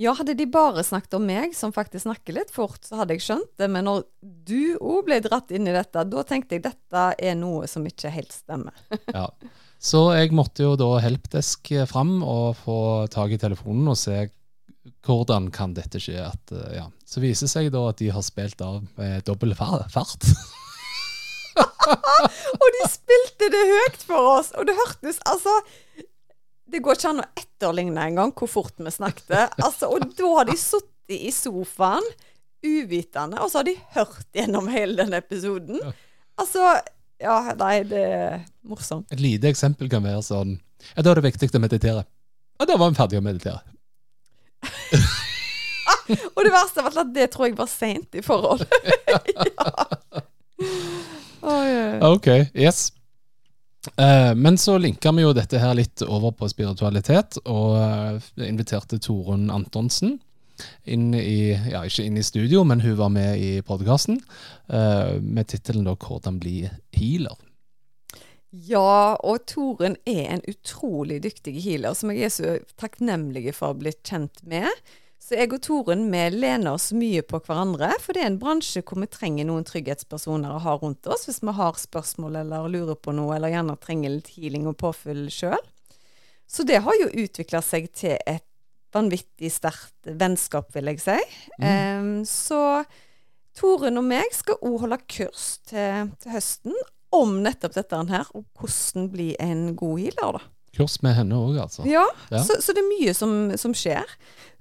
Ja, 0.01 0.15
hadde 0.17 0.33
de 0.33 0.47
bare 0.49 0.81
snakket 0.87 1.19
om 1.19 1.27
meg, 1.29 1.53
som 1.53 1.75
faktisk 1.77 2.07
snakker 2.07 2.33
litt 2.39 2.53
fort, 2.55 2.81
så 2.89 3.03
hadde 3.03 3.19
jeg 3.19 3.25
skjønt 3.27 3.51
det. 3.61 3.67
Men 3.69 3.85
når 3.85 4.07
du 4.49 4.79
òg 4.81 5.03
ble 5.11 5.19
dratt 5.21 5.53
inn 5.53 5.69
i 5.69 5.75
dette, 5.77 6.05
da 6.09 6.23
tenkte 6.25 6.57
jeg 6.57 6.65
dette 6.65 7.03
er 7.21 7.37
noe 7.37 7.69
som 7.69 7.85
ikke 7.85 8.13
helt 8.15 8.33
stemmer. 8.33 8.73
ja. 9.19 9.27
Så 9.81 10.07
jeg 10.17 10.33
måtte 10.37 10.65
jo 10.65 10.73
da 10.81 10.89
helpdesk 11.05 11.73
fram 11.89 12.23
og 12.25 12.57
få 12.63 12.79
tak 13.13 13.37
i 13.37 13.41
telefonen 13.41 13.93
og 13.93 13.99
se 14.01 14.23
hvordan 15.05 15.51
kan 15.53 15.77
dette 15.77 16.01
skje. 16.01 16.17
At, 16.31 16.53
eh, 16.57 16.79
ja. 16.79 16.87
Så 17.05 17.21
viser 17.21 17.45
det 17.45 17.53
seg 17.53 17.69
da 17.75 17.85
at 17.91 18.01
de 18.01 18.09
har 18.13 18.25
spilt 18.25 18.65
av 18.65 18.81
med 18.97 19.25
dobbel 19.29 19.53
fart. 19.57 20.31
og 22.61 22.69
de 22.77 22.89
spilte 22.89 23.53
det 23.53 23.65
høyt 23.75 24.05
for 24.07 24.33
oss, 24.39 24.55
og 24.57 24.65
det 24.69 24.81
hørtes 24.81 25.21
altså 25.29 25.61
det 26.71 26.81
går 26.85 26.99
ikke 26.99 27.11
an 27.11 27.23
å 27.23 27.29
etterligne 27.39 28.07
engang 28.13 28.33
hvor 28.37 28.51
fort 28.51 28.77
vi 28.79 28.93
snakket. 28.93 29.57
Altså, 29.61 29.91
og 29.91 30.07
da 30.17 30.31
har 30.37 30.49
de 30.51 30.57
sittet 30.61 31.17
i 31.17 31.33
sofaen 31.35 32.07
uvitende, 32.63 33.41
og 33.41 33.51
så 33.51 33.61
har 33.61 33.69
de 33.71 33.77
hørt 33.97 34.27
gjennom 34.37 34.69
hele 34.71 34.99
den 35.03 35.17
episoden. 35.19 35.81
Altså 36.41 36.73
Ja, 37.21 37.53
nei, 37.53 37.83
det 37.85 38.01
er 38.01 38.39
morsomt. 38.65 39.11
Et 39.13 39.21
lite 39.21 39.51
eksempel 39.51 39.91
kan 39.93 40.05
være 40.05 40.23
sånn 40.25 40.55
Ja, 40.95 41.03
da 41.05 41.11
er 41.13 41.21
det 41.21 41.27
viktig 41.27 41.51
å 41.53 41.61
meditere. 41.61 42.07
Og 42.61 42.69
da 42.69 42.77
var 42.81 42.93
vi 42.93 42.97
ferdige 42.97 43.21
å 43.21 43.25
meditere. 43.25 43.61
og 46.35 46.41
det 46.45 46.53
verste 46.53 46.85
var 46.85 46.97
at 47.03 47.13
det 47.13 47.29
tror 47.33 47.51
jeg 47.51 47.59
var 47.59 47.69
seint 47.69 48.17
i 48.17 48.25
forhold. 48.25 48.65
ja. 49.13 49.69
Oh, 51.41 51.65
yeah. 51.69 52.01
OK. 52.09 52.29
Yes. 52.55 52.91
Eh, 53.97 54.35
men 54.35 54.59
så 54.59 54.79
linka 54.79 55.13
vi 55.13 55.25
jo 55.25 55.33
dette 55.37 55.61
her 55.61 55.75
litt 55.77 56.03
over 56.05 56.35
på 56.37 56.49
spiritualitet, 56.53 57.39
og 57.49 57.77
uh, 57.81 58.31
inviterte 58.45 59.01
Torunn 59.01 59.49
Antonsen 59.53 60.19
inn 60.85 61.15
i 61.17 61.55
Ja, 61.73 61.87
ikke 61.89 62.05
inn 62.05 62.19
i 62.21 62.25
studio, 62.27 62.65
men 62.69 62.83
hun 62.85 62.99
var 62.99 63.13
med 63.15 63.41
i 63.41 63.53
podkasten 63.65 64.21
uh, 64.69 65.17
med 65.21 65.49
tittelen 65.49 65.89
'Hvordan 65.89 66.41
bli 66.43 66.69
healer'. 66.93 67.39
Ja, 68.51 69.17
og 69.23 69.47
Torunn 69.47 69.97
er 70.05 70.27
en 70.35 70.43
utrolig 70.51 71.23
dyktig 71.23 71.63
healer, 71.63 71.95
som 71.95 72.11
jeg 72.11 72.27
er 72.27 72.35
så 72.35 72.57
takknemlig 72.77 73.55
for 73.55 73.71
å 73.71 73.73
ha 73.73 73.79
blitt 73.79 74.03
kjent 74.03 74.43
med. 74.43 74.69
Så 75.31 75.37
jeg 75.39 75.53
og 75.55 75.61
Torunn 75.63 76.09
vi 76.11 76.21
lener 76.35 76.73
oss 76.73 76.89
mye 76.91 77.21
på 77.23 77.39
hverandre, 77.47 77.93
for 78.03 78.17
det 78.17 78.25
er 78.25 78.33
en 78.33 78.39
bransje 78.41 78.81
hvor 78.83 78.99
vi 78.99 79.07
trenger 79.07 79.47
noen 79.47 79.63
trygghetspersoner 79.63 80.51
å 80.51 80.63
ha 80.65 80.73
rundt 80.81 81.07
oss 81.07 81.29
hvis 81.29 81.39
vi 81.47 81.55
har 81.55 81.79
spørsmål 81.79 82.41
eller 82.41 82.67
lurer 82.73 82.99
på 82.99 83.15
noe, 83.15 83.37
eller 83.37 83.53
gjerne 83.53 83.77
trenger 83.79 84.17
litt 84.17 84.33
healing 84.35 84.67
og 84.67 84.75
påfyll 84.83 85.29
sjøl. 85.31 85.63
Så 86.51 86.67
det 86.67 86.81
har 86.83 86.99
jo 86.99 87.13
utvikla 87.23 87.63
seg 87.63 87.87
til 87.95 88.17
et 88.27 88.43
vanvittig 88.91 89.53
sterkt 89.55 90.11
vennskap, 90.19 90.75
vil 90.75 90.91
jeg 90.91 91.05
si. 91.05 91.19
Mm. 91.63 91.71
Um, 91.71 92.13
så 92.27 92.83
Torunn 93.55 94.03
og 94.03 94.11
meg 94.11 94.35
skal 94.35 94.59
òg 94.67 94.81
holde 94.83 94.99
kurs 95.15 95.61
til, 95.71 96.11
til, 96.19 96.35
høsten 96.35 96.75
om 97.15 97.39
nettopp 97.47 97.79
dette 97.79 98.03
her, 98.11 98.35
og 98.35 98.49
hvordan 98.59 99.07
bli 99.15 99.37
en 99.39 99.69
god 99.79 100.03
healer, 100.03 100.41
da. 100.41 100.49
Kurs 100.75 101.01
med 101.03 101.17
henne 101.19 101.39
òg, 101.39 101.57
altså? 101.59 101.87
Ja, 101.87 102.05
ja. 102.31 102.43
Så, 102.47 102.59
så, 102.63 102.75
det 102.75 102.83
er 102.83 102.91
mye 102.91 103.15
som, 103.15 103.33
som 103.59 103.73
skjer. 103.75 104.07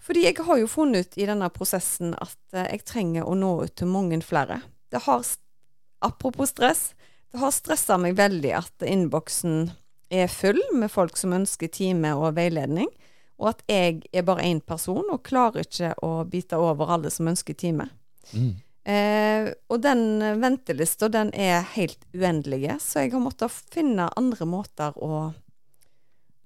Fordi 0.10 0.24
jeg 0.26 0.41
har 0.41 0.58
jo 0.58 0.65
funnet 0.65 1.06
ut 1.06 1.19
i 1.22 1.26
denne 1.30 1.52
prosessen 1.54 2.15
at 2.17 2.56
eh, 2.58 2.65
jeg 2.74 2.86
trenger 2.89 3.28
å 3.30 3.36
nå 3.38 3.52
ut 3.67 3.76
til 3.78 3.91
mange 3.93 4.17
flere. 4.26 4.63
Det 4.89 5.04
har, 5.06 5.22
apropos 6.02 6.50
stress, 6.50 6.95
det 7.30 7.38
har 7.43 7.54
stressa 7.54 8.00
meg 8.02 8.15
veldig 8.17 8.56
at 8.58 8.86
innboksen 8.89 9.67
er 10.10 10.32
full 10.34 10.58
med 10.74 10.89
folk 10.89 11.13
som 11.13 11.36
ønsker 11.38 11.69
time 11.69 12.15
og 12.17 12.34
veiledning, 12.39 12.89
og 13.38 13.52
at 13.52 13.62
jeg 13.69 14.00
er 14.10 14.26
bare 14.26 14.48
én 14.50 14.63
person 14.65 15.06
og 15.13 15.22
klarer 15.30 15.67
ikke 15.67 15.91
å 16.02 16.24
bite 16.26 16.58
over 16.58 16.89
alle 16.95 17.12
som 17.13 17.30
ønsker 17.30 17.54
time. 17.54 17.86
Mm. 18.34 18.56
Eh, 18.89 19.52
og 19.69 19.84
den 19.84 20.02
ventelista, 20.41 21.12
den 21.13 21.30
er 21.38 21.62
helt 21.76 22.02
uendelig, 22.17 22.80
så 22.82 23.06
jeg 23.06 23.13
har 23.13 23.22
måttet 23.22 23.54
finne 23.69 24.10
andre 24.17 24.50
måter 24.50 24.98
å, 24.98 25.30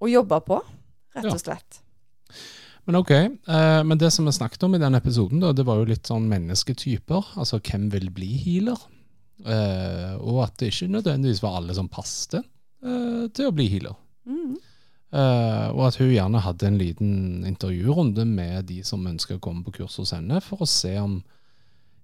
å 0.04 0.12
jobbe 0.12 0.42
på, 0.52 0.60
rett 1.16 1.32
og 1.32 1.40
slett. 1.40 1.80
Men 2.86 3.00
ok, 3.00 3.12
eh, 3.12 3.84
men 3.88 3.98
det 3.98 4.12
som 4.12 4.28
vi 4.28 4.34
snakket 4.36 4.66
om 4.68 4.76
i 4.76 4.82
den 4.82 4.98
episoden, 4.98 5.40
da, 5.40 5.54
det 5.56 5.64
var 5.68 5.80
jo 5.80 5.88
litt 5.88 6.10
sånn 6.10 6.28
mennesketyper. 6.32 7.34
Altså 7.40 7.62
hvem 7.64 7.88
vil 7.94 8.10
bli 8.12 8.32
healer? 8.44 8.82
Eh, 9.44 10.14
og 10.20 10.44
at 10.46 10.60
det 10.60 10.72
ikke 10.72 10.92
nødvendigvis 10.92 11.42
var 11.44 11.60
alle 11.60 11.76
som 11.76 11.90
passet 11.92 12.40
eh, 12.40 13.26
til 13.34 13.50
å 13.50 13.56
bli 13.56 13.70
healer. 13.72 13.96
Mm. 14.28 14.56
Eh, 15.14 15.68
og 15.72 15.84
at 15.88 16.00
hun 16.02 16.12
gjerne 16.12 16.44
hadde 16.44 16.68
en 16.70 16.80
liten 16.80 17.14
intervjurunde 17.48 18.26
med 18.30 18.68
de 18.72 18.82
som 18.88 19.04
ønsker 19.08 19.38
å 19.38 19.44
komme 19.44 19.66
på 19.66 19.78
kurs 19.80 20.00
hos 20.02 20.14
henne, 20.16 20.42
for 20.44 20.64
å 20.64 20.70
se 20.70 20.96
om 21.02 21.20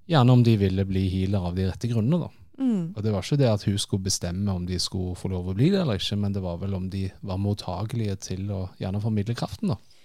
gjerne 0.10 0.36
om 0.36 0.44
de 0.46 0.56
ville 0.62 0.86
bli 0.90 1.08
healer 1.12 1.48
av 1.52 1.58
de 1.58 1.68
rette 1.70 1.90
grunnene. 1.92 2.28
da. 2.28 2.32
Mm. 2.60 2.92
Og 2.96 3.04
det 3.04 3.14
var 3.14 3.24
ikke 3.24 3.40
det 3.40 3.52
at 3.52 3.64
hun 3.68 3.78
skulle 3.80 4.08
bestemme 4.10 4.52
om 4.52 4.66
de 4.68 4.80
skulle 4.84 5.16
få 5.16 5.32
lov 5.32 5.48
å 5.48 5.56
bli 5.56 5.70
det 5.72 5.80
eller 5.84 6.00
ikke, 6.00 6.18
men 6.20 6.36
det 6.36 6.44
var 6.44 6.60
vel 6.60 6.76
om 6.76 6.90
de 6.92 7.06
var 7.26 7.40
mottagelige 7.40 8.18
til 8.30 8.50
å 8.52 8.66
gjerne 8.82 9.02
formidle 9.04 9.38
kraften, 9.38 9.72
da. 9.74 9.99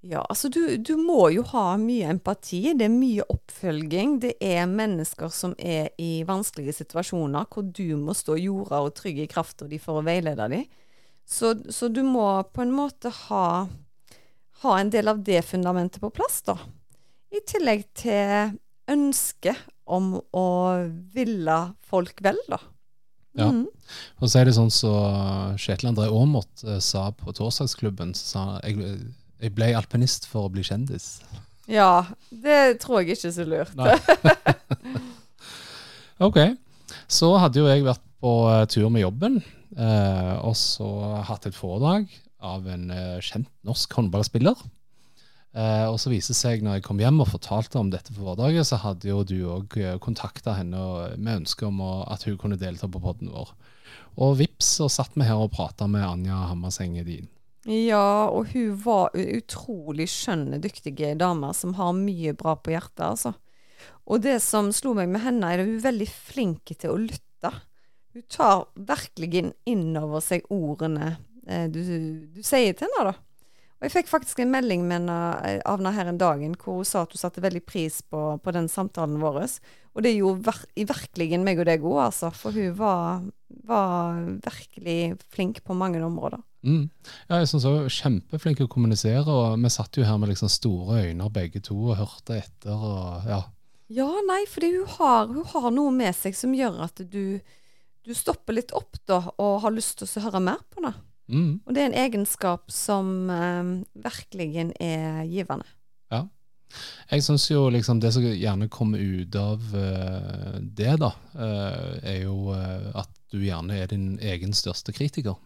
Ja, 0.00 0.22
altså 0.32 0.48
du, 0.48 0.62
du 0.80 0.94
må 0.96 1.26
jo 1.34 1.42
ha 1.50 1.74
mye 1.80 2.08
empati. 2.14 2.62
Det 2.72 2.86
er 2.86 2.92
mye 2.92 3.24
oppfølging. 3.28 4.16
Det 4.22 4.32
er 4.40 4.64
mennesker 4.70 5.32
som 5.34 5.52
er 5.58 5.90
i 6.00 6.22
vanskelige 6.28 6.78
situasjoner, 6.78 7.48
hvor 7.52 7.66
du 7.68 7.98
må 8.00 8.14
stå 8.16 8.38
jorda 8.40 8.80
og 8.86 8.94
trygge 8.96 9.26
i 9.26 9.30
krafta 9.30 9.68
di 9.68 9.80
for 9.82 10.00
å 10.00 10.06
veilede 10.06 10.48
dem. 10.54 10.64
Så, 11.28 11.52
så 11.68 11.90
du 11.92 12.00
må 12.02 12.26
på 12.48 12.64
en 12.64 12.72
måte 12.74 13.12
ha, 13.28 13.44
ha 14.64 14.78
en 14.78 14.90
del 14.90 15.12
av 15.12 15.20
det 15.26 15.44
fundamentet 15.46 16.00
på 16.02 16.10
plass, 16.16 16.40
da. 16.48 16.56
I 17.30 17.44
tillegg 17.46 17.84
til 18.00 18.56
ønsket 18.90 19.68
om 19.90 20.16
å 20.16 20.48
ville 21.12 21.60
folk 21.86 22.24
vel, 22.24 22.40
da. 22.48 22.58
Ja. 23.38 23.52
Mhm. 23.52 23.66
Og 24.18 24.30
så 24.30 24.40
er 24.40 24.48
det 24.48 24.56
sånn 24.56 24.72
som 24.74 25.54
Kjetil 25.60 25.92
André 25.92 26.08
Aamodt 26.10 26.64
eh, 26.66 26.80
sa 26.82 27.10
på 27.14 27.30
Torsdagsklubben, 27.36 28.14
så 28.16 28.24
sa 28.26 28.44
jeg, 28.64 28.80
jeg 29.40 29.54
ble 29.56 29.72
alpinist 29.76 30.28
for 30.30 30.46
å 30.46 30.52
bli 30.52 30.64
kjendis. 30.66 31.20
ja, 31.70 32.04
det 32.30 32.80
tror 32.82 33.00
jeg 33.00 33.16
ikke 33.16 33.30
er 33.30 33.36
så 33.36 33.46
lurt. 33.48 33.76
Ok, 36.20 36.36
så 37.08 37.30
hadde 37.40 37.62
jo 37.62 37.68
jeg 37.70 37.80
vært 37.86 38.02
på 38.20 38.32
eh, 38.50 38.66
tur 38.68 38.90
med 38.92 39.00
jobben, 39.00 39.38
eh, 39.72 40.34
og 40.44 40.52
så 40.58 40.88
hatt 41.24 41.46
et 41.48 41.56
foredrag 41.56 42.10
av 42.44 42.66
en 42.68 42.90
eh, 42.92 43.22
kjent 43.24 43.48
norsk 43.64 43.96
håndballspiller. 43.96 44.60
Eh, 45.56 45.86
og 45.88 45.96
så 45.96 46.12
viste 46.12 46.34
det 46.34 46.38
seg, 46.42 46.60
når 46.60 46.76
jeg 46.76 46.84
kom 46.90 47.00
hjem 47.00 47.22
og 47.24 47.30
fortalte 47.32 47.80
om 47.80 47.88
dette 47.88 48.12
foredraget, 48.12 48.68
så 48.68 48.82
hadde 48.84 49.08
jo 49.08 49.24
du 49.24 49.38
òg 49.56 49.78
kontakta 50.04 50.58
henne 50.58 50.84
med 51.16 51.40
ønske 51.40 51.64
om 51.70 51.80
at 51.80 52.28
hun 52.28 52.36
kunne 52.42 52.60
delta 52.60 52.84
på 52.84 53.00
podden 53.00 53.32
vår. 53.32 53.56
Og 54.20 54.36
vips, 54.42 54.76
så 54.76 54.90
satt 54.92 55.16
vi 55.16 55.24
her 55.24 55.40
og 55.40 55.54
prata 55.56 55.88
med 55.88 56.04
Anja 56.04 56.44
Hammerseng 56.50 57.00
Edin. 57.00 57.32
Ja, 57.68 58.30
og 58.32 58.54
hun 58.54 58.76
var 58.80 59.12
utrolig 59.12 60.06
skjønne, 60.08 60.60
dyktige 60.62 61.12
dame 61.20 61.52
som 61.56 61.74
har 61.76 61.92
mye 61.96 62.32
bra 62.36 62.54
på 62.56 62.72
hjertet, 62.72 63.04
altså. 63.04 63.34
Og 64.08 64.22
det 64.24 64.38
som 64.44 64.70
slo 64.74 64.94
meg 64.96 65.10
med 65.12 65.22
henne, 65.24 65.50
er 65.50 65.62
at 65.62 65.68
hun 65.68 65.76
er 65.76 65.88
veldig 65.90 66.08
flink 66.08 66.72
til 66.72 66.94
å 66.94 67.00
lytte. 67.00 67.52
Hun 68.16 68.24
tar 68.32 68.64
virkelig 68.74 69.50
inn 69.68 69.90
over 70.00 70.24
seg 70.24 70.48
ordene 70.50 71.12
eh, 71.46 71.68
du, 71.70 71.80
du 72.34 72.40
sier 72.42 72.74
til 72.74 72.88
henne, 72.88 73.12
da. 73.12 73.29
Og 73.80 73.86
jeg 73.88 73.94
fikk 73.94 74.10
faktisk 74.10 74.42
en 74.42 74.50
melding 74.52 74.82
med 74.84 74.98
henne, 74.98 75.18
eh, 75.48 75.62
av 75.64 75.78
henne 75.80 75.94
her 75.96 76.10
en 76.10 76.20
dagen 76.20 76.52
hvor 76.60 76.82
hun 76.82 76.84
sa 76.84 77.06
at 77.06 77.14
hun 77.14 77.20
satte 77.22 77.40
veldig 77.40 77.62
pris 77.64 78.02
på, 78.04 78.36
på 78.44 78.52
den 78.52 78.68
samtalen 78.68 79.16
vår. 79.22 79.38
Og 79.96 80.04
det 80.04 80.12
gjorde 80.18 80.44
ver 80.50 80.58
i 80.76 80.84
virkelig 80.84 81.38
meg 81.40 81.62
og 81.62 81.68
deg 81.70 81.86
òg, 81.88 81.96
altså. 82.04 82.28
For 82.36 82.52
hun 82.52 82.76
var, 82.76 83.24
var 83.64 84.20
virkelig 84.44 85.16
flink 85.32 85.62
på 85.64 85.74
mange 85.74 86.02
områder. 86.04 86.44
Mm. 86.60 86.90
Ja, 87.30 87.38
jeg 87.40 87.48
syns 87.48 87.64
hun 87.64 87.78
var 87.78 87.94
kjempeflink 87.96 88.60
til 88.60 88.68
å 88.68 88.74
kommunisere, 88.74 89.24
og 89.24 89.56
vi 89.64 89.72
satt 89.72 89.96
jo 89.96 90.04
her 90.04 90.20
med 90.20 90.34
liksom 90.34 90.52
store 90.52 91.06
øyne 91.06 91.30
begge 91.32 91.64
to 91.64 91.78
og 91.78 91.96
hørte 92.02 92.36
etter. 92.42 92.76
og 92.76 93.32
ja. 93.32 93.40
Ja, 93.90 94.10
nei, 94.28 94.44
fordi 94.46 94.74
hun 94.76 94.92
har, 95.00 95.32
hun 95.32 95.46
har 95.54 95.72
noe 95.74 95.94
med 95.94 96.12
seg 96.14 96.36
som 96.38 96.52
gjør 96.54 96.84
at 96.84 97.00
du, 97.00 97.40
du 98.04 98.12
stopper 98.14 98.60
litt 98.60 98.76
opp 98.76 99.00
da, 99.08 99.24
og 99.40 99.62
har 99.64 99.74
lyst 99.74 99.98
til 99.98 100.20
å 100.20 100.28
høre 100.28 100.44
mer 100.52 100.60
på 100.68 100.84
det. 100.84 100.92
Mm. 101.30 101.60
Og 101.64 101.74
det 101.74 101.82
er 101.82 101.90
en 101.90 102.00
egenskap 102.02 102.70
som 102.74 103.30
eh, 103.30 103.70
virkelig 104.06 104.50
er 104.80 105.22
givende. 105.30 105.66
Ja. 106.10 106.24
Jeg 107.10 107.24
syns 107.26 107.48
jo 107.50 107.64
liksom 107.72 108.00
det 108.02 108.12
som 108.14 108.24
gjerne 108.24 108.68
kommer 108.70 109.02
ut 109.02 109.36
av 109.38 109.62
eh, 109.74 110.58
det, 110.62 110.92
da, 111.02 111.12
eh, 111.34 111.94
er 112.12 112.20
jo 112.24 112.52
eh, 112.54 112.90
at 112.98 113.10
du 113.30 113.40
gjerne 113.42 113.78
er 113.78 113.90
din 113.90 114.12
egen 114.22 114.54
største 114.56 114.94
kritiker. 114.94 115.38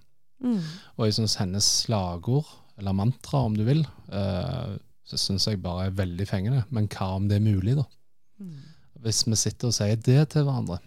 Mm. 0.44 0.60
Og 0.96 1.06
jeg 1.06 1.18
syns 1.18 1.38
hennes 1.40 1.68
slagord, 1.84 2.48
eller 2.80 2.96
mantra 2.96 3.44
om 3.46 3.56
du 3.56 3.64
vil, 3.66 3.84
eh, 4.12 4.74
så 5.04 5.20
syns 5.20 5.48
jeg 5.48 5.62
bare 5.64 5.88
er 5.88 5.98
veldig 5.98 6.26
fengende. 6.28 6.64
Men 6.74 6.88
hva 6.92 7.14
om 7.18 7.28
det 7.28 7.38
er 7.38 7.46
mulig, 7.46 7.76
da? 7.80 7.86
Mm. 8.40 8.60
Hvis 9.04 9.24
vi 9.28 9.36
sitter 9.36 9.68
og 9.68 9.76
sier 9.76 10.00
det 10.00 10.20
til 10.32 10.46
hverandre, 10.46 10.80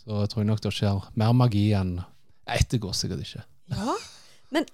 så 0.00 0.24
tror 0.26 0.42
jeg 0.42 0.50
nok 0.50 0.62
det 0.64 0.72
skjer 0.74 1.04
mer 1.18 1.34
magi 1.36 1.70
enn 1.76 2.00
Nei, 2.50 2.56
det 2.66 2.80
går 2.82 2.94
sikkert 2.98 3.20
ikke. 3.22 3.44
Ja, 3.70 3.96
men 4.54 4.66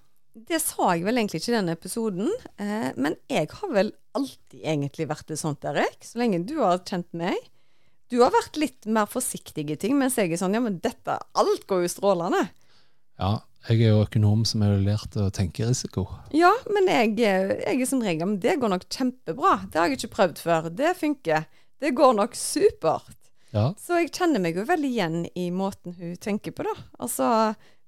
det 0.49 0.61
sa 0.61 0.91
jeg 0.93 1.07
vel 1.07 1.21
egentlig 1.21 1.41
ikke 1.43 1.53
i 1.55 1.57
denne 1.57 1.77
episoden. 1.77 2.31
Eh, 2.61 2.91
men 3.01 3.17
jeg 3.33 3.49
har 3.53 3.73
vel 3.73 3.93
alltid 4.17 4.61
egentlig 4.63 5.09
vært 5.09 5.31
litt 5.33 5.41
sånt, 5.41 5.65
Erik. 5.69 5.99
Så 6.05 6.21
lenge 6.21 6.43
du 6.49 6.59
har 6.61 6.83
kjent 6.85 7.09
meg. 7.17 7.37
Du 8.13 8.21
har 8.21 8.31
vært 8.35 8.59
litt 8.61 8.87
mer 8.87 9.09
forsiktig 9.11 9.67
i 9.73 9.79
ting, 9.81 9.97
mens 9.99 10.19
jeg 10.19 10.31
er 10.31 10.41
sånn 10.41 10.55
ja, 10.55 10.63
men 10.63 10.79
dette, 10.85 11.17
alt 11.35 11.67
går 11.67 11.87
jo 11.87 11.91
strålende. 11.91 12.45
Ja, 13.19 13.33
jeg 13.67 13.83
er 13.83 13.97
jo 13.97 14.05
økonom 14.05 14.45
som 14.47 14.63
har 14.63 14.77
lært 14.79 15.17
å 15.19 15.27
tenke 15.35 15.67
risiko. 15.67 16.05
Ja, 16.37 16.53
men 16.71 16.87
jeg, 16.93 17.17
jeg 17.19 17.81
er 17.81 17.89
som 17.89 18.05
regel 18.05 18.29
men 18.29 18.41
det 18.45 18.59
går 18.63 18.71
nok 18.77 18.87
kjempebra. 18.93 19.57
Det 19.73 19.81
har 19.81 19.91
jeg 19.91 19.99
ikke 19.99 20.15
prøvd 20.15 20.43
før. 20.45 20.69
Det 20.71 20.93
funker. 21.01 21.49
Det 21.83 21.91
går 21.97 22.15
nok 22.21 22.37
supert. 22.39 23.17
Ja, 23.55 23.71
Så 23.81 23.99
jeg 23.99 24.13
kjenner 24.15 24.43
meg 24.43 24.59
jo 24.59 24.67
veldig 24.69 24.89
igjen 24.91 25.19
i 25.39 25.49
måten 25.55 25.97
hun 25.97 26.15
tenker 26.21 26.55
på, 26.55 26.67
da. 26.67 26.75
Altså, 27.03 27.27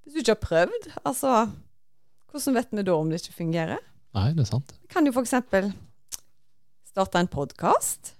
hvis 0.08 0.14
du 0.16 0.22
ikke 0.24 0.36
har 0.38 0.40
prøvd, 0.40 0.86
altså 1.04 1.50
Hvordan 2.32 2.54
vet 2.56 2.70
vi 2.72 2.82
da 2.84 2.94
om 2.96 3.10
det 3.10 3.20
ikke 3.20 3.36
fungerer? 3.42 3.80
nei, 4.16 4.32
det 4.32 4.40
er 4.40 4.48
sant. 4.48 4.72
Vi 4.82 4.88
kan 4.88 5.06
jo 5.06 5.12
eksempel 5.20 5.68
starte 6.88 7.20
en 7.20 7.28
podkast. 7.28 8.14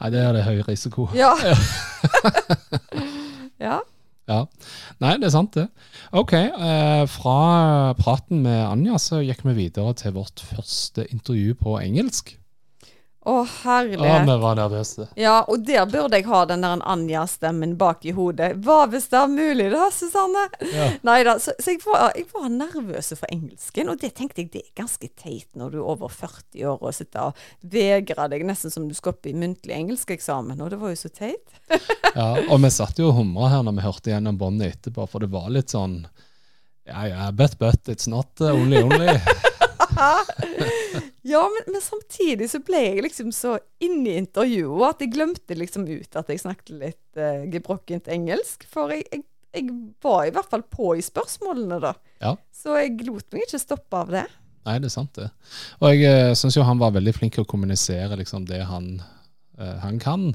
Nei, 0.00 0.10
det 0.12 0.20
er 0.20 0.36
det 0.36 0.44
høy 0.44 0.60
risiko. 0.68 1.08
Ja. 1.16 1.32
ja. 3.60 3.78
Ja. 4.26 4.40
Nei, 5.00 5.12
det 5.22 5.28
er 5.28 5.34
sant, 5.34 5.54
det. 5.56 5.68
Ok, 6.12 6.32
eh, 6.36 7.04
fra 7.10 7.36
praten 7.98 8.42
med 8.44 8.58
Anja 8.66 8.98
så 9.00 9.22
gikk 9.22 9.44
vi 9.46 9.54
videre 9.56 9.94
til 9.96 10.16
vårt 10.18 10.42
første 10.42 11.06
intervju 11.14 11.54
på 11.60 11.78
engelsk. 11.80 12.34
Å, 13.26 13.40
herlighet. 13.64 14.22
vi 14.28 14.34
var 14.38 14.54
nervøse. 14.54 15.08
Ja, 15.18 15.40
og 15.50 15.64
der 15.66 15.88
burde 15.90 16.20
jeg 16.20 16.28
ha 16.28 16.44
den 16.46 16.62
der 16.62 16.82
Anja-stemmen 16.86 17.72
bak 17.78 18.04
i 18.06 18.12
hodet. 18.14 18.52
Hva 18.62 18.84
hvis 18.92 19.08
det 19.10 19.18
er 19.18 19.32
mulig, 19.32 19.66
da, 19.72 19.88
Susanne? 19.90 20.44
Ja. 20.70 20.92
Nei 21.08 21.16
da, 21.26 21.34
så, 21.42 21.56
så 21.58 21.74
jeg, 21.74 21.80
var, 21.82 22.12
jeg 22.14 22.28
var 22.30 22.46
nervøs 22.54 23.10
for 23.16 23.26
engelsken, 23.34 23.90
og 23.90 23.98
det 24.04 24.12
tenkte 24.14 24.44
jeg 24.44 24.52
det 24.52 24.62
er 24.62 24.70
ganske 24.78 25.10
teit 25.18 25.48
når 25.58 25.74
du 25.74 25.80
er 25.80 25.88
over 25.96 26.12
40 26.12 26.68
år 26.70 26.86
og 26.86 26.94
sitter 26.94 27.32
og 27.32 27.42
vegrer 27.74 28.30
deg 28.30 28.46
nesten 28.46 28.70
som 28.70 28.86
du 28.86 28.94
skal 28.94 29.16
opp 29.16 29.26
i 29.26 29.34
muntlig 29.34 29.74
engelskeksamen, 29.74 30.62
og 30.62 30.70
det 30.70 30.78
var 30.84 30.94
jo 30.94 31.00
så 31.02 31.10
teit. 31.10 31.58
Ja, 32.14 32.28
og 32.46 32.62
vi 32.62 32.70
satt 32.70 33.02
jo 33.02 33.10
og 33.10 33.18
humra 33.18 33.50
her 33.56 33.66
når 33.66 33.74
vi 33.80 33.88
hørte 33.88 34.14
gjennom 34.14 34.38
båndet 34.38 34.78
etterpå, 34.78 35.08
for 35.10 35.26
det 35.26 35.32
var 35.34 35.50
litt 35.50 35.74
sånn 35.74 36.04
Ja, 36.86 37.08
ja, 37.10 37.30
but, 37.34 37.58
but, 37.58 37.88
it's 37.90 38.06
not 38.06 38.30
only, 38.40 38.78
only. 38.86 39.18
Ja, 41.26 41.42
men, 41.50 41.72
men 41.74 41.82
samtidig 41.82 42.46
så 42.52 42.60
ble 42.62 42.82
jeg 42.84 43.02
liksom 43.02 43.32
så 43.34 43.56
inne 43.82 44.12
i 44.12 44.18
intervjuet 44.20 44.92
at 44.92 45.00
jeg 45.02 45.14
glemte 45.16 45.56
liksom 45.58 45.88
ut 45.88 46.18
at 46.18 46.30
jeg 46.30 46.42
snakket 46.44 46.74
litt 46.78 47.18
uh, 47.18 47.42
gebrokkent 47.50 48.10
engelsk, 48.12 48.66
for 48.70 48.94
jeg, 48.94 49.02
jeg, 49.10 49.24
jeg 49.56 49.72
var 50.04 50.26
i 50.28 50.34
hvert 50.36 50.52
fall 50.52 50.62
på 50.70 50.92
i 50.94 51.02
spørsmålene, 51.02 51.80
da. 51.82 51.96
Ja. 52.22 52.36
Så 52.54 52.76
jeg 52.78 53.00
lot 53.08 53.26
meg 53.34 53.46
ikke 53.46 53.62
stoppe 53.62 54.04
av 54.04 54.12
det. 54.14 54.26
Nei, 54.66 54.78
det 54.82 54.90
er 54.90 54.94
sant, 54.94 55.18
det. 55.18 55.26
Og 55.80 55.90
jeg 55.94 56.30
uh, 56.30 56.36
syns 56.38 56.58
jo 56.58 56.66
han 56.66 56.82
var 56.82 56.94
veldig 56.94 57.14
flink 57.16 57.34
til 57.34 57.46
å 57.46 57.50
kommunisere 57.50 58.18
liksom 58.22 58.46
det 58.46 58.62
han, 58.70 58.94
uh, 59.58 59.76
han 59.82 59.98
kan. 60.02 60.30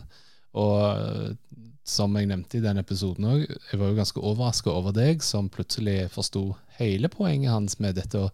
Og 0.59 0.77
eh, 0.83 1.59
som 1.87 2.15
jeg 2.19 2.27
nevnte 2.29 2.59
i 2.59 2.63
den 2.63 2.81
episoden 2.81 3.27
òg, 3.31 3.45
jeg 3.47 3.79
var 3.79 3.91
jo 3.91 3.99
ganske 3.99 4.23
overraska 4.31 4.71
over 4.73 4.95
deg, 4.95 5.23
som 5.23 5.49
plutselig 5.51 6.09
forsto 6.13 6.49
hele 6.79 7.07
poenget 7.11 7.53
hans 7.53 7.77
med 7.79 7.95
dette 7.99 8.19
å 8.19 8.31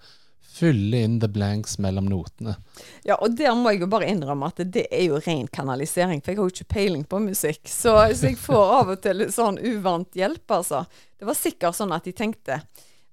fylle 0.58 1.02
inn 1.06 1.20
the 1.22 1.30
blanks 1.32 1.78
mellom 1.84 2.10
notene. 2.12 2.58
Ja, 3.06 3.16
og 3.16 3.38
der 3.38 3.56
må 3.58 3.74
jeg 3.74 3.84
jo 3.84 3.90
bare 3.92 4.10
innrømme 4.12 4.50
at 4.52 4.62
det 4.74 4.88
er 4.92 5.08
jo 5.08 5.22
ren 5.22 5.48
kanalisering, 5.54 6.22
for 6.24 6.34
jeg 6.34 6.40
har 6.42 6.50
jo 6.50 6.56
ikke 6.56 6.74
peiling 6.76 7.04
på 7.08 7.22
musikk. 7.24 7.64
Så, 7.70 7.96
så 8.18 8.32
jeg 8.32 8.40
får 8.42 8.74
av 8.80 8.94
og 8.96 9.02
til 9.06 9.28
sånn 9.34 9.60
uvant 9.62 10.18
hjelp, 10.18 10.46
altså. 10.60 10.86
Det 11.18 11.28
var 11.28 11.38
sikkert 11.38 11.78
sånn 11.78 11.96
at 11.96 12.08
de 12.08 12.14
tenkte 12.16 12.62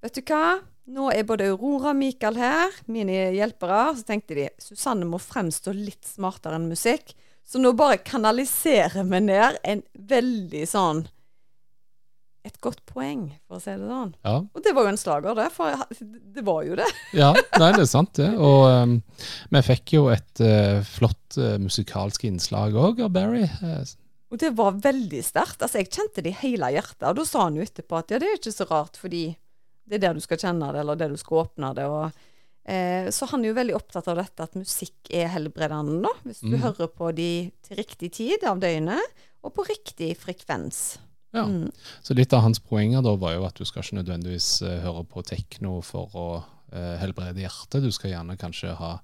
Vet 0.04 0.18
du 0.18 0.20
hva, 0.28 0.58
nå 0.92 1.06
er 1.14 1.24
både 1.24 1.46
Aurora 1.48 1.94
og 1.94 1.96
Mikael 1.96 2.36
her, 2.36 2.74
mine 2.92 3.30
hjelpere. 3.32 3.94
Så 3.96 4.04
tenkte 4.04 4.36
de 4.36 4.50
Susanne 4.60 5.06
må 5.08 5.16
fremstå 5.22 5.72
litt 5.72 6.04
smartere 6.04 6.58
enn 6.58 6.68
musikk. 6.68 7.14
Så 7.44 7.60
nå 7.60 7.72
bare 7.76 8.02
kanaliserer 8.04 9.04
vi 9.08 9.20
ned 9.24 9.56
en 9.64 9.80
veldig 10.12 10.64
sånn 10.68 11.04
Et 12.44 12.56
godt 12.60 12.82
poeng, 12.84 13.30
for 13.48 13.56
å 13.56 13.60
si 13.62 13.72
det 13.72 13.86
sånn. 13.88 14.10
Ja, 14.26 14.34
Og 14.52 14.60
det 14.62 14.74
var 14.76 14.84
jo 14.84 14.90
en 14.92 14.98
slager, 15.00 15.34
det. 15.38 15.46
For 15.54 15.72
det 16.36 16.42
var 16.44 16.62
jo 16.66 16.74
det. 16.76 16.88
ja 17.22 17.30
nei, 17.32 17.70
det 17.72 17.80
er 17.86 17.88
sant, 17.88 18.12
det. 18.18 18.26
Og 18.36 18.64
um, 18.68 18.98
vi 19.54 19.62
fikk 19.64 19.94
jo 19.96 20.02
et 20.12 20.42
uh, 20.44 20.82
flott 20.84 21.38
uh, 21.40 21.54
musikalsk 21.62 22.26
innslag 22.28 22.76
òg 22.76 23.00
av 23.06 23.14
Barry. 23.16 23.46
Eh, 23.48 23.94
Og 24.28 24.36
det 24.42 24.50
var 24.58 24.76
veldig 24.76 25.22
sterkt. 25.24 25.62
Altså, 25.64 25.80
jeg 25.80 25.88
kjente 25.94 26.20
det 26.26 26.34
i 26.34 26.38
hele 26.42 26.68
hjertet. 26.74 27.06
Og 27.08 27.16
da 27.16 27.24
sa 27.24 27.46
han 27.46 27.56
jo 27.56 27.64
etterpå 27.64 27.96
at 28.02 28.12
ja, 28.12 28.18
det 28.20 28.28
er 28.28 28.36
ikke 28.36 28.52
så 28.52 28.66
rart, 28.68 29.00
fordi 29.00 29.24
det 29.88 29.96
er 29.96 30.04
der 30.08 30.14
du 30.16 30.20
skal 30.24 30.40
kjenne 30.44 30.68
det, 30.74 30.80
eller 30.84 30.96
der 31.00 31.12
du 31.14 31.16
skal 31.20 31.42
åpne 31.46 31.70
det. 31.76 31.84
Og, 31.88 32.20
eh, 32.68 33.08
så 33.14 33.28
han 33.32 33.40
er 33.44 33.52
jo 33.54 33.56
veldig 33.62 33.74
opptatt 33.78 34.08
av 34.12 34.20
dette 34.20 34.44
at 34.50 34.58
musikk 34.60 35.08
er 35.16 35.32
helbredende, 35.32 36.02
da. 36.04 36.12
Hvis 36.28 36.40
du 36.44 36.52
Mm. 36.56 36.60
hører 36.66 36.88
på 36.92 37.08
de 37.16 37.30
til 37.64 37.76
riktig 37.80 38.12
tid 38.20 38.44
av 38.44 38.60
døgnet, 38.60 39.00
og 39.44 39.52
på 39.56 39.64
riktig 39.68 40.12
frekvens. 40.20 40.98
Ja. 41.34 41.44
Mm. 41.50 41.70
Så 42.02 42.14
litt 42.14 42.32
av 42.32 42.44
hans 42.46 42.62
poenger 42.62 43.02
da 43.02 43.16
var 43.18 43.34
jo 43.34 43.46
at 43.48 43.58
du 43.58 43.66
skal 43.66 43.82
ikke 43.82 43.98
nødvendigvis 43.98 44.48
uh, 44.62 44.78
høre 44.86 45.02
på 45.10 45.24
tekno 45.26 45.80
for 45.82 46.14
å 46.14 46.28
uh, 46.38 46.94
helbrede 47.02 47.42
hjertet. 47.42 47.82
Du 47.82 47.90
skal 47.94 48.14
gjerne 48.14 48.38
kanskje 48.40 48.76
ha 48.78 48.94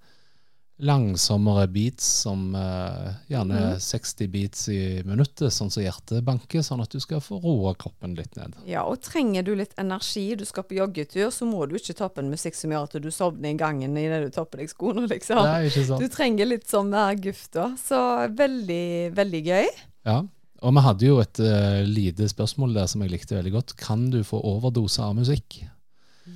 langsommere 0.80 1.66
beats, 1.68 2.06
som 2.22 2.54
uh, 2.54 3.10
gjerne 3.28 3.58
mm. 3.74 3.80
60 3.84 4.28
beats 4.32 4.68
i 4.72 4.78
minuttet, 5.04 5.52
sånn 5.52 5.68
som 5.72 5.84
hjertet 5.84 6.24
banker, 6.24 6.62
sånn 6.64 6.80
at 6.80 6.94
du 6.94 7.00
skal 7.02 7.20
få 7.20 7.36
roa 7.42 7.74
kroppen 7.76 8.14
litt 8.16 8.38
ned. 8.38 8.56
Ja, 8.68 8.86
og 8.88 9.02
trenger 9.04 9.44
du 9.44 9.52
litt 9.58 9.76
energi, 9.80 10.24
du 10.40 10.46
skal 10.48 10.64
på 10.64 10.78
joggetur, 10.78 11.28
så 11.34 11.48
må 11.48 11.66
du 11.68 11.76
ikke 11.76 11.98
ta 11.98 12.08
på 12.08 12.24
en 12.24 12.32
musikk 12.32 12.56
som 12.56 12.72
gjør 12.72 12.88
at 12.88 12.96
du 13.04 13.10
sovner 13.12 13.52
i 13.52 13.60
gangen 13.60 13.98
idet 14.00 14.22
du 14.24 14.32
tar 14.32 14.48
på 14.48 14.62
deg 14.62 14.72
skoene, 14.72 15.04
liksom. 15.10 15.42
Nei, 15.44 15.68
ikke 15.68 15.84
sant? 15.90 16.00
Du 16.00 16.16
trenger 16.16 16.48
litt 16.48 16.68
sånn 16.70 16.92
mer 16.94 17.18
guft 17.20 17.52
da. 17.58 17.72
Så 17.80 18.00
veldig, 18.40 18.84
veldig 19.18 19.46
gøy. 19.50 19.72
Ja. 20.08 20.22
Og 20.60 20.74
vi 20.76 20.84
hadde 20.84 21.06
jo 21.08 21.18
et 21.22 21.40
uh, 21.40 21.82
lite 21.88 22.28
spørsmål 22.28 22.74
der 22.76 22.88
som 22.90 23.04
jeg 23.04 23.14
likte 23.14 23.36
veldig 23.36 23.52
godt. 23.54 23.76
Kan 23.80 24.10
du 24.12 24.20
få 24.26 24.42
overdose 24.44 25.04
av 25.04 25.14
musikk? 25.16 25.62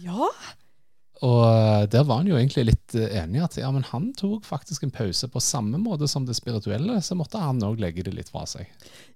Ja. 0.04 0.30
Og 1.24 1.44
eh, 1.46 1.84
der 1.88 2.04
var 2.04 2.20
han 2.20 2.28
jo 2.28 2.36
egentlig 2.36 2.66
litt 2.66 2.94
eh, 2.98 3.12
enig 3.22 3.40
at 3.44 3.56
ja, 3.56 3.70
men 3.72 3.86
han 3.88 4.10
tok 4.18 4.44
faktisk 4.44 4.84
en 4.84 4.92
pause 4.92 5.28
på 5.30 5.40
samme 5.40 5.78
måte 5.80 6.08
som 6.10 6.26
det 6.26 6.36
spirituelle, 6.36 6.98
så 7.06 7.16
måtte 7.16 7.40
han 7.40 7.62
òg 7.64 7.80
legge 7.80 8.04
det 8.04 8.12
litt 8.16 8.32
fra 8.32 8.42
seg. 8.50 8.68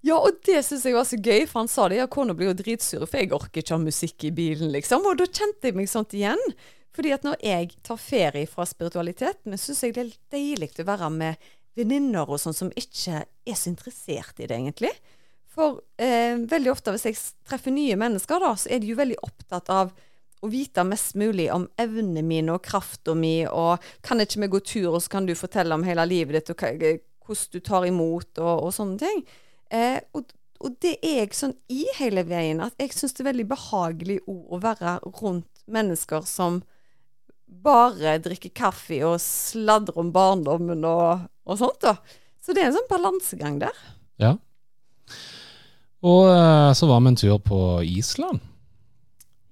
Ja, 0.07 0.17
og 0.17 0.39
det 0.47 0.63
syns 0.65 0.87
jeg 0.87 0.97
var 0.97 1.09
så 1.09 1.19
gøy, 1.19 1.45
for 1.51 1.65
han 1.65 1.71
sa 1.73 1.89
det. 1.91 1.99
Ja, 2.01 2.09
kona 2.09 2.37
blir 2.39 2.53
jo 2.53 2.57
dritsur, 2.61 3.05
for 3.05 3.19
jeg 3.19 3.33
orker 3.35 3.61
ikke 3.61 3.77
ha 3.77 3.83
musikk 3.83 4.29
i 4.31 4.33
bilen, 4.35 4.71
liksom. 4.77 5.05
Og 5.11 5.19
da 5.21 5.27
kjente 5.29 5.69
jeg 5.69 5.77
meg 5.77 5.91
sånt 5.91 6.17
igjen. 6.17 6.43
Fordi 6.97 7.13
at 7.15 7.27
når 7.27 7.43
jeg 7.45 7.75
tar 7.87 8.01
ferie 8.01 8.49
fra 8.51 8.65
spiritualiteten, 8.67 9.59
syns 9.61 9.85
jeg 9.85 9.95
det 9.99 10.07
er 10.07 10.15
deilig 10.35 10.73
å 10.81 10.89
være 10.89 11.11
med 11.15 11.51
venninner 11.79 12.29
og 12.29 12.41
sånn 12.43 12.57
som 12.57 12.73
ikke 12.77 13.23
er 13.23 13.57
så 13.57 13.71
interessert 13.71 14.41
i 14.43 14.49
det, 14.49 14.57
egentlig. 14.57 14.93
For 15.55 15.81
eh, 15.99 16.37
veldig 16.49 16.73
ofte 16.73 16.95
hvis 16.95 17.09
jeg 17.09 17.19
treffer 17.49 17.75
nye 17.75 17.97
mennesker, 17.99 18.43
da, 18.43 18.53
så 18.59 18.71
er 18.71 18.83
de 18.83 18.93
jo 18.93 18.99
veldig 18.99 19.19
opptatt 19.27 19.73
av 19.75 19.95
å 20.39 20.49
vite 20.51 20.85
mest 20.87 21.17
mulig 21.19 21.49
om 21.51 21.67
evnene 21.81 22.23
mine 22.23 22.55
og 22.55 22.63
krafta 22.63 23.15
mi, 23.19 23.43
og 23.47 23.83
kan 24.07 24.23
ikke 24.23 24.45
vi 24.45 24.51
gå 24.53 24.63
tur, 24.63 24.91
og 24.93 25.03
så 25.03 25.17
kan 25.17 25.27
du 25.27 25.35
fortelle 25.39 25.75
om 25.75 25.87
hele 25.87 26.07
livet 26.07 26.39
ditt, 26.39 26.53
og 26.55 26.63
hvordan 27.27 27.53
du 27.53 27.61
tar 27.65 27.89
imot, 27.89 28.31
og, 28.39 28.69
og 28.69 28.75
sånne 28.75 29.01
ting. 29.03 29.25
Eh, 29.75 29.99
og, 30.15 30.31
og 30.63 30.79
det 30.83 30.97
er 31.03 31.25
jeg 31.25 31.39
sånn 31.39 31.57
i 31.75 31.85
hele 31.99 32.25
veien, 32.29 32.63
at 32.63 32.79
jeg 32.79 32.95
syns 32.95 33.17
det 33.17 33.25
er 33.25 33.33
veldig 33.33 33.49
behagelig 33.51 34.21
å 34.31 34.61
være 34.63 34.99
rundt 35.19 35.65
mennesker 35.69 36.23
som 36.29 36.63
bare 37.49 38.19
drikker 38.23 38.53
kaffe 38.57 39.01
og 39.07 39.17
sladrer 39.23 39.97
om 40.01 40.13
barndommen 40.13 40.85
og, 40.85 41.27
og 41.49 41.59
sånt, 41.61 41.81
da. 41.85 41.97
Så 42.45 42.55
det 42.55 42.63
er 42.63 42.71
en 42.71 42.77
sånn 42.79 42.91
balansegang 42.91 43.59
der. 43.63 43.81
Ja. 44.21 44.37
Og 46.07 46.29
eh, 46.31 46.73
så 46.79 46.89
var 46.91 47.03
vi 47.03 47.13
en 47.13 47.19
tur 47.19 47.39
på 47.43 47.59
Island. 47.83 48.45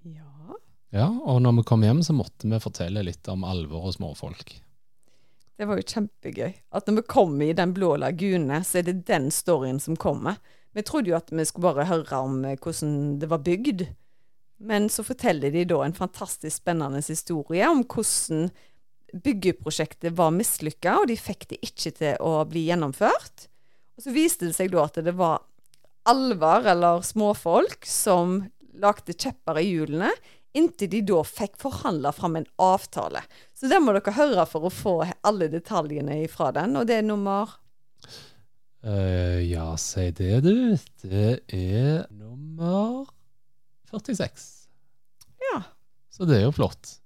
Ja. 0.07 0.61
Ja, 0.95 1.09
og 1.09 1.43
når 1.43 1.59
vi 1.59 1.67
kom 1.69 1.83
hjem, 1.85 2.05
så 2.07 2.15
måtte 2.17 2.49
vi 2.49 2.63
fortelle 2.63 3.03
litt 3.07 3.27
om 3.33 3.45
alvor 3.49 3.89
og 3.91 3.97
småfolk. 3.97 4.55
Det 5.57 5.67
var 5.67 5.81
jo 5.81 5.89
kjempegøy. 5.89 6.53
At 6.77 6.87
når 6.87 7.01
vi 7.01 7.11
kommer 7.11 7.49
i 7.49 7.57
den 7.57 7.73
blå 7.77 7.95
lagune, 7.99 8.61
så 8.65 8.81
er 8.81 8.89
det 8.91 9.07
den 9.09 9.31
storyen 9.33 9.81
som 9.83 9.97
kommer. 9.97 10.37
Vi 10.77 10.85
trodde 10.85 11.11
jo 11.11 11.17
at 11.17 11.33
vi 11.33 11.45
skulle 11.49 11.71
bare 11.71 11.89
høre 11.89 12.21
om 12.21 12.43
eh, 12.45 12.59
hvordan 12.61 13.17
det 13.23 13.31
var 13.33 13.45
bygd. 13.45 13.87
Men 14.57 14.89
så 14.93 15.05
forteller 15.05 15.53
de 15.53 15.67
da 15.69 15.83
en 15.85 15.97
fantastisk 15.97 16.63
spennende 16.63 17.03
historie 17.05 17.67
om 17.69 17.83
hvordan 17.85 18.51
byggeprosjektet 19.25 20.15
var 20.17 20.33
mislykka, 20.35 21.01
og 21.03 21.11
de 21.11 21.19
fikk 21.19 21.49
det 21.53 21.61
ikke 21.65 21.93
til 21.99 22.25
å 22.25 22.41
bli 22.49 22.67
gjennomført. 22.69 23.47
Og 23.97 24.05
så 24.05 24.15
viste 24.15 24.49
det 24.49 24.57
seg 24.57 24.73
da 24.75 24.85
at 24.85 24.99
det 25.05 25.15
var 25.17 25.45
alver, 26.07 26.71
eller 26.73 27.05
småfolk, 27.07 27.87
som 27.89 28.43
lagde 28.77 29.17
kjepper 29.17 29.61
i 29.61 29.69
hjulene, 29.71 30.11
inntil 30.57 30.91
de 30.93 31.03
da 31.11 31.21
fikk 31.27 31.59
forhandla 31.61 32.13
fram 32.17 32.39
en 32.39 32.49
avtale. 32.63 33.23
Så 33.57 33.69
det 33.69 33.81
må 33.83 33.93
dere 33.97 34.15
høre 34.17 34.47
for 34.49 34.69
å 34.69 34.73
få 34.73 34.97
alle 35.27 35.51
detaljene 35.53 36.23
ifra 36.25 36.53
den, 36.57 36.77
og 36.81 36.89
det 36.89 37.01
er 37.01 37.09
nummer 37.09 37.57
uh, 38.87 39.41
ja, 39.43 39.69
si 39.81 40.09
det, 40.17 40.41
du. 40.47 40.77
Det 41.03 41.41
er 41.53 42.07
nummer 42.15 43.05
46. 43.91 44.47
Ja. 45.51 45.61
Så 46.13 46.29
det 46.29 46.41
er 46.41 46.47
jo 46.47 46.55
flott. 46.57 46.97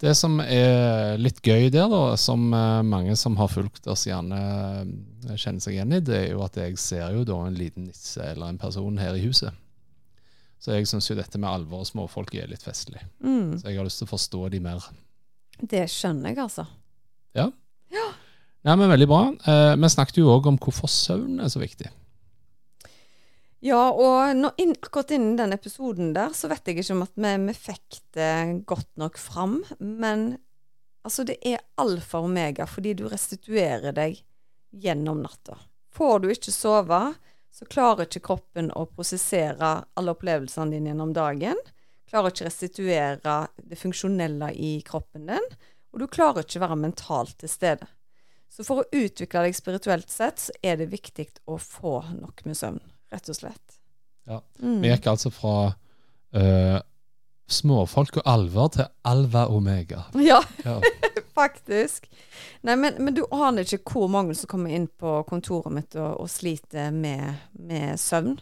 Det 0.00 0.12
som 0.16 0.38
er 0.40 1.16
litt 1.18 1.40
gøy 1.42 1.68
der, 1.74 1.88
da, 1.90 2.16
som 2.20 2.52
eh, 2.54 2.82
mange 2.86 3.16
som 3.18 3.36
har 3.40 3.50
fulgt 3.50 3.86
oss 3.90 4.06
gjerne 4.06 4.38
eh, 4.38 5.34
kjenner 5.36 5.60
seg 5.64 5.74
igjen 5.74 5.96
i, 5.96 6.00
det 6.04 6.18
er 6.20 6.28
jo 6.32 6.44
at 6.46 6.56
jeg 6.60 6.78
ser 6.78 7.16
jo 7.16 7.24
da 7.26 7.38
en 7.46 7.58
liten 7.58 7.88
nisse 7.90 8.22
eller 8.22 8.52
en 8.52 8.60
person 8.60 9.00
her 9.02 9.18
i 9.18 9.24
huset. 9.26 9.52
Så 10.58 10.74
jeg 10.74 10.88
syns 10.90 11.06
jo 11.10 11.14
dette 11.18 11.38
med 11.38 11.50
alvor 11.50 11.84
og 11.84 11.86
småfolk 11.90 12.34
er 12.34 12.48
litt 12.50 12.64
festlig. 12.66 13.02
Mm, 13.22 13.58
Så 13.60 13.68
jeg 13.68 13.78
har 13.78 13.86
lyst 13.86 14.00
til 14.02 14.08
å 14.08 14.14
forstå 14.14 14.48
de 14.54 14.60
mer. 14.64 14.88
det 15.60 15.84
skjønner 15.90 16.32
jeg, 16.32 16.38
altså. 16.42 16.66
Ja. 17.34 17.50
ja. 17.94 18.08
Nei, 18.66 18.74
men 18.74 18.90
Veldig 18.90 19.06
bra. 19.10 19.20
Eh, 19.46 19.76
vi 19.78 19.90
snakket 19.94 20.18
jo 20.18 20.32
òg 20.34 20.48
om 20.50 20.58
hvorfor 20.58 20.90
søvn 20.90 21.38
er 21.42 21.50
så 21.52 21.62
viktig. 21.62 21.90
Ja, 23.64 23.88
og 23.90 24.36
nå, 24.38 24.52
inn, 24.62 24.76
akkurat 24.78 25.10
innen 25.16 25.38
den 25.38 25.52
episoden 25.56 26.12
der, 26.14 26.34
så 26.36 26.50
vet 26.50 26.68
jeg 26.68 26.78
ikke 26.78 26.94
om 26.94 27.06
at 27.06 27.16
vi, 27.18 27.32
vi 27.48 27.54
fikk 27.56 28.02
det 28.14 28.34
godt 28.70 28.90
nok 29.00 29.18
fram. 29.18 29.56
Men 29.78 30.36
altså, 31.02 31.26
det 31.26 31.40
er 31.42 31.64
alfa 31.80 32.20
og 32.20 32.28
omega 32.30 32.68
fordi 32.70 32.94
du 33.00 33.08
restituerer 33.10 33.96
deg 33.96 34.20
gjennom 34.70 35.24
natta. 35.24 35.58
Får 35.94 36.22
du 36.22 36.30
ikke 36.30 36.54
sove, 36.54 37.00
så 37.50 37.66
klarer 37.66 38.06
ikke 38.06 38.22
kroppen 38.28 38.70
å 38.78 38.84
prosessere 38.86 39.72
alle 39.98 40.14
opplevelsene 40.14 40.76
dine 40.76 40.92
gjennom 40.92 41.14
dagen. 41.16 41.58
Klarer 42.08 42.30
ikke 42.30 42.46
restituere 42.46 43.38
det 43.58 43.78
funksjonelle 43.80 44.52
i 44.54 44.76
kroppen 44.86 45.26
din. 45.32 45.48
Og 45.90 46.04
du 46.04 46.06
klarer 46.06 46.44
ikke 46.44 46.62
være 46.62 46.78
mentalt 46.78 47.34
til 47.40 47.50
stede. 47.50 47.88
Så 48.48 48.64
for 48.64 48.82
å 48.82 48.88
utvikle 48.94 49.42
deg 49.44 49.56
spirituelt 49.56 50.12
sett, 50.12 50.40
så 50.40 50.54
er 50.62 50.78
det 50.80 50.92
viktig 50.92 51.26
å 51.50 51.58
få 51.60 52.00
nok 52.14 52.44
med 52.46 52.56
søvn, 52.56 52.80
rett 53.12 53.28
og 53.32 53.38
slett. 53.38 53.78
Ja. 54.28 54.42
Mm. 54.60 54.80
Vi 54.82 54.92
gikk 54.92 55.08
altså 55.10 55.32
fra 55.32 55.56
uh, 56.36 56.78
småfolk 57.48 58.20
og 58.20 58.28
alvor 58.28 58.72
til 58.76 58.88
alva 59.08 59.46
omega. 59.52 60.06
Ja, 60.30 60.42
Ja. 60.64 60.80
faktisk. 61.38 62.08
Nei, 62.66 62.74
men, 62.74 62.96
men 62.98 63.14
du 63.14 63.22
aner 63.30 63.62
ikke 63.62 63.94
hvor 63.94 64.08
mange 64.10 64.34
som 64.34 64.50
kommer 64.50 64.74
inn 64.74 64.88
på 64.98 65.20
kontoret 65.28 65.70
mitt 65.70 65.94
og, 65.94 66.24
og 66.24 66.30
sliter 66.32 66.90
med, 66.94 67.44
med 67.54 67.94
søvn. 68.00 68.38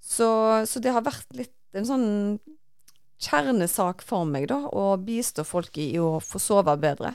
Så, 0.00 0.28
så 0.64 0.80
det 0.82 0.94
har 0.94 1.04
vært 1.04 1.28
litt 1.36 1.52
en 1.76 1.88
sånn 1.88 2.08
kjernesak 3.22 4.02
for 4.04 4.26
meg, 4.28 4.48
da, 4.50 4.58
å 4.66 4.96
bistå 5.00 5.44
folk 5.46 5.76
i 5.78 5.92
å 6.02 6.16
få 6.24 6.40
sove 6.42 6.74
bedre. 6.80 7.12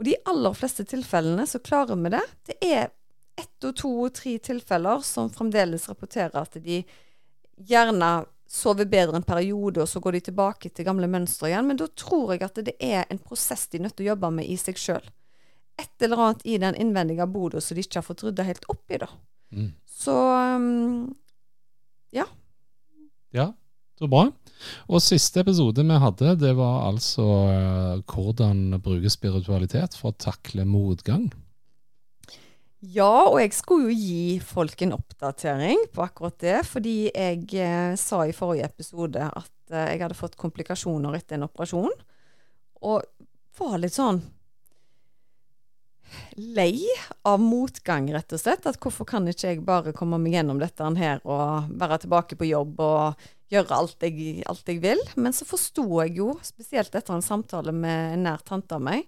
Og 0.00 0.06
de 0.08 0.16
aller 0.30 0.56
fleste 0.56 0.86
tilfellene 0.88 1.44
så 1.46 1.60
klarer 1.62 1.98
vi 2.00 2.14
det. 2.14 2.22
Det 2.48 2.56
er 2.64 2.88
ett 3.38 3.64
og 3.64 3.76
to 3.78 3.90
og 4.04 4.12
tre 4.16 4.36
tilfeller 4.42 5.02
som 5.06 5.30
fremdeles 5.32 5.88
rapporterer 5.90 6.36
at 6.42 6.58
de 6.62 6.82
gjerne 7.56 8.12
sover 8.52 8.84
bedre 8.90 9.16
en 9.16 9.24
periode, 9.24 9.80
og 9.80 9.88
så 9.88 10.00
går 10.02 10.18
de 10.18 10.26
tilbake 10.28 10.68
til 10.68 10.84
gamle 10.84 11.08
mønstre 11.08 11.48
igjen. 11.48 11.68
Men 11.70 11.80
da 11.80 11.88
tror 11.96 12.34
jeg 12.34 12.44
at 12.44 12.60
det 12.66 12.76
er 12.82 13.06
en 13.08 13.20
prosess 13.22 13.64
de 13.72 13.80
er 13.80 13.86
nødt 13.86 13.96
til 13.96 14.06
å 14.06 14.12
jobbe 14.12 14.32
med 14.36 14.50
i 14.50 14.58
seg 14.60 14.80
sjøl. 14.80 15.06
Et 15.80 16.04
eller 16.04 16.20
annet 16.20 16.44
i 16.44 16.58
den 16.60 16.76
innvendige 16.76 17.26
boda 17.32 17.62
som 17.64 17.78
de 17.78 17.84
ikke 17.86 18.02
har 18.02 18.06
fått 18.06 18.26
rydda 18.26 18.44
helt 18.44 18.68
opp 18.72 18.92
i, 18.92 19.00
da. 19.00 19.08
Mm. 19.56 19.70
Så 19.88 20.16
ja. 22.12 22.26
ja, 23.32 23.46
så 23.98 24.08
bra. 24.10 24.26
Og 24.92 25.02
siste 25.02 25.40
episode 25.40 25.84
vi 25.88 26.00
hadde, 26.04 26.34
det 26.42 26.52
var 26.58 26.90
altså 26.90 27.26
eh, 27.48 28.02
hvordan 28.04 28.76
bruke 28.84 29.10
spiritualitet 29.10 29.96
for 29.98 30.12
å 30.12 30.20
takle 30.28 30.68
motgang. 30.68 31.30
Ja, 32.82 33.28
og 33.28 33.38
jeg 33.38 33.52
skulle 33.54 33.92
jo 33.92 33.94
gi 33.94 34.40
folk 34.42 34.80
en 34.82 34.96
oppdatering 34.96 35.84
på 35.94 36.02
akkurat 36.02 36.34
det, 36.42 36.58
fordi 36.66 36.96
jeg 37.12 37.44
eh, 37.54 37.92
sa 38.00 38.24
i 38.26 38.34
forrige 38.34 38.66
episode 38.72 39.22
at 39.22 39.70
eh, 39.70 39.92
jeg 39.92 40.02
hadde 40.02 40.18
fått 40.18 40.34
komplikasjoner 40.40 41.14
etter 41.14 41.38
en 41.38 41.46
operasjon, 41.46 41.94
og 42.82 43.04
var 43.60 43.78
litt 43.78 43.94
sånn 43.94 44.18
lei 46.36 46.82
av 47.22 47.38
motgang, 47.40 48.10
rett 48.12 48.34
og 48.34 48.42
slett. 48.42 48.66
At 48.66 48.80
hvorfor 48.82 49.06
kan 49.08 49.30
ikke 49.30 49.52
jeg 49.52 49.62
bare 49.66 49.94
komme 49.96 50.18
meg 50.20 50.36
gjennom 50.36 50.58
dette 50.60 50.90
her 50.98 51.22
og 51.22 51.70
være 51.78 52.02
tilbake 52.02 52.38
på 52.40 52.50
jobb 52.50 52.82
og 52.82 53.26
gjøre 53.52 53.78
alt 53.78 54.06
jeg, 54.08 54.42
alt 54.50 54.68
jeg 54.68 54.82
vil? 54.82 55.00
Men 55.14 55.36
så 55.36 55.46
forsto 55.48 55.86
jeg 56.02 56.16
jo, 56.18 56.32
spesielt 56.42 56.94
etter 56.98 57.14
en 57.14 57.24
samtale 57.24 57.74
med 57.76 58.16
en 58.16 58.26
nær 58.26 58.42
tante 58.42 58.74
av 58.74 58.84
meg, 58.90 59.06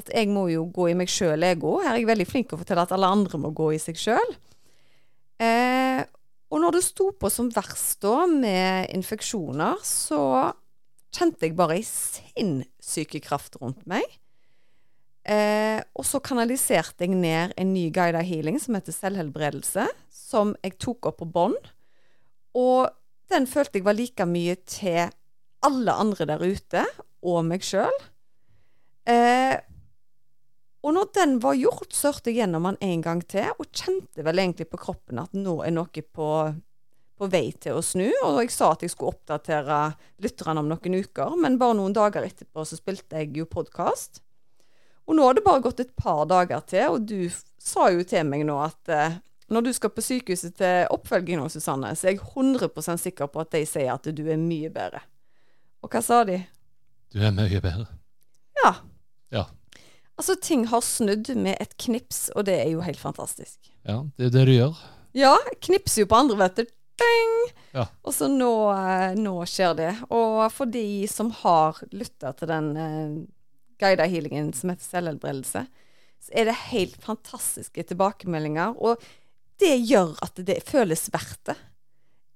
at 0.00 0.10
jeg 0.10 0.30
må 0.32 0.48
jo 0.50 0.66
gå 0.74 0.88
i 0.90 0.96
meg 0.98 1.10
sjøl, 1.10 1.44
ego. 1.46 1.76
Her 1.82 1.92
er 1.92 2.00
jeg 2.00 2.10
veldig 2.10 2.26
flink 2.26 2.50
til 2.50 2.58
å 2.58 2.62
fortelle 2.62 2.84
at 2.86 2.94
alle 2.96 3.12
andre 3.14 3.38
må 3.40 3.52
gå 3.54 3.70
i 3.76 3.80
seg 3.82 3.98
sjøl. 4.00 4.34
Eh, 5.42 6.02
og 6.50 6.60
når 6.62 6.76
det 6.76 6.84
sto 6.86 7.08
på 7.18 7.30
som 7.32 7.50
verst 7.54 8.02
da, 8.04 8.24
med 8.30 8.90
infeksjoner, 8.94 9.80
så 9.86 10.20
kjente 11.14 11.46
jeg 11.46 11.56
bare 11.58 11.78
ei 11.78 11.86
sinnssyke 11.86 13.22
kraft 13.22 13.58
rundt 13.62 13.82
meg. 13.90 14.06
Eh, 15.24 15.80
og 15.96 16.04
så 16.04 16.20
kanaliserte 16.20 17.06
jeg 17.06 17.16
ned 17.16 17.54
en 17.56 17.70
ny 17.72 17.86
guida 17.94 18.20
healing 18.26 18.58
som 18.60 18.76
heter 18.76 18.94
selvhelbredelse, 18.94 19.86
som 20.12 20.52
jeg 20.62 20.76
tok 20.82 21.10
opp 21.10 21.22
på 21.22 21.30
bånd. 21.32 21.70
Og 22.54 22.90
den 23.32 23.48
følte 23.50 23.80
jeg 23.80 23.86
var 23.86 23.96
like 23.96 24.26
mye 24.28 24.58
til 24.68 25.06
alle 25.64 25.94
andre 25.96 26.28
der 26.28 26.44
ute, 26.44 26.84
og 27.24 27.40
meg 27.48 27.64
sjøl. 27.64 27.94
Eh, 29.08 29.56
og 30.84 30.92
når 30.92 31.08
den 31.16 31.38
var 31.40 31.56
gjort, 31.56 31.94
så 31.96 32.12
hørte 32.12 32.28
jeg 32.28 32.42
gjennom 32.42 32.68
den 32.68 32.76
en 32.84 33.02
gang 33.04 33.22
til, 33.24 33.48
og 33.56 33.70
kjente 33.72 34.24
vel 34.26 34.42
egentlig 34.42 34.66
på 34.68 34.80
kroppen 34.82 35.22
at 35.22 35.32
nå 35.32 35.56
er 35.64 35.72
noe 35.72 35.88
på, 36.04 36.28
på 37.16 37.28
vei 37.32 37.46
til 37.56 37.78
å 37.78 37.84
snu. 37.84 38.10
Og 38.26 38.42
jeg 38.42 38.52
sa 38.52 38.74
at 38.74 38.84
jeg 38.84 38.92
skulle 38.92 39.14
oppdatere 39.14 39.78
lytterne 40.24 40.60
om 40.60 40.68
noen 40.68 40.98
uker, 41.00 41.38
men 41.40 41.56
bare 41.60 41.78
noen 41.80 41.96
dager 41.96 42.26
etterpå 42.28 42.66
så 42.68 42.76
spilte 42.76 43.22
jeg 43.22 43.32
jo 43.40 43.48
podkast. 43.48 44.20
Og 45.08 45.16
nå 45.16 45.24
har 45.24 45.36
det 45.36 45.44
bare 45.44 45.64
gått 45.64 45.80
et 45.80 45.96
par 45.96 46.24
dager 46.28 46.60
til, 46.68 46.98
og 46.98 47.08
du 47.08 47.32
sa 47.60 47.88
jo 47.92 48.04
til 48.08 48.28
meg 48.28 48.44
nå 48.44 48.60
at 48.64 48.92
eh, 48.92 49.18
når 49.52 49.66
du 49.66 49.72
skal 49.76 49.92
på 49.92 50.04
sykehuset 50.04 50.56
til 50.60 50.86
oppfølging 50.92 51.40
nå, 51.40 51.48
Susanne, 51.52 51.90
så 51.96 52.08
er 52.08 52.16
jeg 52.16 52.24
100% 52.24 53.00
sikker 53.00 53.28
på 53.32 53.42
at 53.42 53.52
de 53.56 53.64
sier 53.68 53.92
at 53.92 54.08
du 54.08 54.24
er 54.28 54.40
mye 54.40 54.68
bedre. 54.72 55.00
Og 55.84 55.92
hva 55.92 56.00
sa 56.04 56.22
de? 56.28 56.38
Du 57.12 57.20
er 57.20 57.32
mye 57.36 57.60
bedre. 57.64 57.88
Ja. 58.62 58.72
Ja. 59.32 59.44
Altså, 60.14 60.36
ting 60.38 60.68
har 60.70 60.82
snudd 60.86 61.30
med 61.34 61.58
et 61.62 61.74
knips, 61.82 62.28
og 62.38 62.46
det 62.46 62.54
er 62.62 62.70
jo 62.70 62.84
helt 62.86 63.00
fantastisk. 63.00 63.58
Ja, 63.82 64.04
det 64.18 64.28
er 64.28 64.34
det 64.36 64.44
du 64.46 64.52
gjør. 64.54 64.82
Ja, 65.14 65.34
knipser 65.62 66.04
jo 66.04 66.10
på 66.10 66.18
andre, 66.18 66.38
vet 66.44 66.60
du. 66.60 66.74
Ding! 67.02 67.32
Ja. 67.74 67.88
Og 68.06 68.14
så 68.14 68.28
nå, 68.30 68.52
eh, 68.70 69.16
nå 69.18 69.34
skjer 69.50 69.74
det. 69.78 69.92
Og 70.14 70.44
for 70.54 70.70
de 70.70 71.06
som 71.10 71.32
har 71.42 71.80
lytta 71.90 72.30
til 72.38 72.50
den 72.50 72.68
uh, 72.78 73.16
guida 73.82 74.06
healingen 74.10 74.52
som 74.54 74.70
heter 74.70 74.86
selvhelbredelse, 74.86 75.64
så 76.24 76.34
er 76.34 76.48
det 76.48 76.56
helt 76.70 76.94
fantastiske 77.02 77.82
tilbakemeldinger. 77.90 78.78
Og 78.78 79.02
det 79.62 79.74
gjør 79.82 80.14
at 80.22 80.38
det 80.46 80.62
føles 80.66 81.08
verdt 81.14 81.50
det. 81.50 81.58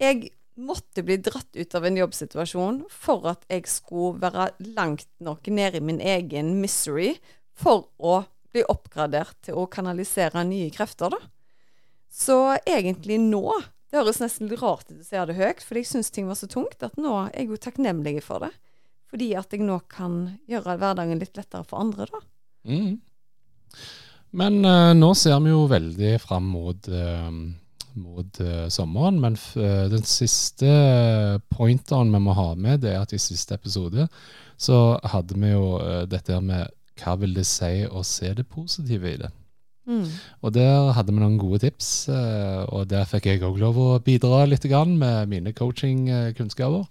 Jeg 0.03 0.33
måtte 0.59 1.05
bli 1.07 1.19
dratt 1.23 1.55
ut 1.55 1.75
av 1.79 1.87
en 1.87 1.99
jobbsituasjon 2.01 2.81
for 2.91 3.27
at 3.31 3.47
jeg 3.51 3.67
skulle 3.71 4.19
være 4.23 4.51
langt 4.75 5.09
nok 5.23 5.47
nede 5.55 5.79
i 5.79 5.87
min 5.87 6.03
egen 6.03 6.57
misery 6.63 7.15
for 7.59 7.89
å 7.99 8.21
bli 8.55 8.65
oppgradert 8.71 9.37
til 9.45 9.59
å 9.59 9.67
kanalisere 9.71 10.45
nye 10.47 10.71
krefter, 10.75 11.13
da. 11.13 11.21
Så 12.09 12.39
egentlig 12.67 13.19
nå 13.21 13.45
Det 13.89 13.97
høres 13.97 14.19
nesten 14.21 14.51
litt 14.51 14.61
rart 14.61 14.91
ut 14.91 14.99
å 15.01 15.05
si 15.05 15.17
det 15.17 15.35
høyt, 15.39 15.63
fordi 15.65 15.81
jeg 15.81 15.89
syns 15.89 16.11
ting 16.13 16.27
var 16.29 16.37
så 16.37 16.45
tungt 16.45 16.83
at 16.85 16.99
nå 17.01 17.09
er 17.23 17.31
jeg 17.33 17.47
jo 17.49 17.57
takknemlig 17.57 18.19
for 18.21 18.45
det. 18.45 18.51
Fordi 19.09 19.29
at 19.41 19.55
jeg 19.57 19.65
nå 19.65 19.79
kan 19.89 20.19
gjøre 20.45 20.75
hverdagen 20.77 21.23
litt 21.23 21.39
lettere 21.41 21.65
for 21.65 21.81
andre, 21.81 22.05
da. 22.13 22.21
Mm. 22.69 22.99
Men 24.37 24.59
uh, 24.61 24.93
nå 24.93 25.09
ser 25.17 25.41
vi 25.41 25.55
jo 25.55 25.63
veldig 25.73 26.13
fram 26.21 26.51
mot, 26.53 26.91
uh, 26.93 27.33
mot 27.97 28.41
uh, 28.45 28.69
sommeren. 28.69 29.23
Men 29.25 29.41
den 29.57 30.05
siste 30.05 30.69
pointeren 31.57 32.13
vi 32.13 32.21
må 32.29 32.37
ha 32.37 32.51
med, 32.61 32.83
det 32.85 32.93
er 32.93 33.07
at 33.07 33.17
i 33.17 33.23
siste 33.23 33.57
episode 33.57 34.05
så 34.61 34.99
hadde 35.15 35.41
vi 35.41 35.55
jo 35.55 35.79
dette 36.11 36.43
med 36.45 36.69
hva 37.01 37.17
vil 37.21 37.37
det 37.37 37.47
si 37.49 37.85
å 37.87 38.05
se 38.07 38.33
det 38.37 38.47
positive 38.51 39.13
i 39.13 39.21
det. 39.21 39.31
Mm. 39.89 40.05
Og 40.45 40.53
der 40.53 40.91
hadde 40.93 41.15
vi 41.15 41.23
noen 41.23 41.39
gode 41.41 41.63
tips, 41.63 42.09
eh, 42.13 42.65
og 42.69 42.91
der 42.91 43.09
fikk 43.09 43.31
jeg 43.31 43.45
òg 43.47 43.57
lov 43.63 43.79
å 43.81 43.89
bidra 44.05 44.45
litt 44.45 44.67
med 44.69 45.29
mine 45.29 45.55
coachingkunnskaper. 45.57 46.85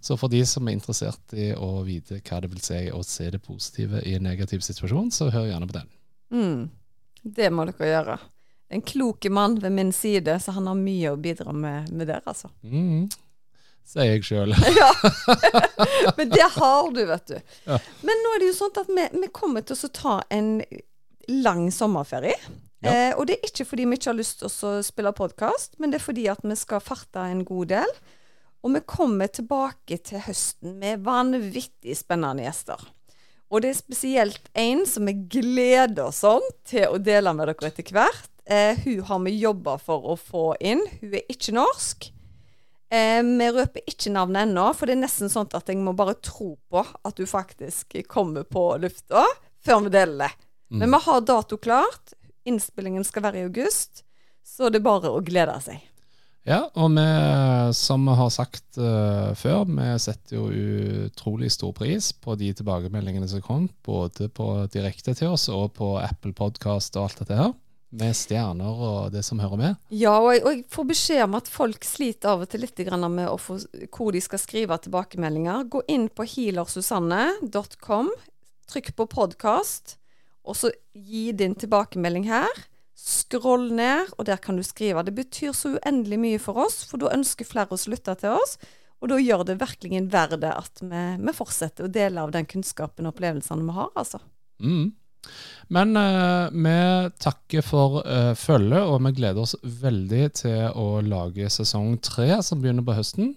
Så 0.00 0.14
for 0.16 0.30
de 0.30 0.44
som 0.46 0.68
er 0.68 0.76
interessert 0.76 1.34
i 1.34 1.50
å 1.52 1.82
vite 1.82 2.20
hva 2.20 2.40
det 2.40 2.50
vil 2.52 2.62
si 2.62 2.84
å 2.94 3.02
se 3.02 3.30
det 3.30 3.42
positive 3.42 4.02
i 4.06 4.14
en 4.14 4.22
negativ 4.22 4.62
situasjon, 4.62 5.10
så 5.10 5.30
hør 5.34 5.48
gjerne 5.50 5.66
på 5.66 5.78
den. 5.80 5.88
Mm. 6.30 6.70
Det 7.22 7.50
må 7.50 7.66
dere 7.66 7.90
gjøre. 7.90 8.18
En 8.70 8.82
klok 8.82 9.26
mann 9.30 9.58
ved 9.62 9.72
min 9.72 9.92
side, 9.92 10.38
så 10.42 10.54
han 10.54 10.66
har 10.70 10.78
mye 10.78 11.10
å 11.10 11.18
bidra 11.18 11.52
med, 11.54 11.90
med 11.90 12.06
der, 12.06 12.22
altså. 12.26 12.50
Mm. 12.62 13.08
Sier 13.86 14.16
jeg 14.16 14.26
sjøl. 14.26 14.54
Ja. 14.80 14.90
Men 16.18 16.30
det 16.32 16.46
har 16.56 16.90
du, 16.92 17.02
vet 17.06 17.30
du. 17.30 17.38
Ja. 17.68 17.78
Men 18.06 18.22
nå 18.24 18.34
er 18.34 18.42
det 18.42 18.50
jo 18.50 18.58
sånn 18.58 18.78
at 18.82 18.90
vi, 18.90 19.08
vi 19.22 19.32
kommer 19.34 19.64
til 19.66 19.78
å 19.78 19.92
ta 19.94 20.16
en 20.34 20.56
lang 21.30 21.68
sommerferie. 21.74 22.36
Ja. 22.84 22.90
Eh, 22.92 23.12
og 23.16 23.26
det 23.28 23.38
er 23.38 23.48
ikke 23.48 23.66
fordi 23.66 23.86
vi 23.88 23.98
ikke 23.98 24.10
har 24.12 24.18
lyst 24.18 24.42
til 24.42 24.50
å 24.50 24.74
spille 24.84 25.14
podkast, 25.16 25.78
men 25.80 25.90
det 25.92 26.00
er 26.00 26.06
fordi 26.06 26.26
at 26.30 26.42
vi 26.44 26.58
skal 26.58 26.82
farte 26.84 27.24
en 27.30 27.44
god 27.46 27.72
del. 27.72 27.96
Og 28.66 28.74
vi 28.74 28.82
kommer 28.88 29.30
tilbake 29.30 29.98
til 30.02 30.24
høsten 30.26 30.78
med 30.80 31.04
vanvittig 31.06 31.94
spennende 31.98 32.46
gjester. 32.46 32.82
Og 33.46 33.62
det 33.62 33.70
er 33.70 33.78
spesielt 33.78 34.48
én 34.58 34.82
som 34.90 35.06
vi 35.06 35.14
gleder 35.30 36.08
oss 36.08 36.24
sånn 36.24 36.42
til 36.66 36.88
å 36.90 36.98
dele 36.98 37.30
med 37.36 37.46
dere 37.52 37.70
etter 37.70 37.94
hvert. 37.94 38.32
Eh, 38.46 38.78
hun 38.82 39.06
har 39.06 39.22
vi 39.22 39.36
jobba 39.38 39.76
for 39.82 40.10
å 40.10 40.18
få 40.18 40.48
inn. 40.58 40.82
Hun 41.00 41.14
er 41.14 41.26
ikke 41.30 41.54
norsk. 41.54 42.10
Eh, 42.92 43.22
vi 43.22 43.48
røper 43.50 43.82
ikke 43.90 44.12
navnet 44.14 44.46
ennå, 44.46 44.68
for 44.76 44.86
det 44.86 44.94
er 44.94 45.02
nesten 45.02 45.32
sånn 45.32 45.50
at 45.58 45.70
jeg 45.70 45.80
må 45.82 45.94
bare 45.98 46.14
tro 46.22 46.54
på 46.70 46.84
at 46.84 47.18
du 47.18 47.26
faktisk 47.26 47.98
kommer 48.10 48.46
på 48.46 48.68
lufta 48.82 49.24
før 49.66 49.86
vi 49.86 49.96
deler 49.96 50.26
det. 50.26 50.32
Mm. 50.70 50.78
Men 50.82 50.94
vi 50.94 51.02
har 51.08 51.26
dato 51.26 51.58
klart. 51.58 52.14
Innspillingen 52.46 53.04
skal 53.06 53.26
være 53.26 53.42
i 53.42 53.48
august, 53.48 54.04
så 54.46 54.70
det 54.70 54.78
er 54.78 54.86
bare 54.86 55.10
å 55.10 55.22
glede 55.24 55.58
seg. 55.64 55.82
Ja, 56.46 56.60
og 56.78 56.92
vi, 56.94 57.04
som 57.74 58.04
vi 58.06 58.14
har 58.14 58.28
sagt 58.30 58.78
uh, 58.78 59.34
før, 59.34 59.64
vi 59.66 59.86
setter 59.98 60.36
jo 60.36 60.44
utrolig 61.08 61.50
stor 61.50 61.72
pris 61.74 62.12
på 62.14 62.36
de 62.38 62.52
tilbakemeldingene 62.54 63.26
som 63.26 63.42
kom, 63.42 63.64
både 63.82 64.28
på 64.30 64.46
direkte 64.70 65.16
til 65.18 65.34
oss 65.34 65.48
og 65.50 65.72
på 65.74 65.96
Apple 65.98 66.36
Podcast 66.38 66.94
og 66.94 67.08
alt 67.08 67.24
dette 67.24 67.40
her. 67.40 67.50
Med 67.94 68.16
stjerner 68.18 68.80
og 68.82 69.12
det 69.14 69.22
som 69.24 69.38
hører 69.40 69.60
med. 69.60 69.76
Ja, 69.94 70.16
og 70.18 70.32
jeg, 70.34 70.42
og 70.42 70.54
jeg 70.56 70.64
får 70.74 70.86
beskjed 70.88 71.20
om 71.24 71.36
at 71.38 71.50
folk 71.50 71.86
sliter 71.86 72.32
av 72.32 72.42
og 72.44 72.50
til 72.50 72.64
litt 72.64 72.80
grann 72.88 73.06
med 73.14 73.30
få, 73.40 73.60
hvor 73.94 74.10
de 74.12 74.22
skal 74.24 74.42
skrive 74.42 74.78
tilbakemeldinger. 74.82 75.68
Gå 75.70 75.84
inn 75.92 76.08
på 76.10 76.26
healersusanne.com, 76.32 78.10
trykk 78.72 78.90
på 78.98 79.06
podkast, 79.14 79.96
og 80.46 80.58
så 80.58 80.72
gi 80.92 81.30
din 81.36 81.54
tilbakemelding 81.58 82.26
her. 82.28 82.50
Skroll 82.96 83.70
ned, 83.76 84.10
og 84.16 84.26
der 84.26 84.40
kan 84.42 84.58
du 84.58 84.64
skrive. 84.66 85.04
Det 85.06 85.14
betyr 85.14 85.54
så 85.54 85.76
uendelig 85.76 86.18
mye 86.18 86.42
for 86.42 86.66
oss, 86.66 86.82
for 86.88 86.98
da 87.00 87.14
ønsker 87.14 87.48
flere 87.48 87.76
å 87.76 87.90
lytte 87.92 88.16
til 88.18 88.34
oss. 88.34 88.56
Og 89.04 89.10
da 89.12 89.18
gjør 89.20 89.44
det 89.46 89.58
virkelig 89.60 90.06
verdt 90.12 90.46
at 90.48 90.80
vi, 90.82 91.02
vi 91.20 91.34
fortsetter 91.36 91.86
å 91.86 91.92
dele 91.92 92.22
av 92.24 92.32
den 92.34 92.48
kunnskapen 92.48 93.06
og 93.06 93.14
opplevelsene 93.14 93.66
vi 93.66 93.76
har, 93.76 93.90
altså. 93.94 94.22
Mm. 94.64 94.94
Men 95.72 95.96
eh, 95.98 96.52
vi 96.54 96.76
takker 97.18 97.64
for 97.66 98.02
uh, 98.06 98.34
følget, 98.38 98.84
og 98.86 99.00
vi 99.08 99.16
gleder 99.16 99.42
oss 99.42 99.56
veldig 99.62 100.22
til 100.38 100.60
å 100.78 101.00
lage 101.02 101.50
sesong 101.50 101.96
tre, 101.98 102.28
som 102.46 102.62
begynner 102.62 102.86
på 102.86 102.94
høsten. 102.94 103.34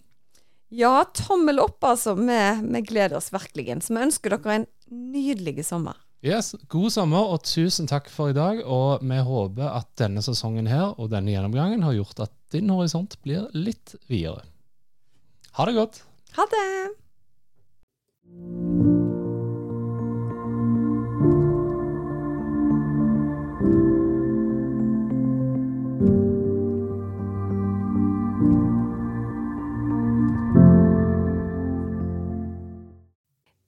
Ja, 0.69 1.01
tommel 1.17 1.61
opp, 1.63 1.81
altså. 1.81 2.13
Vi, 2.19 2.37
vi 2.61 2.83
gleder 2.85 3.17
oss 3.17 3.31
virkelig. 3.33 3.79
Så 3.81 3.95
vi 3.95 4.05
ønsker 4.05 4.35
dere 4.35 4.59
en 4.59 4.67
nydelig 4.93 5.65
sommer. 5.65 5.97
Yes, 6.21 6.51
God 6.67 6.91
sommer, 6.91 7.31
og 7.31 7.45
tusen 7.47 7.87
takk 7.89 8.09
for 8.13 8.29
i 8.29 8.37
dag. 8.37 8.61
Og 8.67 9.01
vi 9.01 9.17
håper 9.25 9.71
at 9.71 9.89
denne 10.01 10.21
sesongen 10.25 10.69
her 10.69 10.91
og 10.99 11.09
denne 11.13 11.33
gjennomgangen 11.33 11.85
har 11.87 11.97
gjort 11.97 12.27
at 12.27 12.35
din 12.53 12.69
horisont 12.73 13.17
blir 13.25 13.47
litt 13.57 13.95
videre. 14.11 14.45
Ha 15.57 15.65
det 15.65 15.77
godt. 15.79 16.03
Ha 16.37 16.45
det! 16.53 16.65